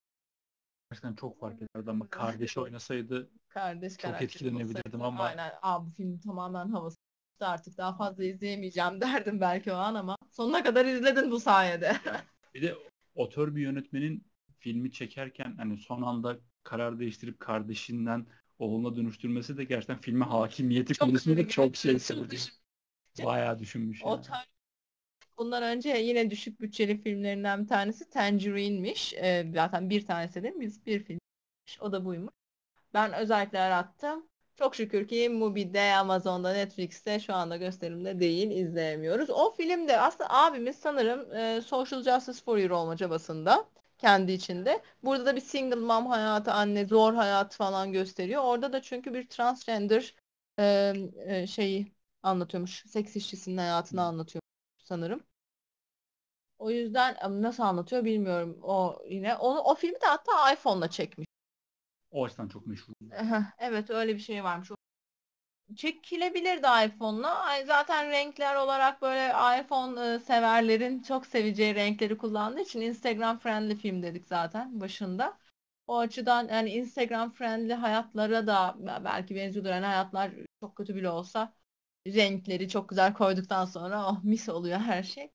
Gerçekten 0.91 1.15
çok 1.15 1.41
fark 1.41 1.63
ederdi 1.63 1.91
ama 1.91 2.09
kardeşi 2.11 2.61
oynasaydı 2.61 3.31
kardeş 3.49 3.97
Çok 3.97 4.23
etkilenebilirdim 4.23 5.03
ama- 5.03 5.25
Aynen. 5.25 5.53
Aa, 5.63 5.87
bu 5.87 5.91
film 5.91 6.19
tamamen 6.21 6.69
havası 6.69 6.97
artık 7.41 7.79
daha 7.79 7.97
fazla 7.97 8.25
izleyemeyeceğim 8.25 9.01
derdim 9.01 9.41
belki 9.41 9.73
o 9.73 9.77
an 9.77 9.95
ama 9.95 10.17
sonuna 10.31 10.63
kadar 10.63 10.85
izledin 10.87 11.31
bu 11.31 11.41
sayede. 11.41 11.97
bir 12.55 12.63
de 12.63 12.75
otör 13.15 13.55
bir 13.57 13.61
yönetmenin 13.63 14.27
filmi 14.59 14.93
çekerken 14.93 15.55
hani 15.57 15.79
son 15.79 16.03
anda 16.03 16.39
karar 16.65 16.99
değiştirip 16.99 17.41
kardeşinden 17.41 18.27
oğluna 18.59 18.97
dönüştürmesi 18.97 19.57
de 19.57 19.65
gerçekten 19.65 20.01
filme 20.01 20.25
hakimiyeti 20.25 20.95
konusunda 20.99 21.49
çok 21.49 21.77
şey 21.77 21.99
söyledi. 21.99 22.37
Bayağı 23.25 23.59
düşünmüş. 23.59 24.03
O 24.05 24.11
yani. 24.11 24.23
tar- 24.23 24.47
Bundan 25.39 25.63
önce 25.63 25.89
yine 25.89 26.31
düşük 26.31 26.61
bütçeli 26.61 27.03
filmlerinden 27.03 27.63
bir 27.63 27.69
tanesi 27.69 28.11
Tangerine'miş. 28.11 29.15
Ee, 29.15 29.51
zaten 29.55 29.91
bir 29.91 30.07
tanesi 30.07 30.43
de 30.43 30.61
biz 30.61 30.87
bir 30.87 31.05
filmmiş. 31.05 31.81
O 31.81 31.93
da 31.93 32.05
buymuş. 32.05 32.33
Ben 32.95 33.13
özellikle 33.13 33.61
arattım. 33.61 34.29
Çok 34.57 34.77
şükür 34.77 35.09
ki 35.09 35.29
Mubi'de, 35.29 35.95
Amazon'da, 35.95 36.53
Netflix'te 36.53 37.21
şu 37.21 37.35
anda 37.35 37.57
gösterimde 37.57 38.21
değil, 38.21 38.51
izleyemiyoruz. 38.51 39.31
O 39.31 39.55
filmde 39.57 40.01
aslında 40.01 40.31
abimiz 40.31 40.77
sanırım 40.77 41.35
e, 41.35 41.61
Social 41.63 42.03
Justice 42.03 42.45
for 42.45 42.59
Your 42.59 42.71
olma 42.71 42.97
çabasında 42.97 43.69
kendi 43.99 44.33
içinde. 44.33 44.83
Burada 45.05 45.27
da 45.27 45.37
bir 45.37 45.41
single 45.41 45.77
mom 45.77 46.07
hayatı, 46.07 46.53
anne 46.53 46.85
zor 46.87 47.15
hayat 47.15 47.55
falan 47.57 47.93
gösteriyor. 47.93 48.43
Orada 48.45 48.73
da 48.73 48.83
çünkü 48.83 49.15
bir 49.15 49.29
transgender 49.29 50.15
e, 50.59 50.95
e, 51.27 51.47
şeyi 51.47 51.93
anlatıyormuş. 52.23 52.85
Seks 52.87 53.17
işçisinin 53.17 53.57
hayatını 53.57 54.03
anlatıyor 54.03 54.43
sanırım. 54.79 55.21
O 56.59 56.71
yüzden 56.71 57.17
nasıl 57.43 57.63
anlatıyor 57.63 58.05
bilmiyorum. 58.05 58.59
O 58.63 59.03
yine 59.09 59.37
onu 59.37 59.61
o 59.61 59.75
filmi 59.75 59.95
de 60.01 60.07
hatta 60.07 60.53
iPhone'la 60.53 60.91
çekmiş. 60.91 61.27
O 62.11 62.25
açıdan 62.25 62.49
çok 62.49 62.67
meşhur. 62.67 62.93
Evet 63.59 63.91
öyle 63.91 64.15
bir 64.15 64.21
şey 64.21 64.45
varmış. 64.45 64.71
Çekilebilirdi 65.77 66.67
iPhone'la. 66.87 67.65
Zaten 67.67 68.11
renkler 68.11 68.55
olarak 68.57 69.03
böyle 69.03 69.33
iPhone 69.63 70.15
e, 70.15 70.19
severlerin 70.19 71.03
çok 71.03 71.27
seveceği 71.27 71.75
renkleri 71.75 72.19
kullandığı 72.19 72.61
için 72.61 72.81
Instagram 72.81 73.39
friendly 73.39 73.75
film 73.77 74.03
dedik 74.03 74.27
zaten 74.27 74.81
başında. 74.81 75.39
O 75.87 75.99
açıdan 75.99 76.49
yani 76.49 76.71
Instagram 76.71 77.33
friendly 77.33 77.73
hayatlara 77.73 78.47
da 78.47 78.77
belki 79.05 79.35
benziyordur. 79.35 79.71
Yani 79.71 79.87
hayatlar 79.87 80.31
çok 80.61 80.77
kötü 80.77 80.95
bile 80.95 81.11
olsa 81.11 81.53
renkleri 82.07 82.69
çok 82.69 82.89
güzel 82.89 83.15
koyduktan 83.15 83.65
sonra 83.65 84.09
oh 84.09 84.25
mis 84.25 84.49
oluyor 84.49 84.79
her 84.79 85.03
şey. 85.03 85.31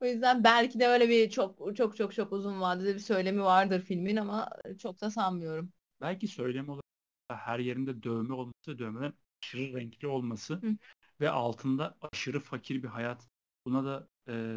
O 0.00 0.06
yüzden 0.06 0.44
belki 0.44 0.80
de 0.80 0.88
öyle 0.88 1.08
bir 1.08 1.30
çok 1.30 1.76
çok 1.76 1.96
çok 1.96 2.14
çok 2.14 2.32
uzun 2.32 2.60
vadede 2.60 2.94
bir 2.94 3.00
söylemi 3.00 3.42
vardır 3.42 3.80
filmin 3.82 4.16
ama 4.16 4.50
çok 4.78 5.00
da 5.00 5.10
sanmıyorum. 5.10 5.72
Belki 6.00 6.28
söylem 6.28 6.68
olarak 6.68 6.84
her 7.30 7.58
yerinde 7.58 8.02
dövme 8.02 8.34
olması, 8.34 8.78
dövmelerin 8.78 9.14
aşırı 9.42 9.74
renkli 9.74 10.08
olması 10.08 10.54
Hı. 10.54 10.76
ve 11.20 11.30
altında 11.30 11.96
aşırı 12.12 12.40
fakir 12.40 12.82
bir 12.82 12.88
hayat. 12.88 13.28
Buna 13.66 13.84
da 13.84 14.08
e, 14.28 14.56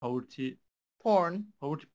poverty, 0.00 0.50
Porn. 0.98 1.52
poverty 1.60 1.86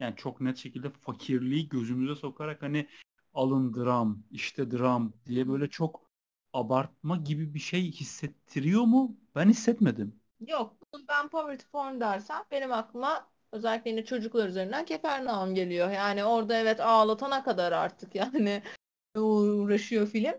yani 0.00 0.16
çok 0.16 0.40
net 0.40 0.56
şekilde 0.58 0.90
fakirliği 0.90 1.68
gözümüze 1.68 2.14
sokarak 2.20 2.62
hani 2.62 2.88
alın 3.34 3.74
dram, 3.74 4.24
işte 4.30 4.70
dram 4.70 5.12
diye 5.26 5.48
böyle 5.48 5.70
çok 5.70 6.10
abartma 6.52 7.16
gibi 7.16 7.54
bir 7.54 7.58
şey 7.58 7.92
hissettiriyor 7.92 8.82
mu? 8.82 9.16
Ben 9.34 9.48
hissetmedim. 9.50 10.20
Yok, 10.40 10.76
ben 11.08 11.28
poverty 11.28 11.64
porn 11.72 12.00
dersem 12.00 12.44
benim 12.50 12.72
aklıma 12.72 13.30
özellikle 13.52 13.90
yine 13.90 14.04
çocuklar 14.04 14.48
üzerinden 14.48 14.84
Kefernaum 14.84 15.54
geliyor. 15.54 15.90
Yani 15.90 16.24
orada 16.24 16.56
evet 16.56 16.80
ağlatana 16.80 17.44
kadar 17.44 17.72
artık 17.72 18.14
yani 18.14 18.62
uğraşıyor 19.16 20.06
film. 20.06 20.34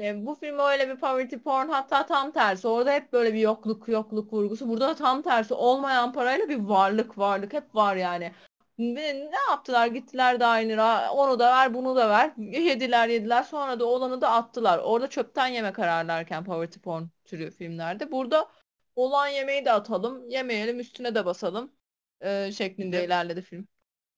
E, 0.00 0.26
bu 0.26 0.34
film 0.34 0.58
öyle 0.58 0.88
bir 0.88 0.96
poverty 0.96 1.36
porn 1.36 1.68
hatta 1.68 2.06
tam 2.06 2.30
tersi. 2.32 2.68
Orada 2.68 2.92
hep 2.92 3.12
böyle 3.12 3.34
bir 3.34 3.38
yokluk 3.38 3.88
yokluk 3.88 4.32
vurgusu. 4.32 4.68
Burada 4.68 4.88
da 4.88 4.94
tam 4.94 5.22
tersi. 5.22 5.54
Olmayan 5.54 6.12
parayla 6.12 6.48
bir 6.48 6.58
varlık 6.58 7.18
varlık 7.18 7.52
hep 7.52 7.74
var 7.74 7.96
yani. 7.96 8.32
Ne 8.78 9.38
yaptılar? 9.50 9.86
Gittiler 9.86 10.40
dinera. 10.40 11.12
Onu 11.12 11.38
da 11.38 11.56
ver, 11.56 11.74
bunu 11.74 11.96
da 11.96 12.08
ver. 12.08 12.32
Yediler, 12.38 13.08
yediler. 13.08 13.42
Sonra 13.42 13.80
da 13.80 13.84
olanı 13.86 14.20
da 14.20 14.30
attılar. 14.30 14.78
Orada 14.78 15.10
çöpten 15.10 15.46
yeme 15.46 15.72
kararlarken 15.72 16.44
poverty 16.44 16.78
porn 16.80 17.02
türü 17.24 17.50
filmlerde. 17.50 18.12
Burada 18.12 18.48
olan 18.96 19.28
yemeği 19.28 19.64
de 19.64 19.72
atalım, 19.72 20.28
yemeyelim, 20.28 20.80
üstüne 20.80 21.14
de 21.14 21.24
basalım 21.26 21.72
e, 22.20 22.52
şeklinde 22.52 22.96
Evet. 22.96 23.06
ilerledi 23.06 23.42
film. 23.42 23.68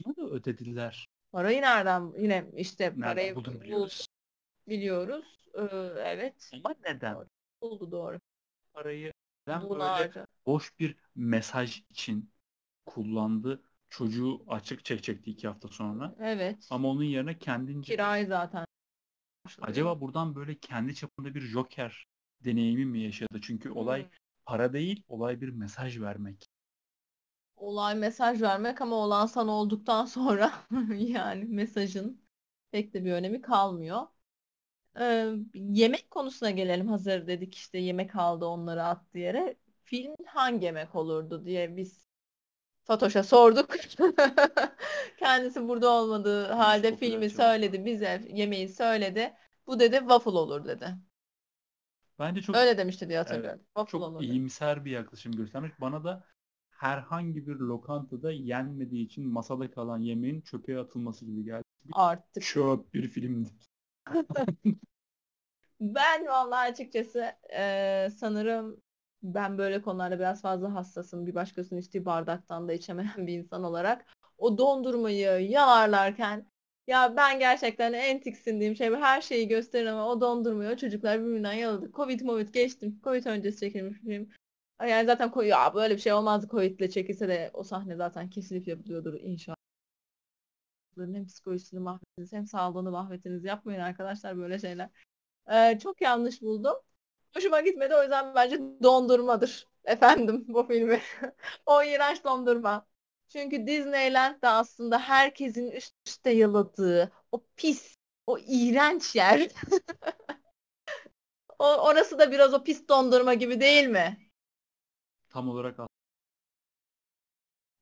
Bunu 0.04 0.16
da 0.16 0.34
ödediler. 0.34 1.06
Parayı 1.32 1.62
nereden 1.62 2.12
yine 2.18 2.44
işte 2.56 2.84
Nereden 2.84 3.00
parayı 3.02 3.36
buldun 3.36 3.54
bul- 3.54 3.60
biliyoruz. 3.60 4.06
biliyoruz. 4.68 5.35
Ee, 5.56 5.62
evet. 5.98 6.52
Ama 6.52 6.74
neden? 6.84 7.28
Buldu 7.60 7.90
doğru. 7.92 8.20
Parayı 8.72 9.12
neden 9.46 9.70
Bunu 9.70 9.82
böyle 9.82 9.84
harca. 9.84 10.26
boş 10.46 10.78
bir 10.80 10.96
mesaj 11.14 11.82
için 11.90 12.32
kullandı? 12.86 13.62
Çocuğu 13.90 14.44
açık 14.48 14.84
çekecekti 14.84 15.30
iki 15.30 15.48
hafta 15.48 15.68
sonra. 15.68 16.16
Evet. 16.20 16.58
Ama 16.70 16.88
onun 16.88 17.02
yerine 17.04 17.38
kendince 17.38 17.94
Kirayı 17.94 18.26
zaten. 18.26 18.66
acaba 19.60 20.00
buradan 20.00 20.34
böyle 20.34 20.58
kendi 20.58 20.94
çapında 20.94 21.34
bir 21.34 21.40
Joker 21.40 22.06
deneyimi 22.44 22.84
mi 22.84 23.00
yaşadı? 23.00 23.40
Çünkü 23.42 23.70
olay 23.70 24.06
Hmm. 24.06 24.10
para 24.44 24.72
değil, 24.72 25.02
olay 25.08 25.40
bir 25.40 25.48
mesaj 25.48 26.00
vermek. 26.00 26.46
olay 27.56 27.94
mesaj 27.94 28.42
vermek 28.42 28.80
ama 28.80 28.96
olan 28.96 29.26
sana 29.26 29.50
olduktan 29.52 30.04
sonra 30.06 30.52
yani 30.98 31.44
mesajın 31.44 32.22
pek 32.70 32.94
de 32.94 33.04
bir 33.04 33.12
önemi 33.12 33.40
kalmıyor. 33.42 34.06
Ee, 35.00 35.32
yemek 35.54 36.10
konusuna 36.10 36.50
gelelim 36.50 36.88
hazır 36.88 37.26
dedik 37.26 37.54
işte 37.54 37.78
yemek 37.78 38.16
aldı 38.16 38.44
onları 38.46 38.84
attı 38.84 39.18
yere. 39.18 39.56
Film 39.84 40.14
hangi 40.26 40.64
yemek 40.64 40.94
olurdu 40.94 41.44
diye 41.46 41.76
biz 41.76 42.06
Fatoş'a 42.84 43.22
sorduk. 43.22 43.74
Kendisi 45.18 45.68
burada 45.68 45.90
olmadığı 45.90 46.52
halde 46.52 46.90
popüler 46.90 46.98
filmi 47.10 47.30
söyledi 47.30 47.84
bize 47.84 48.22
yemeği 48.32 48.68
söyledi. 48.68 49.32
Bu 49.66 49.80
dedi 49.80 49.96
waffle 49.96 50.30
olur 50.30 50.64
dedi. 50.64 50.94
Bence 52.18 52.42
çok 52.42 52.56
Öyle 52.56 52.78
demişti 52.78 53.08
diye 53.08 53.18
hatırlıyorum. 53.18 53.60
Waffle 53.76 53.90
çok 53.90 54.02
olur 54.02 54.22
iyimser 54.22 54.84
bir 54.84 54.90
yaklaşım 54.90 55.32
göstermiş. 55.32 55.72
Bana 55.80 56.04
da 56.04 56.24
herhangi 56.70 57.46
bir 57.46 57.56
lokantada 57.56 58.32
yenmediği 58.32 59.06
için 59.06 59.26
masada 59.28 59.70
kalan 59.70 59.98
yemeğin 59.98 60.40
çöpe 60.40 60.78
atılması 60.78 61.24
gibi 61.24 61.44
geldi. 61.44 61.64
Artık 61.92 62.42
Çöp 62.42 62.94
bir 62.94 63.08
filmdi. 63.08 63.48
Ben 65.80 66.26
vallahi 66.26 66.70
açıkçası 66.70 67.32
eee, 67.50 68.08
sanırım 68.16 68.82
ben 69.22 69.58
böyle 69.58 69.82
konularda 69.82 70.18
biraz 70.18 70.42
fazla 70.42 70.74
hassasım. 70.74 71.26
Bir 71.26 71.34
başkasının 71.34 71.80
içtiği 71.80 72.04
bardaktan 72.04 72.68
da 72.68 72.72
içemeyen 72.72 73.26
bir 73.26 73.38
insan 73.38 73.64
olarak. 73.64 74.06
O 74.38 74.58
dondurmayı 74.58 75.48
yalarlarken 75.50 76.46
ya 76.86 77.16
ben 77.16 77.38
gerçekten 77.38 77.92
en 77.92 78.20
tiksindiğim 78.20 78.76
şey 78.76 78.90
her 78.94 79.20
şeyi 79.20 79.48
gösterin 79.48 79.86
ama 79.86 80.08
o 80.08 80.20
dondurmayı 80.20 80.70
o 80.70 80.76
çocuklar 80.76 81.20
birbirinden 81.20 81.52
yaladı. 81.52 81.90
Covid 81.92 82.20
Covid 82.20 82.48
geçtim. 82.54 83.00
Covid 83.04 83.26
öncesi 83.26 83.60
çekilmiş 83.60 83.98
film. 84.00 84.28
Yani 84.88 85.06
zaten 85.06 85.42
ya 85.42 85.74
böyle 85.74 85.94
bir 85.94 86.00
şey 86.00 86.12
olmazdı 86.12 86.48
Covid'le 86.48 86.90
çekilse 86.90 87.28
de 87.28 87.50
o 87.54 87.62
sahne 87.62 87.96
zaten 87.96 88.30
kesilip 88.30 88.68
yapılıyordur 88.68 89.14
inşallah. 89.20 89.55
Hem 90.96 91.26
psikolojisini 91.26 91.80
mahvettiniz 91.80 92.32
hem 92.32 92.46
sağlığını 92.46 92.90
mahvettiniz. 92.90 93.44
Yapmayın 93.44 93.80
arkadaşlar 93.80 94.38
böyle 94.38 94.58
şeyler. 94.58 94.90
Ee, 95.52 95.78
çok 95.82 96.00
yanlış 96.00 96.42
buldum. 96.42 96.74
Hoşuma 97.34 97.60
gitmedi 97.60 97.94
o 97.94 98.02
yüzden 98.02 98.34
bence 98.34 98.60
dondurmadır. 98.82 99.68
Efendim 99.84 100.44
bu 100.48 100.66
filmi. 100.66 101.00
O 101.66 101.82
iğrenç 101.82 102.24
dondurma. 102.24 102.86
Çünkü 103.28 103.66
Disneyland 103.66 104.42
de 104.42 104.48
aslında 104.48 104.98
herkesin 104.98 105.70
üst 105.70 105.94
üste 106.06 106.30
yaladığı 106.30 107.12
o 107.32 107.42
pis, 107.56 107.96
o 108.26 108.38
iğrenç 108.38 109.16
yer. 109.16 109.48
O, 111.58 111.64
orası 111.64 112.18
da 112.18 112.32
biraz 112.32 112.54
o 112.54 112.64
pis 112.64 112.88
dondurma 112.88 113.34
gibi 113.34 113.60
değil 113.60 113.86
mi? 113.88 114.18
Tam 115.28 115.48
olarak 115.48 115.78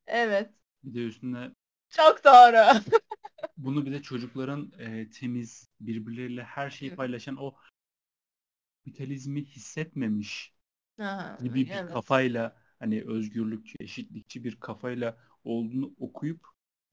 Evet. 0.07 0.49
bir 0.83 0.93
de 0.93 0.99
üstüne 1.05 1.51
Çok 1.89 2.23
doğru. 2.23 2.81
bunu 3.57 3.85
bir 3.85 3.91
de 3.91 4.01
çocukların 4.01 4.71
e, 4.79 5.09
temiz 5.09 5.69
birbirleriyle 5.81 6.43
her 6.43 6.69
şeyi 6.69 6.95
paylaşan 6.95 7.35
o 7.37 7.55
kapitalizmi 8.85 9.43
hissetmemiş 9.45 10.53
Ha, 10.97 11.39
gibi 11.39 11.71
bir 11.71 11.81
evet. 11.81 11.85
kafayla 11.85 12.57
hani 12.79 13.03
özgürlükçü, 13.03 13.75
eşitlikçi 13.79 14.43
bir 14.43 14.59
kafayla 14.59 15.17
olduğunu 15.43 15.95
okuyup 15.99 16.47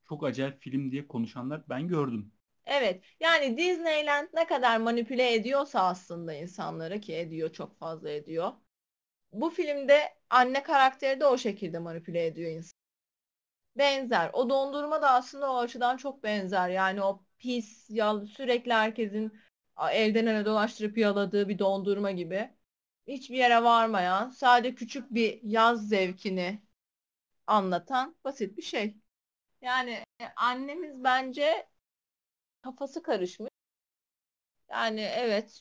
çok 0.09 0.25
acayip 0.25 0.61
film 0.63 0.93
diye 0.93 1.09
konuşanlar 1.09 1.65
ben 1.71 1.89
gördüm. 1.89 2.33
Evet. 2.67 3.05
Yani 3.21 3.57
Disneyland 3.59 4.29
ne 4.35 4.47
kadar 4.47 4.77
manipüle 4.79 5.35
ediyorsa 5.35 5.81
aslında 5.81 6.35
insanları 6.35 7.01
ki 7.01 7.15
ediyor 7.17 7.53
çok 7.53 7.79
fazla 7.79 8.11
ediyor. 8.11 8.53
Bu 9.33 9.51
filmde 9.51 10.01
anne 10.31 10.65
karakteri 10.65 11.21
de 11.21 11.27
o 11.27 11.39
şekilde 11.39 11.81
manipüle 11.81 12.27
ediyor 12.27 12.51
insan. 12.53 12.79
Benzer. 13.77 14.31
O 14.33 14.51
dondurma 14.51 15.03
da 15.03 15.11
aslında 15.11 15.53
o 15.53 15.57
açıdan 15.59 15.97
çok 15.97 16.23
benzer. 16.23 16.69
Yani 16.69 17.03
o 17.03 17.25
pis, 17.39 17.87
yal, 17.91 18.27
sürekli 18.27 18.73
herkesin 18.73 19.41
elden 19.91 20.27
ele 20.27 20.45
dolaştırıp 20.45 20.99
yaladığı 20.99 21.49
bir 21.49 21.59
dondurma 21.59 22.11
gibi. 22.11 22.51
Hiçbir 23.07 23.37
yere 23.37 23.63
varmayan, 23.65 24.31
sadece 24.31 24.75
küçük 24.75 25.15
bir 25.15 25.41
yaz 25.43 25.89
zevkini 25.89 26.63
anlatan 27.47 28.17
basit 28.25 28.57
bir 28.59 28.63
şey. 28.63 28.97
Yani 29.63 29.91
e, 30.21 30.25
annemiz 30.37 31.05
bence 31.05 31.69
kafası 32.63 33.03
karışmış. 33.03 33.51
Yani 34.71 35.01
evet 35.01 35.61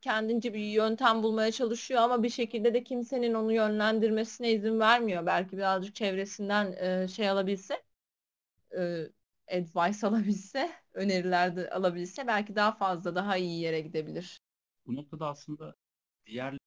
kendince 0.00 0.54
bir 0.54 0.60
yöntem 0.60 1.22
bulmaya 1.22 1.52
çalışıyor 1.52 2.00
ama 2.02 2.22
bir 2.22 2.28
şekilde 2.30 2.74
de 2.74 2.84
kimsenin 2.84 3.34
onu 3.34 3.52
yönlendirmesine 3.52 4.52
izin 4.52 4.80
vermiyor. 4.80 5.26
Belki 5.26 5.56
birazcık 5.56 5.94
çevresinden 5.94 6.72
e, 7.04 7.08
şey 7.08 7.28
alabilse, 7.30 7.82
e, 8.78 9.06
advice 9.52 10.06
alabilse, 10.06 10.72
öneriler 10.94 11.56
de 11.56 11.70
alabilse 11.70 12.26
belki 12.26 12.56
daha 12.56 12.72
fazla 12.72 13.14
daha 13.14 13.36
iyi 13.36 13.60
yere 13.62 13.80
gidebilir. 13.80 14.40
Bu 14.86 14.94
noktada 14.94 15.28
aslında 15.28 15.74
diğer 16.26 16.58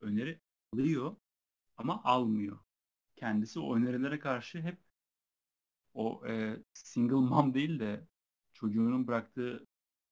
öneri 0.00 0.40
alıyor 0.74 1.16
ama 1.78 2.04
almıyor. 2.04 2.58
Kendisi 3.16 3.60
o 3.60 3.76
önerilere 3.76 4.18
karşı 4.20 4.62
hep 4.62 4.78
o 5.94 6.22
e, 6.28 6.56
single 6.74 7.14
mom 7.16 7.54
değil 7.54 7.80
de 7.80 8.06
çocuğunun 8.52 9.06
bıraktığı 9.06 9.66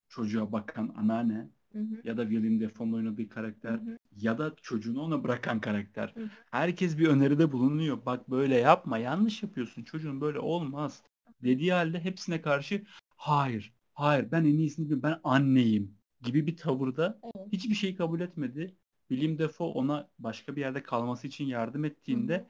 çocuğa 0.09 0.51
bakan 0.51 0.93
anneanne 0.97 1.49
Hı 1.75 1.79
hı. 1.79 2.01
ya 2.03 2.17
da 2.17 2.23
William 2.29 2.61
Dafoe'nun 2.61 2.93
oynadığı 2.93 3.29
karakter 3.29 3.71
Hı 3.71 3.75
hı. 3.75 3.97
ya 4.17 4.37
da 4.37 4.55
çocuğunu 4.61 5.01
ona 5.01 5.23
bırakan 5.23 5.59
karakter. 5.59 6.13
Hı 6.15 6.23
hı. 6.23 6.29
Herkes 6.51 6.97
bir 6.97 7.07
öneride 7.07 7.51
bulunuyor. 7.51 8.05
Bak 8.05 8.29
böyle 8.29 8.55
yapma, 8.55 8.97
yanlış 8.97 9.43
yapıyorsun. 9.43 9.83
Çocuğun 9.83 10.21
böyle 10.21 10.39
olmaz. 10.39 11.03
Dediği 11.43 11.73
halde 11.73 11.99
hepsine 11.99 12.41
karşı 12.41 12.83
hayır, 13.17 13.73
hayır 13.93 14.31
ben 14.31 14.41
en 14.41 14.57
iyisini 14.57 14.85
biliyorum. 14.85 15.03
Ben 15.03 15.19
anneyim 15.23 15.97
gibi 16.21 16.47
bir 16.47 16.57
tavırda 16.57 17.19
Evet. 17.23 17.47
hiçbir 17.53 17.75
şeyi 17.75 17.95
kabul 17.95 18.19
etmedi. 18.19 18.75
William 19.09 19.39
Dafoe 19.39 19.67
ona 19.67 20.09
başka 20.19 20.55
bir 20.55 20.61
yerde 20.61 20.83
kalması 20.83 21.27
için 21.27 21.45
yardım 21.45 21.85
ettiğinde 21.85 22.47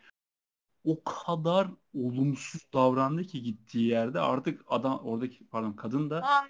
o 0.84 1.04
kadar 1.04 1.68
olumsuz 1.94 2.62
davrandı 2.74 3.24
ki 3.24 3.44
gittiği 3.44 3.88
yerde 3.88 4.20
artık 4.20 4.62
adam 4.68 5.00
oradaki 5.00 5.48
pardon 5.48 5.74
kadın 5.74 6.10
da 6.10 6.22
Aa, 6.22 6.48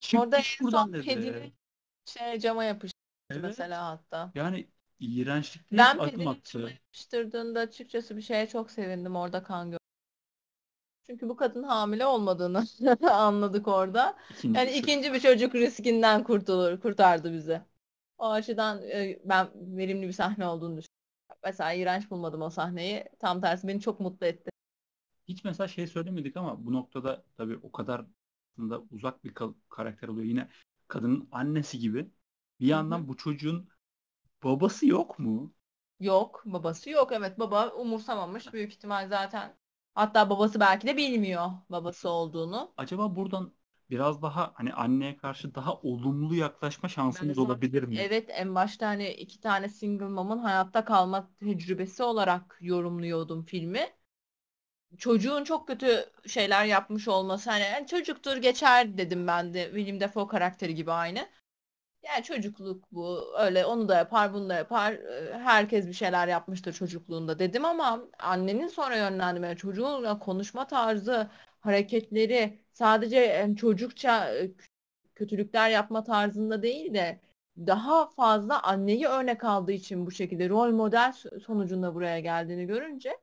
çık 0.00 0.20
orada 0.20 0.36
en 0.36 0.44
buradan 0.62 0.84
son 0.84 0.92
dedi. 0.92 1.04
kedini 1.04 1.52
şey 2.06 2.38
cama 2.40 2.64
yapıştı 2.64 2.98
Evet. 3.30 3.42
mesela 3.42 3.86
hatta. 3.86 4.32
Yani 4.34 4.70
iğrençlikte 5.00 5.76
Ben 5.76 6.00
hep 6.00 6.00
adım 6.00 6.26
attı. 6.26 6.58
cama 6.58 6.70
yapıştırdığında 6.70 7.60
açıkçası 7.60 8.16
bir 8.16 8.22
şeye 8.22 8.48
çok 8.48 8.70
sevindim 8.70 9.16
orada 9.16 9.42
kan 9.42 9.70
gör. 9.70 9.78
Çünkü 11.06 11.28
bu 11.28 11.36
kadın 11.36 11.62
hamile 11.62 12.06
olmadığını 12.06 12.64
anladık 13.10 13.68
orada. 13.68 14.16
İkinci 14.28 14.54
Yani 14.54 14.70
şey. 14.70 14.72
ikinci 14.78 15.12
bir 15.12 15.20
çocuk 15.20 15.54
riskinden 15.54 16.24
kurtulur, 16.24 16.80
kurtardı 16.80 17.32
bizi. 17.32 17.60
O 18.18 18.30
açıdan 18.30 18.82
e, 18.82 19.20
ben 19.24 19.48
verimli 19.54 20.06
bir 20.08 20.12
sahne 20.12 20.46
olduğunu 20.46 20.76
düşünüyorum. 20.78 21.40
Mesela 21.44 21.72
iğrenç 21.72 22.10
bulmadım 22.10 22.42
o 22.42 22.50
sahneyi. 22.50 23.04
Tam 23.18 23.40
tersi 23.40 23.68
beni 23.68 23.80
çok 23.80 24.00
mutlu 24.00 24.26
etti. 24.26 24.50
Hiç 25.28 25.44
mesela 25.44 25.68
şey 25.68 25.86
söylemedik 25.86 26.36
ama 26.36 26.64
bu 26.66 26.72
noktada 26.72 27.24
tabii 27.36 27.56
o 27.62 27.72
kadar 27.72 28.06
aslında 28.52 28.80
uzak 28.90 29.24
bir 29.24 29.34
kal- 29.34 29.54
karakter 29.68 30.08
oluyor. 30.08 30.26
Yine 30.26 30.48
kadının 30.88 31.28
annesi 31.32 31.78
gibi. 31.78 32.10
Bir 32.60 32.66
yandan 32.66 33.08
bu 33.08 33.16
çocuğun 33.16 33.68
babası 34.44 34.86
yok 34.86 35.18
mu? 35.18 35.54
Yok, 36.00 36.42
babası 36.46 36.90
yok. 36.90 37.12
Evet, 37.12 37.38
baba 37.38 37.70
umursamamış 37.70 38.52
büyük 38.52 38.72
ihtimal 38.72 39.08
zaten. 39.08 39.56
Hatta 39.94 40.30
babası 40.30 40.60
belki 40.60 40.86
de 40.86 40.96
bilmiyor 40.96 41.50
babası 41.70 42.08
olduğunu. 42.08 42.72
Acaba 42.76 43.16
buradan 43.16 43.52
biraz 43.90 44.22
daha 44.22 44.52
hani 44.54 44.72
anneye 44.74 45.16
karşı 45.16 45.54
daha 45.54 45.74
olumlu 45.74 46.34
yaklaşma 46.34 46.88
şansımız 46.88 47.38
sana- 47.38 47.48
olabilir 47.48 47.82
mi? 47.82 47.98
Evet, 48.00 48.30
en 48.30 48.54
başta 48.54 48.86
hani 48.86 49.08
iki 49.10 49.40
tane 49.40 49.68
single 49.68 50.08
mom'un 50.08 50.38
hayatta 50.38 50.84
kalma 50.84 51.30
tecrübesi 51.40 52.02
olarak 52.02 52.58
yorumluyordum 52.60 53.44
filmi. 53.44 53.95
Çocuğun 54.98 55.44
çok 55.44 55.68
kötü 55.68 56.06
şeyler 56.26 56.64
yapmış 56.64 57.08
olması 57.08 57.50
hani 57.50 57.62
"Yani 57.62 57.86
çocuktur 57.86 58.36
geçer 58.36 58.98
dedim 58.98 59.26
ben 59.26 59.54
de 59.54 59.64
William 59.64 60.00
Dafoe 60.00 60.26
karakteri 60.28 60.74
gibi 60.74 60.92
aynı. 60.92 61.28
Yani 62.04 62.24
çocukluk 62.24 62.92
bu 62.92 63.24
öyle 63.40 63.66
onu 63.66 63.88
da 63.88 63.96
yapar 63.96 64.34
bunu 64.34 64.48
da 64.48 64.54
yapar 64.54 64.96
herkes 65.32 65.86
bir 65.88 65.92
şeyler 65.92 66.28
yapmıştır 66.28 66.72
çocukluğunda 66.72 67.38
dedim 67.38 67.64
ama 67.64 68.00
annenin 68.18 68.68
sonra 68.68 68.96
yönlendirmeye 68.96 69.56
çocuğun 69.56 70.18
konuşma 70.18 70.66
tarzı 70.66 71.30
hareketleri 71.60 72.60
sadece 72.72 73.16
yani 73.18 73.56
çocukça 73.56 74.32
kötülükler 75.14 75.70
yapma 75.70 76.04
tarzında 76.04 76.62
değil 76.62 76.94
de 76.94 77.20
daha 77.58 78.06
fazla 78.10 78.62
anneyi 78.62 79.06
örnek 79.06 79.44
aldığı 79.44 79.72
için 79.72 80.06
bu 80.06 80.10
şekilde 80.10 80.48
rol 80.48 80.72
model 80.72 81.12
sonucunda 81.46 81.94
buraya 81.94 82.20
geldiğini 82.20 82.66
görünce 82.66 83.18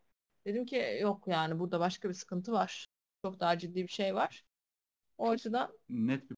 dedim 0.45 0.65
ki 0.65 0.97
yok 1.01 1.27
yani 1.27 1.59
burada 1.59 1.79
başka 1.79 2.09
bir 2.09 2.13
sıkıntı 2.13 2.51
var. 2.51 2.87
Çok 3.25 3.39
daha 3.39 3.57
ciddi 3.57 3.83
bir 3.83 3.87
şey 3.87 4.15
var. 4.15 4.43
O 5.17 5.29
açıdan 5.29 5.73
net 5.89 6.29
bir 6.29 6.37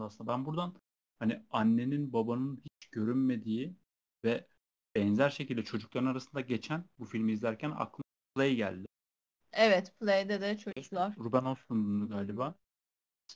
aslında. 0.00 0.32
Ben 0.32 0.44
buradan 0.44 0.74
hani 1.18 1.42
annenin 1.50 2.12
babanın 2.12 2.56
hiç 2.56 2.88
görünmediği 2.90 3.76
ve 4.24 4.46
benzer 4.94 5.30
şekilde 5.30 5.64
çocukların 5.64 6.06
arasında 6.06 6.40
geçen 6.40 6.84
bu 6.98 7.04
filmi 7.04 7.32
izlerken 7.32 7.70
aklıma 7.70 8.02
Play 8.34 8.56
geldi. 8.56 8.86
Evet 9.52 9.92
Play'de 10.00 10.40
de 10.40 10.58
çocuklar. 10.58 11.16
Ruben 11.18 11.46
Östlund'un 11.46 12.08
galiba. 12.08 12.54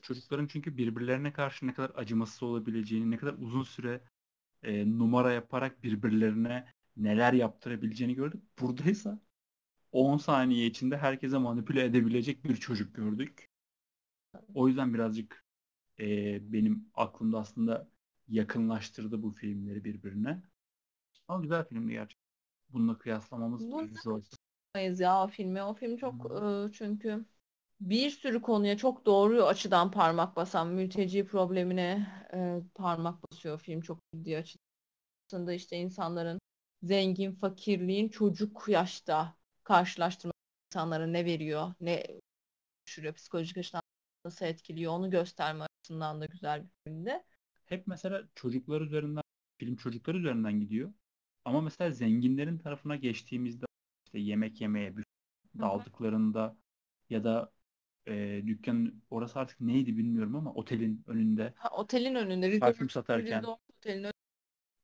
Çocukların 0.03 0.47
çünkü 0.47 0.77
birbirlerine 0.77 1.33
karşı 1.33 1.67
ne 1.67 1.75
kadar 1.75 1.93
acımasız 1.95 2.43
olabileceğini, 2.43 3.11
ne 3.11 3.17
kadar 3.17 3.35
uzun 3.39 3.63
süre 3.63 4.01
e, 4.63 4.99
numara 4.99 5.33
yaparak 5.33 5.83
birbirlerine 5.83 6.73
neler 6.97 7.33
yaptırabileceğini 7.33 8.15
gördük. 8.15 8.43
Buradaysa 8.61 9.21
10 9.93 10.17
saniye 10.17 10.67
içinde 10.67 10.97
herkese 10.99 11.39
manipüle 11.39 11.85
edebilecek 11.85 12.45
bir 12.45 12.57
çocuk 12.57 12.95
gördük. 12.95 13.49
O 14.55 14.69
yüzden 14.69 14.95
birazcık 14.95 15.45
e, 16.01 16.07
benim 16.53 16.89
aklımda 16.95 17.39
aslında 17.39 17.91
yakınlaştırdı 18.29 19.23
bu 19.23 19.31
filmleri 19.33 19.85
birbirine. 19.85 20.43
Ama 21.29 21.43
güzel 21.43 21.65
filmdi 21.69 21.93
gerçekten. 21.93 22.27
Bununla 22.71 22.99
kıyaslamamız 22.99 23.63
zor. 24.03 24.23
Ya 25.01 25.25
o 25.25 25.29
filmi. 25.29 25.63
O 25.63 25.75
film 25.75 25.97
çok 25.97 26.15
Hmm. 26.15 26.69
e, 26.71 26.73
çünkü 26.73 27.25
bir 27.81 28.11
sürü 28.11 28.43
konuya 28.43 28.77
çok 28.77 29.07
doğru 29.07 29.45
açıdan 29.45 29.91
parmak 29.91 30.37
basan 30.37 30.69
mülteci 30.69 31.27
problemine 31.27 32.09
e, 32.35 32.61
parmak 32.75 33.23
basıyor 33.33 33.61
film 33.61 33.81
çok 33.81 33.99
ciddi 34.15 34.39
açıdan. 34.39 34.65
Aslında 35.29 35.53
işte 35.55 35.77
insanların 35.79 36.41
zengin 36.83 37.33
fakirliğin 37.33 38.09
çocuk 38.09 38.65
yaşta 38.69 39.37
karşılaştırma 39.71 40.33
insanlara 40.73 41.07
ne 41.07 41.25
veriyor, 41.25 41.73
ne 41.81 42.07
düşürüyor, 42.87 43.15
psikolojik 43.15 43.59
açıdan 43.59 43.83
nasıl 44.25 44.47
etkiliyor 44.47 44.93
onu 44.93 45.11
gösterme 45.11 45.65
açısından 45.65 46.21
da 46.21 46.27
güzel 46.27 46.65
bir 46.65 46.71
filmdi. 46.85 47.23
Hep 47.67 47.87
mesela 47.87 48.23
çocuklar 48.35 48.81
üzerinden, 48.81 49.23
film 49.59 49.77
çocuklar 49.77 50.15
üzerinden 50.15 50.61
gidiyor. 50.61 50.93
Ama 51.45 51.61
mesela 51.61 51.91
zenginlerin 51.91 52.59
tarafına 52.59 52.97
geçtiğimizde 52.97 53.67
işte 54.07 54.19
yemek 54.19 54.61
yemeye 54.61 54.95
daldıklarında 55.59 56.57
ya 57.11 57.25
da 57.25 57.53
e, 58.07 58.43
dükkanın 58.47 59.03
orası 59.11 59.39
artık 59.39 59.61
neydi 59.61 59.97
bilmiyorum 59.99 60.37
ama 60.37 60.55
otelin 60.55 61.05
önünde 61.07 61.55
Ha, 61.55 61.69
otelin 61.71 62.15
önünde 62.15 62.59
parfüm 62.61 62.91
satarken 62.91 63.43
Resort 63.43 63.61
otelin. 63.79 64.10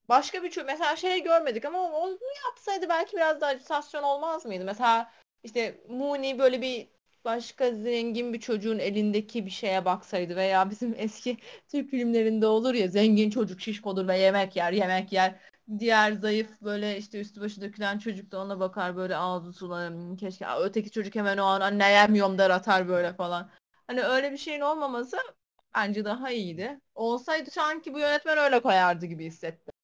Başka 0.09 0.43
bir 0.43 0.51
ço- 0.51 0.65
mesela 0.67 0.97
şey 0.97 1.23
görmedik 1.23 1.65
ama 1.65 1.83
onu 1.93 2.19
yapsaydı 2.47 2.89
belki 2.89 3.17
biraz 3.17 3.41
daha 3.41 3.51
ajitasyon 3.51 4.03
olmaz 4.03 4.47
mıydı? 4.47 4.65
Mesela 4.65 5.13
işte 5.45 5.81
Mooney 5.89 6.39
böyle 6.39 6.63
bir 6.63 6.89
başka 7.25 7.71
zengin 7.73 8.33
bir 8.33 8.41
çocuğun 8.41 8.79
elindeki 8.79 9.47
bir 9.47 9.51
şeye 9.51 9.85
baksaydı 9.85 10.37
veya 10.37 10.71
bizim 10.71 10.95
eski 10.99 11.37
Türk 11.69 11.91
filmlerinde 11.91 12.47
olur 12.47 12.75
ya 12.75 12.89
zengin 12.89 13.31
çocuk 13.31 13.61
şişkodur 13.61 14.09
ve 14.09 14.19
yemek 14.19 14.57
yer 14.57 14.73
yemek 14.73 15.13
yer. 15.13 15.41
Diğer 15.79 16.13
zayıf 16.13 16.61
böyle 16.63 16.99
işte 16.99 17.21
üstü 17.21 17.41
başı 17.41 17.61
dökülen 17.61 17.99
çocuk 17.99 18.31
da 18.33 18.41
ona 18.41 18.61
bakar 18.61 18.97
böyle 18.97 19.17
ağzı 19.17 19.53
sular 19.53 19.91
"Hmm, 19.91 20.17
keşke 20.17 20.47
öteki 20.61 20.91
çocuk 20.91 21.15
hemen 21.15 21.39
o 21.39 21.45
an 21.45 21.61
anne 21.61 21.91
yemiyorum 21.93 22.39
der 22.39 22.51
atar 22.51 22.89
böyle 22.89 23.13
falan. 23.15 23.51
Hani 23.87 24.03
öyle 24.03 24.33
bir 24.33 24.37
şeyin 24.39 24.61
olmaması 24.61 25.17
bence 25.75 26.05
daha 26.05 26.31
iyiydi. 26.31 26.81
Olsaydı 26.95 27.51
sanki 27.51 27.95
bu 27.95 27.99
yönetmen 27.99 28.39
öyle 28.39 28.61
koyardı 28.61 29.07
gibi 29.07 29.25
hissettim. 29.27 29.75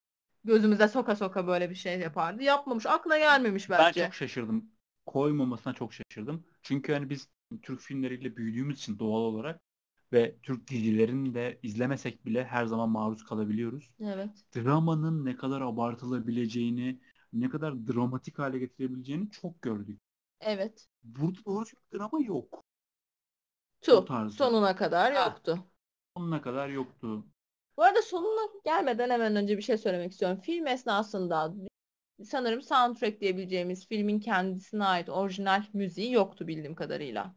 Gözümüze 0.45 0.89
soka 0.89 1.17
soka 1.17 1.47
böyle 1.47 1.71
bir 1.71 1.75
şey 1.75 2.01
yapardı. 2.01 2.43
Yapmamış. 2.43 2.87
Aklına 2.87 3.19
gelmemiş 3.19 3.71
ben 3.71 3.79
bence. 3.79 4.05
çok 4.05 4.15
şaşırdım. 4.15 4.71
Koymamasına 5.07 5.75
çok 5.75 5.93
şaşırdım. 5.95 6.45
Çünkü 6.63 6.93
hani 6.93 7.11
biz 7.11 7.29
Türk 7.63 7.81
filmleriyle 7.81 8.37
büyüdüğümüz 8.37 8.79
için 8.79 8.99
doğal 8.99 9.21
olarak 9.21 9.61
ve 10.13 10.37
Türk 10.43 10.69
dizilerini 10.71 11.35
de 11.35 11.61
izlemesek 11.63 12.27
bile 12.27 12.45
her 12.45 12.67
zaman 12.67 12.89
maruz 12.89 13.25
kalabiliyoruz. 13.25 13.91
Evet. 14.01 14.45
Dramanın 14.57 15.25
ne 15.25 15.37
kadar 15.37 15.61
abartılabileceğini, 15.61 17.01
ne 17.33 17.49
kadar 17.49 17.87
dramatik 17.87 18.39
hale 18.39 18.59
getirebileceğini 18.59 19.31
çok 19.31 19.63
gördük. 19.63 20.01
Evet. 20.41 20.89
Burada 21.05 21.39
doğru 21.47 21.65
bir 21.65 21.99
drama 21.99 22.21
yok. 22.21 22.65
Tu. 23.81 24.07
Sonuna 24.31 24.77
kadar 24.77 25.15
Ha. 25.15 25.25
yoktu. 25.27 25.59
Sonuna 26.17 26.43
kadar 26.43 26.69
yoktu. 26.69 27.25
Bu 27.83 27.87
arada 27.87 28.03
sonuna 28.03 28.49
gelmeden 28.65 29.11
hemen 29.11 29.37
önce 29.37 29.57
bir 29.57 29.63
şey 29.63 29.79
söylemek 29.79 30.13
istiyorum. 30.13 30.41
Film 30.41 30.67
esnasında 30.67 31.55
sanırım 32.25 32.63
soundtrack 32.63 33.21
diyebileceğimiz 33.21 33.89
filmin 33.89 34.21
kendisine 34.21 34.85
ait 34.85 35.09
orijinal 35.09 35.63
müziği 35.73 36.13
yoktu 36.13 36.49
bildiğim 36.49 36.75
kadarıyla. 36.75 37.35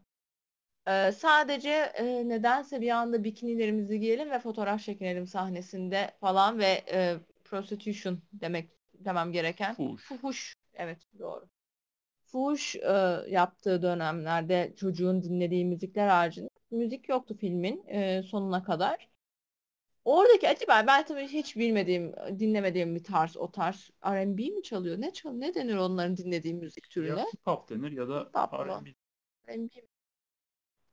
Ee, 0.88 1.12
sadece 1.12 1.70
e, 1.70 2.28
nedense 2.28 2.80
bir 2.80 2.90
anda 2.90 3.24
bikinilerimizi 3.24 4.00
giyelim 4.00 4.30
ve 4.30 4.38
fotoğraf 4.38 4.80
çekinelim 4.80 5.26
sahnesinde 5.26 6.10
falan 6.20 6.58
ve 6.58 6.84
e, 6.92 7.16
prostitution 7.44 8.22
demek 8.32 8.70
demem 8.94 9.32
gereken 9.32 9.74
Fuş. 9.74 10.04
fuhuş 10.08 10.54
evet 10.74 10.98
doğru. 11.18 11.48
Fuhuş 12.24 12.76
e, 12.76 13.20
yaptığı 13.28 13.82
dönemlerde 13.82 14.74
çocuğun 14.76 15.22
dinlediği 15.22 15.64
müzikler 15.64 16.08
haricinde 16.08 16.48
müzik 16.70 17.08
yoktu 17.08 17.36
filmin 17.40 17.84
e, 17.88 18.22
sonuna 18.22 18.64
kadar. 18.64 19.15
Oradaki 20.06 20.48
acaba 20.48 20.86
ben 20.86 21.04
tabii 21.06 21.26
hiç 21.28 21.56
bilmediğim, 21.56 22.12
dinlemediğim 22.38 22.94
bir 22.94 23.04
tarz, 23.04 23.36
o 23.36 23.50
tarz 23.52 23.90
R&B 24.06 24.50
mi 24.50 24.62
çalıyor? 24.62 25.00
Ne 25.00 25.12
çal 25.12 25.32
ne 25.32 25.54
denir 25.54 25.76
onların 25.76 26.16
dinlediği 26.16 26.54
müzik 26.54 26.90
Ya 27.02 27.16
türüne? 27.16 27.26
hip 27.32 27.46
hop 27.46 27.68
denir 27.70 27.92
ya 27.92 28.08
da? 28.08 28.32
R&B. 28.34 28.94
R&B? 29.48 29.82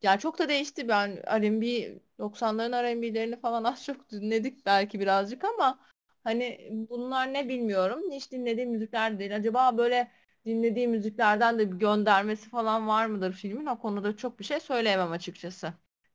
Ya 0.03 0.19
çok 0.19 0.39
da 0.39 0.49
değişti. 0.49 0.87
Ben 0.87 1.17
R&B 1.41 1.99
90'ların 2.19 2.73
R&B'lerini 2.83 3.39
falan 3.39 3.63
az 3.73 3.85
çok 3.85 4.11
dinledik 4.11 4.65
belki 4.65 4.99
birazcık 4.99 5.43
ama 5.43 5.79
hani 6.23 6.69
bunlar 6.71 7.33
ne 7.33 7.49
bilmiyorum. 7.49 8.01
Hiç 8.11 8.31
dinlediğim 8.31 8.71
müzikler 8.71 9.19
değil. 9.19 9.35
Acaba 9.35 9.77
böyle 9.77 10.11
dinlediğim 10.45 10.91
müziklerden 10.91 11.59
de 11.59 11.71
bir 11.71 11.77
göndermesi 11.77 12.49
falan 12.49 12.87
var 12.87 13.05
mıdır 13.05 13.33
filmin? 13.33 13.65
O 13.65 13.79
konuda 13.79 14.17
çok 14.17 14.39
bir 14.39 14.45
şey 14.45 14.59
söyleyemem 14.59 15.11
açıkçası. 15.11 15.73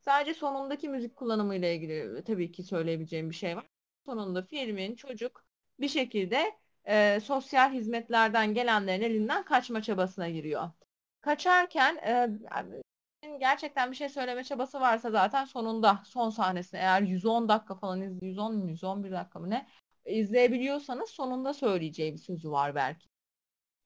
Sadece 0.09 0.35
sonundaki 0.35 0.89
müzik 0.89 1.17
kullanımıyla 1.17 1.69
ilgili 1.69 2.25
tabii 2.25 2.53
ki 2.53 2.63
söyleyebileceğim 2.63 3.31
bir 3.31 3.35
şey 3.35 3.57
var. 3.57 3.67
Sonunda 4.07 4.43
filmin 4.43 4.95
çocuk 4.95 5.45
bir 5.81 5.89
şekilde 5.89 6.57
e, 6.85 7.21
sosyal 7.21 7.73
hizmetlerden 7.73 8.55
gelenlerin 8.55 9.03
elinden 9.03 9.45
kaçma 9.45 9.83
çabasına 9.83 10.29
giriyor. 10.29 10.71
Kaçarken 11.21 11.97
e, 11.97 12.29
gerçekten 13.41 13.91
bir 13.91 13.97
şey 13.97 14.09
söyleme 14.09 14.45
çabası 14.45 14.81
varsa 14.81 15.11
zaten 15.11 15.45
sonunda 15.45 16.03
son 16.05 16.31
sahnesinde 16.31 16.81
eğer 16.81 17.03
110 17.03 17.49
dakika 17.49 17.75
falan 17.75 18.03
iz 18.03 18.23
110 18.23 18.57
mu 18.57 18.69
111 18.69 19.11
dakika 19.13 19.39
mı 19.39 19.51
ne 19.51 19.69
izleyebiliyorsanız 20.05 21.11
sonunda 21.11 21.55
söyleyeceği 21.55 22.13
bir 22.13 22.19
sözü 22.19 22.51
var 22.51 22.75
belki. 22.75 23.09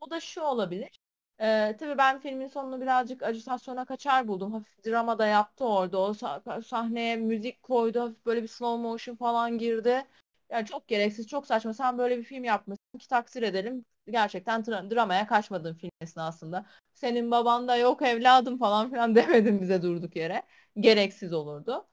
O 0.01 0.11
da 0.11 0.20
şu 0.20 0.41
olabilir. 0.41 1.02
Ee, 1.41 1.76
tabii 1.80 1.99
ben 1.99 2.18
filmin 2.20 2.47
sonunu 2.47 2.80
birazcık 2.80 3.22
acitasyona 3.22 3.85
kaçar 3.85 4.28
buldum. 4.28 4.53
Hafif 4.53 4.85
drama 4.87 5.18
da 5.18 5.26
yaptı 5.26 5.64
orada. 5.64 5.99
O 5.99 6.11
sah- 6.14 6.62
sahneye 6.62 7.16
müzik 7.16 7.62
koydu. 7.62 8.01
Hafif 8.01 8.26
böyle 8.26 8.43
bir 8.43 8.49
slow 8.49 8.83
motion 8.83 9.16
falan 9.16 9.59
girdi. 9.59 10.05
Yani 10.51 10.66
çok 10.66 10.89
gereksiz, 10.89 11.26
çok 11.28 11.47
saçma. 11.47 11.74
Sen 11.74 11.99
böyle 11.99 12.18
bir 12.18 12.22
film 12.24 12.45
yapmışsın 12.45 12.99
ki 12.99 13.09
takdir 13.09 13.43
edelim. 13.43 13.85
Gerçekten 14.11 14.61
dra- 14.61 14.91
dramaya 14.91 15.26
kaçmadın 15.26 15.74
film 15.74 15.91
esnasında. 16.01 16.66
Senin 16.95 17.30
baban 17.30 17.68
da 17.68 17.76
yok 17.76 18.03
evladım 18.03 18.59
falan 18.59 18.91
filan 18.91 19.14
demedin 19.14 19.61
bize 19.61 19.83
durduk 19.83 20.16
yere. 20.16 20.43
Gereksiz 20.80 21.33
olurdu. 21.33 21.89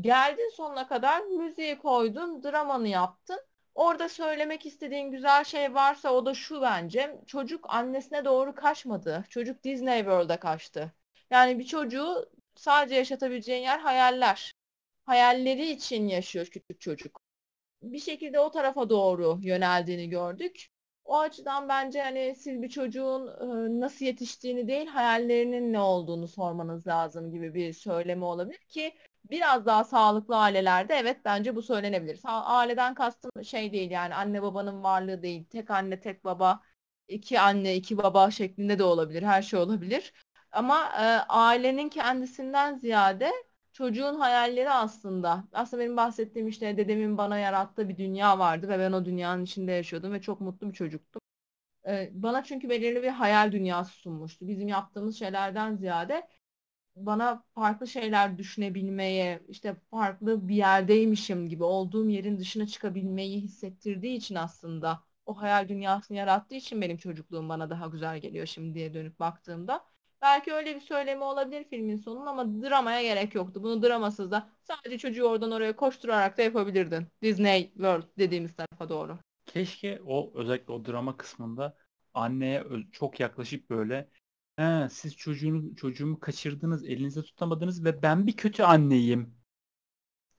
Geldin 0.00 0.50
sonuna 0.56 0.88
kadar 0.88 1.20
müziği 1.22 1.78
koydun, 1.78 2.42
dramanı 2.42 2.88
yaptın. 2.88 3.40
Orada 3.78 4.08
söylemek 4.08 4.66
istediğin 4.66 5.10
güzel 5.10 5.44
şey 5.44 5.74
varsa 5.74 6.12
o 6.12 6.26
da 6.26 6.34
şu 6.34 6.60
bence. 6.62 7.20
Çocuk 7.26 7.66
annesine 7.68 8.24
doğru 8.24 8.54
kaçmadı. 8.54 9.24
Çocuk 9.28 9.64
Disney 9.64 9.98
World'a 9.98 10.40
kaçtı. 10.40 10.92
Yani 11.30 11.58
bir 11.58 11.64
çocuğu 11.64 12.30
sadece 12.54 12.94
yaşatabileceğin 12.94 13.62
yer 13.62 13.78
hayaller. 13.78 14.52
Hayalleri 15.04 15.70
için 15.70 16.08
yaşıyor 16.08 16.46
küçük 16.46 16.80
çocuk. 16.80 17.20
Bir 17.82 17.98
şekilde 17.98 18.40
o 18.40 18.50
tarafa 18.50 18.90
doğru 18.90 19.38
yöneldiğini 19.42 20.08
gördük. 20.08 20.68
O 21.04 21.18
açıdan 21.18 21.68
bence 21.68 22.02
hani 22.02 22.34
siz 22.38 22.62
bir 22.62 22.68
çocuğun 22.68 23.26
e, 23.26 23.80
nasıl 23.80 24.04
yetiştiğini 24.04 24.68
değil 24.68 24.86
hayallerinin 24.86 25.72
ne 25.72 25.80
olduğunu 25.80 26.28
sormanız 26.28 26.86
lazım 26.86 27.32
gibi 27.32 27.54
bir 27.54 27.72
söylemi 27.72 28.24
olabilir 28.24 28.58
ki 28.68 28.94
biraz 29.30 29.66
daha 29.66 29.84
sağlıklı 29.84 30.36
ailelerde 30.36 30.94
evet 30.94 31.20
bence 31.24 31.56
bu 31.56 31.62
söylenebilir. 31.62 32.20
Aileden 32.24 32.94
kastım 32.94 33.44
şey 33.44 33.72
değil 33.72 33.90
yani 33.90 34.14
anne 34.14 34.42
babanın 34.42 34.82
varlığı 34.82 35.22
değil. 35.22 35.44
Tek 35.50 35.70
anne 35.70 36.00
tek 36.00 36.24
baba, 36.24 36.60
iki 37.08 37.40
anne 37.40 37.76
iki 37.76 37.98
baba 37.98 38.30
şeklinde 38.30 38.78
de 38.78 38.84
olabilir. 38.84 39.22
Her 39.22 39.42
şey 39.42 39.60
olabilir. 39.60 40.12
Ama 40.52 40.84
e, 40.84 41.02
ailenin 41.28 41.88
kendisinden 41.88 42.78
ziyade 42.78 43.32
çocuğun 43.72 44.14
hayalleri 44.20 44.70
aslında. 44.70 45.44
Aslında 45.52 45.82
benim 45.82 45.96
bahsettiğim 45.96 46.48
işte 46.48 46.76
dedemin 46.76 47.18
bana 47.18 47.38
yarattığı 47.38 47.88
bir 47.88 47.96
dünya 47.96 48.38
vardı 48.38 48.68
ve 48.68 48.78
ben 48.78 48.92
o 48.92 49.04
dünyanın 49.04 49.44
içinde 49.44 49.72
yaşıyordum 49.72 50.12
ve 50.12 50.20
çok 50.20 50.40
mutlu 50.40 50.68
bir 50.68 50.74
çocuktum. 50.74 51.20
E, 51.88 52.10
bana 52.12 52.44
çünkü 52.44 52.68
belirli 52.68 53.02
bir 53.02 53.08
hayal 53.08 53.52
dünyası 53.52 53.92
sunmuştu. 53.92 54.48
Bizim 54.48 54.68
yaptığımız 54.68 55.18
şeylerden 55.18 55.76
ziyade 55.76 56.28
bana 57.06 57.44
farklı 57.54 57.86
şeyler 57.88 58.38
düşünebilmeye, 58.38 59.40
işte 59.48 59.76
farklı 59.90 60.48
bir 60.48 60.54
yerdeymişim 60.54 61.48
gibi 61.48 61.64
olduğum 61.64 62.08
yerin 62.08 62.38
dışına 62.38 62.66
çıkabilmeyi 62.66 63.40
hissettirdiği 63.40 64.16
için 64.16 64.34
aslında 64.34 65.02
o 65.26 65.42
hayal 65.42 65.68
dünyasını 65.68 66.16
yarattığı 66.16 66.54
için 66.54 66.80
benim 66.80 66.96
çocukluğum 66.96 67.48
bana 67.48 67.70
daha 67.70 67.86
güzel 67.86 68.18
geliyor 68.18 68.46
şimdi 68.46 68.74
diye 68.74 68.94
dönüp 68.94 69.20
baktığımda. 69.20 69.84
Belki 70.22 70.52
öyle 70.52 70.74
bir 70.74 70.80
söylemi 70.80 71.24
olabilir 71.24 71.64
filmin 71.70 71.96
sonunun 71.96 72.26
ama 72.26 72.62
dramaya 72.62 73.02
gerek 73.02 73.34
yoktu. 73.34 73.62
Bunu 73.62 73.82
dramasız 73.82 74.30
da 74.30 74.48
sadece 74.62 74.98
çocuğu 74.98 75.24
oradan 75.24 75.50
oraya 75.50 75.76
koşturarak 75.76 76.38
da 76.38 76.42
yapabilirdin. 76.42 77.06
Disney 77.22 77.70
World 77.74 78.04
dediğimiz 78.18 78.56
tarafa 78.56 78.88
doğru. 78.88 79.18
Keşke 79.46 80.00
o 80.06 80.32
özellikle 80.34 80.72
o 80.72 80.84
drama 80.84 81.16
kısmında 81.16 81.76
anneye 82.14 82.64
çok 82.92 83.20
yaklaşıp 83.20 83.70
böyle 83.70 84.08
He, 84.58 84.88
siz 84.90 85.16
çocuğunu, 85.16 85.76
çocuğumu 85.76 86.20
kaçırdınız, 86.20 86.84
elinize 86.84 87.22
tutamadınız 87.22 87.84
ve 87.84 88.02
ben 88.02 88.26
bir 88.26 88.36
kötü 88.36 88.62
anneyim. 88.62 89.34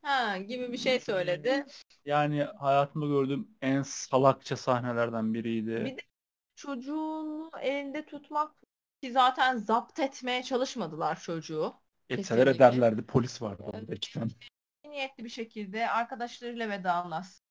Ha 0.02 0.38
gibi 0.38 0.72
bir 0.72 0.78
şey 0.78 1.00
söyledi. 1.00 1.66
Yani 2.06 2.44
hayatımda 2.44 3.08
gördüğüm 3.08 3.48
en 3.62 3.82
salakça 3.82 4.58
sahnelerden 4.58 5.34
biriydi. 5.34 5.86
Bir 5.86 5.98
de 5.98 6.02
çocuğunu 6.56 7.52
elinde 7.62 8.06
tutmak 8.06 8.56
ki 9.02 9.12
zaten 9.12 9.58
zapt 9.58 10.00
etmeye 10.00 10.44
çalışmadılar 10.44 11.20
çocuğu. 11.20 11.74
Etseler 12.10 12.46
Kesinlikle. 12.46 12.66
ederlerdi. 12.66 13.06
Polis 13.06 13.42
vardı 13.42 13.64
orada 13.64 13.96
iki 13.96 14.14
tane. 14.14 14.32
Niyetli 14.86 15.24
bir 15.24 15.30
şekilde 15.30 15.90
arkadaşlarıyla 15.90 16.70
vedalaştı. 16.70 17.44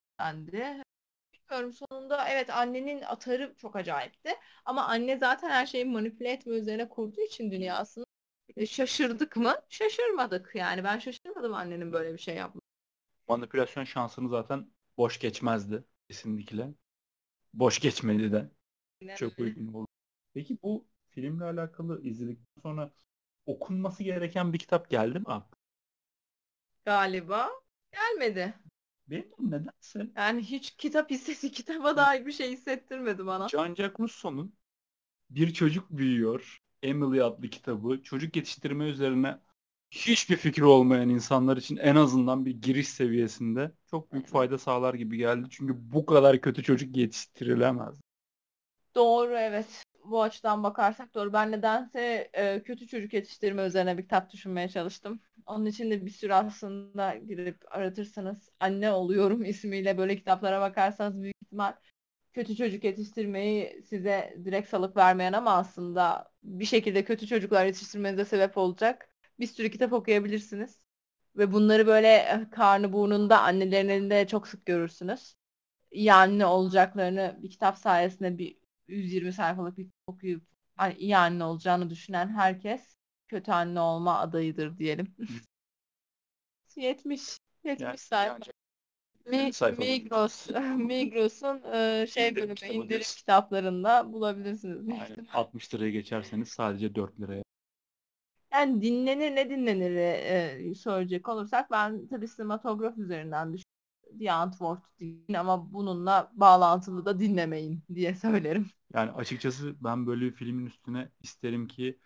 Bilmiyorum 1.51 1.73
sonunda 1.73 2.29
evet 2.29 2.51
annenin 2.51 3.03
atarı 3.03 3.55
çok 3.57 3.77
acayipti. 3.77 4.31
Ama 4.65 4.85
anne 4.87 5.19
zaten 5.19 5.51
her 5.51 5.67
şeyi 5.67 5.85
manipüle 5.85 6.31
etme 6.33 6.57
üzerine 6.57 6.89
kurduğu 6.89 7.21
için 7.21 7.51
dünyasını 7.51 8.05
e, 8.57 8.67
şaşırdık 8.67 9.37
mı? 9.37 9.55
Şaşırmadık. 9.69 10.51
Yani 10.55 10.85
ben 10.85 10.99
şaşırmadım 10.99 11.55
annenin 11.55 11.93
böyle 11.93 12.13
bir 12.13 12.19
şey 12.19 12.35
yapması. 12.37 12.67
Manipülasyon 13.29 13.85
şansını 13.85 14.29
zaten 14.29 14.71
boş 14.97 15.19
geçmezdi 15.21 15.85
kesinlikle. 16.09 16.75
Boş 17.55 17.81
geçmedi 17.81 18.33
de. 18.33 18.51
Yine 19.01 19.19
çok 19.19 19.39
uygun 19.41 19.75
oldu. 19.75 19.89
Peki 20.35 20.59
bu 20.63 20.89
filmle 21.11 21.45
alakalı 21.45 22.03
izledikten 22.05 22.63
sonra 22.63 22.93
okunması 23.47 24.03
gereken 24.05 24.53
bir 24.53 24.59
kitap 24.59 24.91
geldi 24.91 25.19
mi? 25.21 25.27
Galiba 26.85 27.51
gelmedi. 27.93 28.55
Benim 29.11 29.33
nedense. 29.39 30.07
Yani 30.17 30.43
hiç 30.43 30.71
kitap 30.77 31.11
hissesi 31.11 31.53
kitaba 31.53 31.97
dair 31.97 32.27
bir 32.27 32.33
şey 32.33 32.51
hissettirmedi 32.53 33.27
bana. 33.27 33.47
Jean-Jacques 33.47 33.99
Rousseau'nun 34.01 34.53
Bir 35.31 35.55
Çocuk 35.55 35.91
Büyüyor 35.91 36.59
Emily 36.83 37.23
adlı 37.23 37.51
kitabı 37.51 38.03
çocuk 38.03 38.37
yetiştirme 38.37 38.87
üzerine 38.89 39.41
hiçbir 39.91 40.37
fikri 40.37 40.65
olmayan 40.65 41.09
insanlar 41.09 41.57
için 41.57 41.77
en 41.77 41.97
azından 41.97 42.47
bir 42.47 42.63
giriş 42.63 42.89
seviyesinde 42.89 43.73
çok 43.91 44.13
büyük 44.13 44.27
fayda 44.29 44.59
sağlar 44.59 44.95
gibi 44.95 45.17
geldi. 45.19 45.49
Çünkü 45.51 45.75
bu 45.93 46.07
kadar 46.07 46.41
kötü 46.41 46.63
çocuk 46.63 46.97
yetiştirilemez. 46.97 48.01
Doğru 48.95 49.37
evet 49.37 49.85
bu 50.11 50.23
açıdan 50.23 50.63
bakarsak 50.63 51.15
doğru. 51.15 51.33
Ben 51.33 51.53
nedense 51.53 52.31
e, 52.33 52.63
kötü 52.63 52.87
çocuk 52.87 53.13
yetiştirme 53.13 53.63
üzerine 53.67 53.99
bir 53.99 54.03
kitap 54.03 54.31
düşünmeye 54.33 54.69
çalıştım. 54.69 55.21
Onun 55.47 55.67
için 55.67 55.91
de 55.91 56.07
bir 56.07 56.11
sürü 56.11 56.33
aslında 56.33 57.15
girip 57.17 57.65
aratırsanız 57.77 58.51
anne 58.61 58.93
oluyorum 58.93 59.45
ismiyle 59.47 59.99
böyle 59.99 60.17
kitaplara 60.17 60.61
bakarsanız 60.61 61.23
büyük 61.23 61.37
ihtimal 61.43 61.75
kötü 62.33 62.57
çocuk 62.57 62.85
yetiştirmeyi 62.85 63.83
size 63.89 64.37
direkt 64.45 64.69
salık 64.69 64.97
vermeyen 64.97 65.33
ama 65.33 65.53
aslında 65.57 66.33
bir 66.43 66.65
şekilde 66.65 67.05
kötü 67.05 67.27
çocuklar 67.27 67.67
yetiştirmenize 67.67 68.25
sebep 68.25 68.57
olacak 68.59 69.09
bir 69.41 69.47
sürü 69.47 69.71
kitap 69.71 69.93
okuyabilirsiniz. 69.93 70.81
Ve 71.37 71.53
bunları 71.53 71.87
böyle 71.87 72.09
e, 72.09 72.49
karnı 72.51 72.93
burnunda 72.93 73.41
annelerin 73.43 73.89
elinde 73.89 74.27
çok 74.27 74.49
sık 74.49 74.67
görürsünüz. 74.67 75.35
İyi 75.91 76.13
anne 76.13 76.47
olacaklarını 76.47 77.39
bir 77.43 77.51
kitap 77.51 77.79
sayesinde 77.79 78.39
bir 78.39 78.59
120 78.89 79.33
sayfalık 79.33 79.79
bir 79.79 79.89
okuyup 80.09 80.43
hani 80.77 80.95
iyi 80.95 81.17
anne 81.17 81.45
olacağını 81.45 81.91
düşünen 81.91 82.29
herkes 82.29 82.97
kötü 83.29 83.53
anne 83.53 83.81
olma 83.81 84.19
adayıdır 84.19 84.79
diyelim. 84.79 85.15
70 86.77 87.39
70 87.65 87.83
yani, 87.85 87.99
sayfa. 87.99 88.39
Mi, 89.27 89.51
Migros 89.79 90.49
Migros'un 90.77 91.63
e, 91.73 92.07
şey 92.07 92.37
bölümü 92.37 92.73
indirim 92.73 93.03
kitaplarında 93.03 94.13
bulabilirsiniz. 94.13 94.89
Aynen. 94.89 95.27
60 95.33 95.75
liraya 95.75 95.91
geçerseniz 95.91 96.49
sadece 96.49 96.95
4 96.95 97.21
liraya. 97.21 97.43
Yani 98.53 98.83
dinlenir 98.83 99.35
ne 99.35 99.51
dinlenir 99.51 99.97
e, 99.97 100.75
söyleyecek 100.75 101.29
olursak 101.29 101.71
ben 101.71 102.07
tabii 102.07 102.29
sinematograf 102.29 102.99
üzerinden 102.99 103.53
düşünüyorum. 103.53 104.19
The 104.19 104.33
Antwoord 104.33 104.83
din 105.01 105.35
ama 105.35 105.73
bununla 105.73 106.31
bağlantılı 106.33 107.05
da 107.05 107.21
dinlemeyin 107.21 107.83
diye 107.95 108.15
söylerim. 108.15 108.71
Yani 108.95 109.11
açıkçası 109.11 109.75
ben 109.85 110.07
böyle 110.07 110.25
bir 110.25 110.33
filmin 110.33 110.67
üstüne 110.67 111.11
isterim 111.21 111.69
ki 111.69 111.99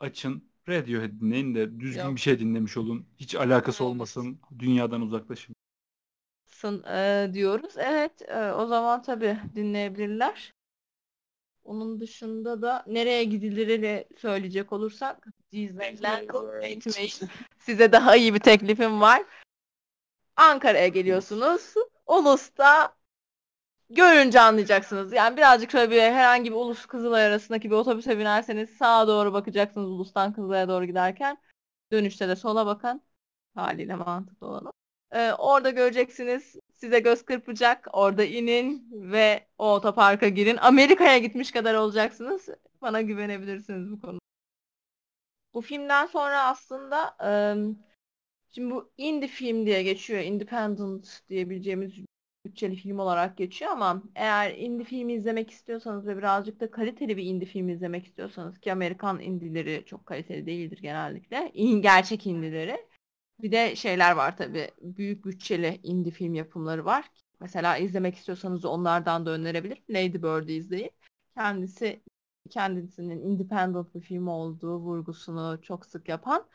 açın 0.00 0.50
Radiohead 0.68 1.20
dinleyin 1.20 1.54
de 1.54 1.80
düzgün 1.80 2.04
Yok. 2.04 2.14
bir 2.14 2.20
şey 2.20 2.38
dinlemiş 2.38 2.76
olun. 2.76 3.08
Hiç 3.16 3.34
alakası 3.34 3.82
evet. 3.82 3.90
olmasın. 3.90 4.40
Dünyadan 4.58 5.00
uzaklaşın. 5.00 5.54
Sın, 6.46 6.82
e, 6.82 7.30
diyoruz. 7.32 7.74
Evet 7.76 8.22
e, 8.28 8.52
o 8.52 8.66
zaman 8.66 9.02
tabii 9.02 9.38
dinleyebilirler. 9.54 10.52
Onun 11.64 12.00
dışında 12.00 12.62
da 12.62 12.84
nereye 12.86 13.24
gidilir 13.24 14.04
söyleyecek 14.18 14.72
olursak 14.72 15.26
Disneyland 15.52 16.28
size 17.58 17.92
daha 17.92 18.16
iyi 18.16 18.34
bir 18.34 18.38
teklifim 18.38 19.00
var. 19.00 19.22
Ankara'ya 20.36 20.88
geliyorsunuz. 20.88 21.74
Ulus'ta 22.06 22.95
görünce 23.90 24.40
anlayacaksınız. 24.40 25.12
Yani 25.12 25.36
birazcık 25.36 25.70
şöyle 25.70 25.90
bir 25.90 26.00
herhangi 26.02 26.50
bir 26.50 26.56
Ulus 26.56 26.86
Kızılay 26.86 27.26
arasındaki 27.26 27.70
bir 27.70 27.76
otobüse 27.76 28.18
binerseniz 28.18 28.70
sağa 28.70 29.08
doğru 29.08 29.32
bakacaksınız 29.32 29.90
Ulus'tan 29.90 30.32
Kızılay'a 30.32 30.68
doğru 30.68 30.84
giderken. 30.84 31.38
Dönüşte 31.92 32.28
de 32.28 32.36
sola 32.36 32.66
bakın. 32.66 33.02
Haliyle 33.54 33.94
mantıklı 33.94 34.46
olanı. 34.46 34.72
Ee, 35.12 35.32
orada 35.32 35.70
göreceksiniz. 35.70 36.56
Size 36.72 37.00
göz 37.00 37.24
kırpacak. 37.24 37.88
Orada 37.92 38.24
inin 38.24 38.88
ve 39.12 39.46
o 39.58 39.72
otoparka 39.74 40.28
girin. 40.28 40.56
Amerika'ya 40.56 41.18
gitmiş 41.18 41.52
kadar 41.52 41.74
olacaksınız. 41.74 42.48
Bana 42.82 43.00
güvenebilirsiniz 43.00 43.92
bu 43.92 44.00
konuda. 44.00 44.20
Bu 45.54 45.60
filmden 45.60 46.06
sonra 46.06 46.42
aslında 46.42 47.16
Şimdi 48.56 48.74
bu 48.74 48.92
indie 48.96 49.28
film 49.28 49.66
diye 49.66 49.82
geçiyor. 49.82 50.20
Independent 50.20 51.22
diyebileceğimiz 51.28 51.92
bütçeli 52.46 52.76
film 52.76 52.98
olarak 52.98 53.36
geçiyor 53.36 53.70
ama 53.70 54.02
eğer 54.14 54.54
indie 54.54 54.84
film 54.84 55.08
izlemek 55.08 55.50
istiyorsanız 55.50 56.06
ve 56.06 56.16
birazcık 56.16 56.60
da 56.60 56.70
kaliteli 56.70 57.16
bir 57.16 57.24
indie 57.24 57.48
film 57.48 57.68
izlemek 57.68 58.06
istiyorsanız 58.06 58.58
ki 58.60 58.72
Amerikan 58.72 59.20
indileri 59.20 59.84
çok 59.86 60.06
kaliteli 60.06 60.46
değildir 60.46 60.78
genellikle. 60.82 61.52
Gerçek 61.80 62.26
indileri. 62.26 62.86
Bir 63.42 63.52
de 63.52 63.76
şeyler 63.76 64.12
var 64.12 64.36
tabii. 64.36 64.70
Büyük 64.82 65.24
bütçeli 65.24 65.80
indie 65.82 66.12
film 66.12 66.34
yapımları 66.34 66.84
var. 66.84 67.10
Mesela 67.40 67.76
izlemek 67.76 68.14
istiyorsanız 68.16 68.64
onlardan 68.64 69.26
da 69.26 69.30
önerebilir. 69.30 69.82
Lady 69.90 70.22
Bird'i 70.22 70.52
izleyin. 70.52 70.90
Kendisi 71.34 72.02
kendisinin 72.50 73.20
independent 73.20 73.94
bir 73.94 74.00
film 74.00 74.28
olduğu 74.28 74.76
vurgusunu 74.76 75.58
çok 75.62 75.86
sık 75.86 76.08
yapan 76.08 76.46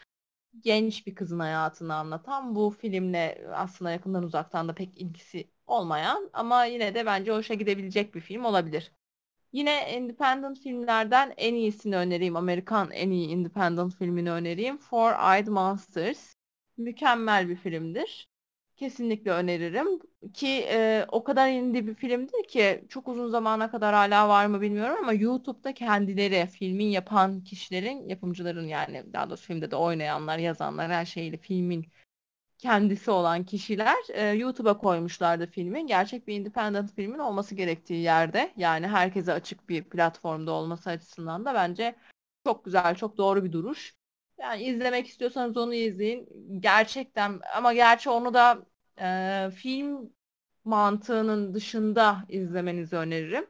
genç 0.60 1.08
bir 1.08 1.16
kızın 1.16 1.40
hayatını 1.40 1.96
anlatan 1.96 2.56
bu 2.56 2.70
filmle 2.82 3.48
aslında 3.54 3.92
yakından 3.92 4.24
uzaktan 4.24 4.68
da 4.68 4.76
pek 4.76 4.98
ilgisi 4.98 5.52
olmayan 5.68 6.30
ama 6.34 6.66
yine 6.66 6.96
de 6.96 7.06
bence 7.06 7.32
hoşa 7.32 7.54
gidebilecek 7.54 8.16
bir 8.16 8.22
film 8.22 8.46
olabilir. 8.46 8.92
Yine 9.54 9.98
independent 9.98 10.60
filmlerden 10.60 11.34
en 11.38 11.56
iyisini 11.56 11.98
önereyim. 11.98 12.36
Amerikan 12.36 12.92
en 12.92 13.12
iyi 13.12 13.28
independent 13.28 13.96
filmini 13.96 14.32
önereyim. 14.32 14.78
Four 14.78 15.36
Eyed 15.36 15.48
Monsters. 15.48 16.36
Mükemmel 16.78 17.50
bir 17.50 17.56
filmdir 17.56 18.31
kesinlikle 18.82 19.32
öneririm. 19.32 19.88
Ki 20.34 20.48
e, 20.70 21.06
o 21.12 21.24
kadar 21.24 21.50
indie 21.50 21.88
bir 21.88 21.96
filmdir 21.96 22.48
ki 22.48 22.86
çok 22.90 23.08
uzun 23.08 23.30
zamana 23.30 23.72
kadar 23.72 23.94
hala 23.94 24.30
var 24.30 24.46
mı 24.46 24.62
bilmiyorum 24.62 24.98
ama 25.00 25.14
YouTube'da 25.14 25.74
kendileri 25.74 26.48
filmin 26.48 26.88
yapan 26.90 27.44
kişilerin, 27.44 28.10
yapımcıların 28.10 28.68
yani 28.68 29.14
daha 29.14 29.30
doğrusu 29.30 29.48
filmde 29.48 29.72
de 29.72 29.76
oynayanlar, 29.76 30.38
yazanlar 30.38 30.92
her 30.92 31.06
şeyle 31.06 31.38
filmin 31.38 31.86
kendisi 32.58 33.12
olan 33.12 33.44
kişiler 33.46 33.98
e, 34.14 34.30
YouTube'a 34.30 34.78
koymuşlardı 34.78 35.48
filmin. 35.48 35.88
Gerçek 35.88 36.28
bir 36.28 36.36
independent 36.36 36.96
filmin 36.96 37.20
olması 37.20 37.56
gerektiği 37.56 38.02
yerde. 38.04 38.54
Yani 38.58 38.88
herkese 38.88 39.34
açık 39.34 39.70
bir 39.70 39.84
platformda 39.84 40.52
olması 40.52 40.90
açısından 40.90 41.46
da 41.46 41.54
bence 41.54 41.96
Çok 42.46 42.66
güzel, 42.66 42.96
çok 42.96 43.18
doğru 43.18 43.44
bir 43.44 43.52
duruş. 43.52 43.96
Yani 44.40 44.64
izlemek 44.64 45.08
istiyorsanız 45.08 45.58
onu 45.58 45.74
izleyin. 45.74 46.30
Gerçekten 46.62 47.40
ama 47.56 47.74
gerçi 47.74 48.10
onu 48.10 48.34
da 48.34 48.66
e, 49.00 49.50
film 49.56 50.14
mantığının 50.66 51.54
dışında 51.54 52.26
izlemenizi 52.30 52.96
öneririm. 52.96 53.48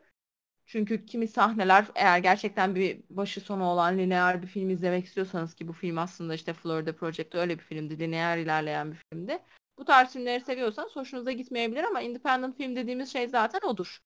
Çünkü 0.66 1.06
kimi 1.06 1.28
sahneler 1.28 1.86
eğer 1.96 2.20
gerçekten 2.20 2.76
bir 2.76 3.04
başı 3.10 3.42
sonu 3.42 3.64
olan 3.64 3.98
lineer 3.98 4.42
bir 4.42 4.48
film 4.48 4.70
izlemek 4.70 5.06
istiyorsanız 5.06 5.54
ki 5.56 5.68
bu 5.68 5.74
film 5.74 5.98
aslında 5.98 6.34
işte 6.36 6.54
Florida 6.54 6.96
Project 6.96 7.36
öyle 7.36 7.60
bir 7.60 7.64
filmdi. 7.64 8.00
Lineer 8.00 8.38
ilerleyen 8.38 8.92
bir 8.92 8.98
filmdi. 8.98 9.39
Bu 9.78 9.86
tarz 9.86 10.14
filmleri 10.14 10.42
seviyorsanız 10.42 10.96
hoşunuza 10.96 11.32
gitmeyebilir 11.32 11.84
ama 11.84 12.02
independent 12.02 12.58
film 12.58 12.76
dediğimiz 12.76 13.14
şey 13.14 13.28
zaten 13.28 13.60
odur. 13.68 14.00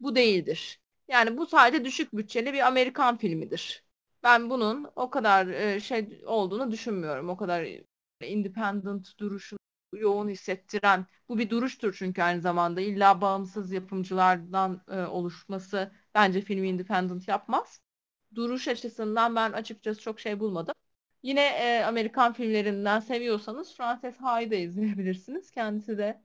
Bu 0.00 0.16
değildir. 0.16 0.80
Yani 1.08 1.36
bu 1.36 1.46
sadece 1.46 1.84
düşük 1.84 2.12
bütçeli 2.16 2.52
bir 2.52 2.66
Amerikan 2.66 3.18
filmidir. 3.18 3.84
Ben 4.22 4.50
bunun 4.50 4.90
o 4.96 5.10
kadar 5.10 5.80
şey 5.80 6.22
olduğunu 6.26 6.70
düşünmüyorum. 6.70 7.28
O 7.28 7.36
kadar 7.36 7.68
independent 8.20 9.18
duruşunu 9.18 9.58
yoğun 9.98 10.28
hissettiren 10.28 11.06
bu 11.28 11.38
bir 11.38 11.50
duruştur 11.50 11.94
çünkü 11.98 12.22
aynı 12.22 12.40
zamanda 12.40 12.80
illa 12.80 13.20
bağımsız 13.20 13.72
yapımcılardan 13.72 14.82
e, 14.90 15.00
oluşması 15.00 15.92
bence 16.14 16.40
filmi 16.40 16.68
independent 16.68 17.28
yapmaz. 17.28 17.80
Duruş 18.34 18.68
açısından 18.68 19.36
ben 19.36 19.52
açıkçası 19.52 20.00
çok 20.00 20.20
şey 20.20 20.40
bulmadım. 20.40 20.74
Yine 21.22 21.40
e, 21.40 21.84
Amerikan 21.84 22.32
filmlerinden 22.32 23.00
seviyorsanız 23.00 23.76
Frances 23.76 24.16
Ha'yı 24.16 24.54
izleyebilirsiniz. 24.54 25.50
Kendisi 25.50 25.98
de 25.98 26.22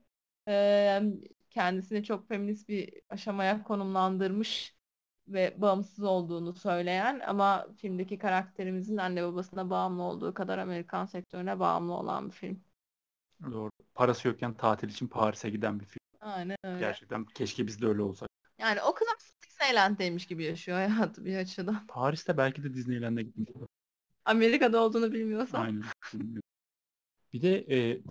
e, 0.47 1.01
kendisini 1.49 2.03
çok 2.03 2.27
feminist 2.27 2.69
bir 2.69 2.93
aşamaya 3.09 3.63
konumlandırmış 3.63 4.77
ve 5.27 5.55
bağımsız 5.61 6.03
olduğunu 6.03 6.53
söyleyen 6.55 7.19
ama 7.27 7.67
filmdeki 7.77 8.17
karakterimizin 8.17 8.97
anne 8.97 9.23
babasına 9.23 9.69
bağımlı 9.69 10.03
olduğu 10.03 10.33
kadar 10.33 10.57
Amerikan 10.57 11.05
sektörüne 11.05 11.59
bağımlı 11.59 11.93
olan 11.93 12.27
bir 12.29 12.35
film. 12.35 12.66
Doğru. 13.51 13.71
Parası 13.95 14.27
yokken 14.27 14.53
tatil 14.53 14.89
için 14.89 15.07
Paris'e 15.07 15.49
giden 15.49 15.79
bir 15.79 15.85
film. 15.85 15.99
Aynen 16.21 16.57
öyle. 16.63 16.79
Gerçekten 16.79 17.25
keşke 17.25 17.67
biz 17.67 17.81
de 17.81 17.87
öyle 17.87 18.01
olsak. 18.01 18.29
Yani 18.59 18.81
o 18.81 18.93
kız 18.93 19.07
aslında 19.17 19.41
Disneyland'deymiş 19.47 20.25
gibi 20.27 20.43
yaşıyor 20.43 20.77
hayatı 20.77 21.25
bir 21.25 21.37
açıdan. 21.37 21.79
Paris'te 21.87 22.37
belki 22.37 22.63
de 22.63 22.73
Disneyland'e 22.73 23.23
gitmiş. 23.23 23.49
Amerika'da 24.25 24.81
olduğunu 24.83 25.11
bilmiyorsan. 25.11 25.61
Aynen. 25.61 25.83
bir 27.33 27.41
de 27.41 27.65
e, 27.69 28.01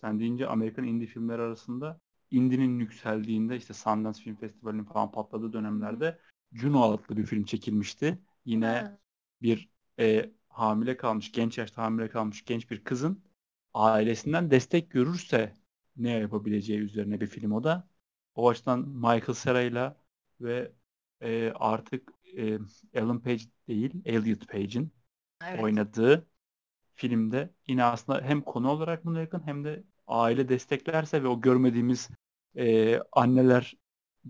sen 0.00 0.20
deyince 0.20 0.46
Amerikan 0.46 0.84
indie 0.84 1.06
filmler 1.06 1.38
arasında 1.38 2.00
indie'nin 2.30 2.78
yükseldiğinde 2.78 3.56
işte 3.56 3.74
Sundance 3.74 4.22
Film 4.22 4.36
Festivali'nin 4.36 4.84
falan 4.84 5.12
patladığı 5.12 5.52
dönemlerde 5.52 6.18
Juno 6.52 6.82
adlı 6.92 7.16
bir 7.16 7.26
film 7.26 7.44
çekilmişti. 7.44 8.18
Yine 8.44 8.66
Ha. 8.66 8.98
bir 9.42 9.70
e, 9.98 10.30
hamile 10.48 10.96
kalmış, 10.96 11.32
genç 11.32 11.58
yaşta 11.58 11.82
hamile 11.82 12.08
kalmış 12.08 12.44
genç 12.44 12.70
bir 12.70 12.84
kızın 12.84 13.22
ailesinden 13.78 14.50
destek 14.50 14.90
görürse 14.90 15.54
ne 15.96 16.10
yapabileceği 16.10 16.80
üzerine 16.80 17.20
bir 17.20 17.26
film 17.26 17.52
o 17.52 17.64
da. 17.64 17.88
O 18.34 18.48
açıdan 18.48 18.88
Michael 18.88 19.34
Cera 19.44 19.96
ve 20.40 20.72
e, 21.22 21.52
artık 21.54 22.12
e, 22.36 22.58
Ellen 22.94 23.20
Page 23.20 23.42
değil, 23.68 24.02
Elliot 24.04 24.48
Page'in 24.48 24.92
Evet. 25.40 25.60
oynadığı 25.60 26.28
filmde 26.94 27.50
yine 27.68 27.84
aslında 27.84 28.22
hem 28.22 28.42
konu 28.42 28.70
olarak 28.70 29.04
buna 29.04 29.20
yakın 29.20 29.46
hem 29.46 29.64
de 29.64 29.84
aile 30.06 30.48
desteklerse 30.48 31.22
ve 31.22 31.28
o 31.28 31.40
görmediğimiz 31.40 32.08
e, 32.56 33.00
anneler 33.12 33.76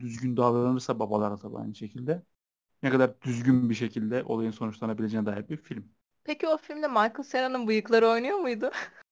düzgün 0.00 0.36
davranırsa 0.36 0.98
babalar 0.98 1.42
da 1.42 1.58
aynı 1.58 1.74
şekilde 1.74 2.22
ne 2.82 2.90
kadar 2.90 3.22
düzgün 3.22 3.70
bir 3.70 3.74
şekilde 3.74 4.24
olayın 4.24 4.50
sonuçlanabileceğine 4.50 5.26
dair 5.26 5.48
bir 5.48 5.56
film. 5.56 5.92
Peki 6.24 6.48
o 6.48 6.56
filmde 6.56 6.88
Michael 6.88 7.24
Cera'nın 7.30 7.66
bıyıkları 7.66 8.08
oynuyor 8.08 8.38
muydu? 8.38 8.70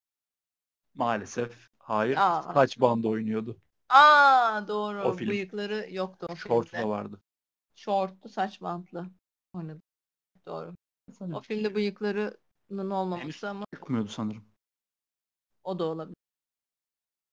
Maalesef 0.97 1.68
hayır. 1.78 2.16
Aa. 2.16 2.55
Saç 2.55 2.80
bandı 2.80 3.09
oynuyordu. 3.09 3.57
Aa 3.88 4.68
doğru. 4.68 5.03
O 5.03 5.12
film. 5.12 5.30
Bıyıkları 5.30 5.86
yoktu 5.90 6.26
o 6.30 6.34
filmde. 6.34 6.82
da 6.82 6.88
vardı. 6.88 7.20
Shortlu 7.74 8.28
saç 8.28 8.61
bantlı 8.62 9.07
oynadı. 9.53 9.82
Doğru. 10.47 10.74
O 11.32 11.40
filmde 11.40 11.74
bıyıklarının 11.74 12.90
olmaması 12.90 13.49
ama 13.49 13.64
Çıkmıyordu 13.74 14.09
sanırım. 14.09 14.44
o 15.64 15.78
da 15.78 15.84
olabilir. 15.84 16.16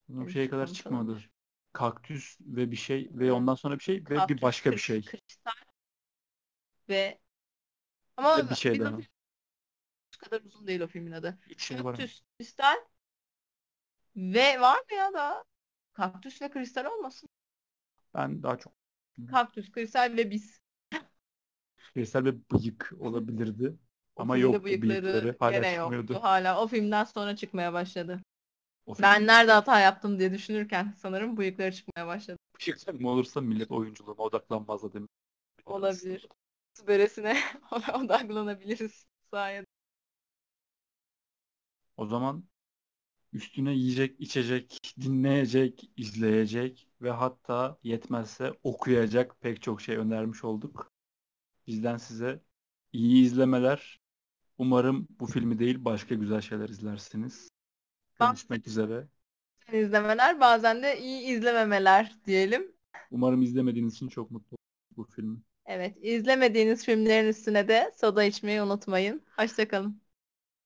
Bunun 0.07 0.21
Henüz 0.21 0.33
şeye 0.33 0.49
kadar 0.49 0.67
çıkmadı. 0.67 1.11
olabilir. 1.11 1.29
Kaktüs 1.73 2.37
ve 2.41 2.71
bir 2.71 2.75
şey 2.75 3.09
ve 3.13 3.31
ondan 3.31 3.55
sonra 3.55 3.75
bir 3.75 3.83
şey 3.83 3.95
ve 3.95 4.09
bir 4.09 4.15
Kaktüs, 4.15 4.41
başka 4.41 4.71
bir 4.71 4.77
şey. 4.77 5.01
Kristal 5.01 5.51
ve 6.89 7.19
ama 8.17 8.37
Ve 8.37 8.49
bir 8.49 8.55
şey 8.55 8.79
daha. 8.79 8.97
kadar 10.19 10.41
uzun 10.41 10.67
değil 10.67 10.81
o 10.81 10.87
filmin 10.87 11.11
adı. 11.11 11.39
Bir. 11.49 11.77
Kaktüs, 11.83 12.21
kristal 12.37 12.75
ve 14.15 14.61
var 14.61 14.77
mı 14.91 14.97
ya 14.97 15.13
da 15.13 15.43
kaktüs 15.93 16.41
ve 16.41 16.49
kristal 16.49 16.85
olmasın? 16.85 17.29
Ben 18.13 18.43
daha 18.43 18.57
çok 18.57 18.73
Kaktüs, 19.31 19.71
kristal 19.71 20.17
ve 20.17 20.31
biz. 20.31 20.61
Kristal 21.93 22.25
ve 22.25 22.49
bıyık 22.51 22.93
olabilirdi. 22.99 23.77
Ama 24.17 24.37
yoktu 24.37 24.63
bıyıkları. 24.63 25.35
Hala 25.39 25.51
gene 25.51 25.75
çıkmıyordu. 25.75 26.13
yoktu. 26.13 26.27
Hala 26.27 26.61
o 26.61 26.67
filmden 26.67 27.03
sonra 27.03 27.35
çıkmaya 27.35 27.73
başladı. 27.73 28.21
O 28.85 28.93
film 28.93 29.03
Ben 29.03 29.27
nerede 29.27 29.51
hata 29.51 29.79
yaptım 29.79 30.19
diye 30.19 30.33
düşünürken 30.33 30.93
sanırım 30.97 31.37
bıyıkları 31.37 31.71
çıkmaya 31.71 32.07
başladı. 32.07 32.37
bıyık 32.59 33.01
mı 33.01 33.09
olursa 33.09 33.41
millet 33.41 33.71
oyunculuğuna 33.71 34.21
odaklanmaz 34.21 34.83
da 34.83 34.93
demek. 34.93 35.09
Olabilir. 35.65 36.27
Böresine 36.87 37.37
odaklanabiliriz 37.95 39.05
sayede. 39.31 39.67
O 41.97 42.05
zaman 42.05 42.47
üstüne 43.33 43.73
yiyecek, 43.73 44.19
içecek, 44.19 44.95
dinleyecek, 45.01 45.91
izleyecek 45.97 46.87
ve 47.01 47.11
hatta 47.11 47.77
yetmezse 47.83 48.51
okuyacak 48.63 49.41
pek 49.41 49.61
çok 49.61 49.81
şey 49.81 49.97
önermiş 49.97 50.43
olduk. 50.43 50.91
Bizden 51.67 51.97
size 51.97 52.41
iyi 52.93 53.25
izlemeler. 53.25 53.99
Umarım 54.57 55.07
bu 55.19 55.25
filmi 55.25 55.59
değil 55.59 55.85
başka 55.85 56.15
güzel 56.15 56.41
şeyler 56.41 56.69
izlersiniz. 56.69 57.49
Görüşmek 58.19 58.67
üzere. 58.67 59.07
izlemeler 59.73 60.39
bazen 60.39 60.83
de 60.83 60.99
iyi 60.99 61.21
izlememeler 61.21 62.15
diyelim. 62.25 62.71
Umarım 63.11 63.41
izlemediğiniz 63.41 63.93
için 63.95 64.07
çok 64.07 64.31
mutlu 64.31 64.57
bu 64.97 65.03
filmi. 65.03 65.37
Evet, 65.65 65.97
izlemediğiniz 66.01 66.85
filmlerin 66.85 67.27
üstüne 67.27 67.67
de 67.67 67.91
soda 67.95 68.23
içmeyi 68.23 68.61
unutmayın. 68.61 69.21
Hoşçakalın. 69.35 70.02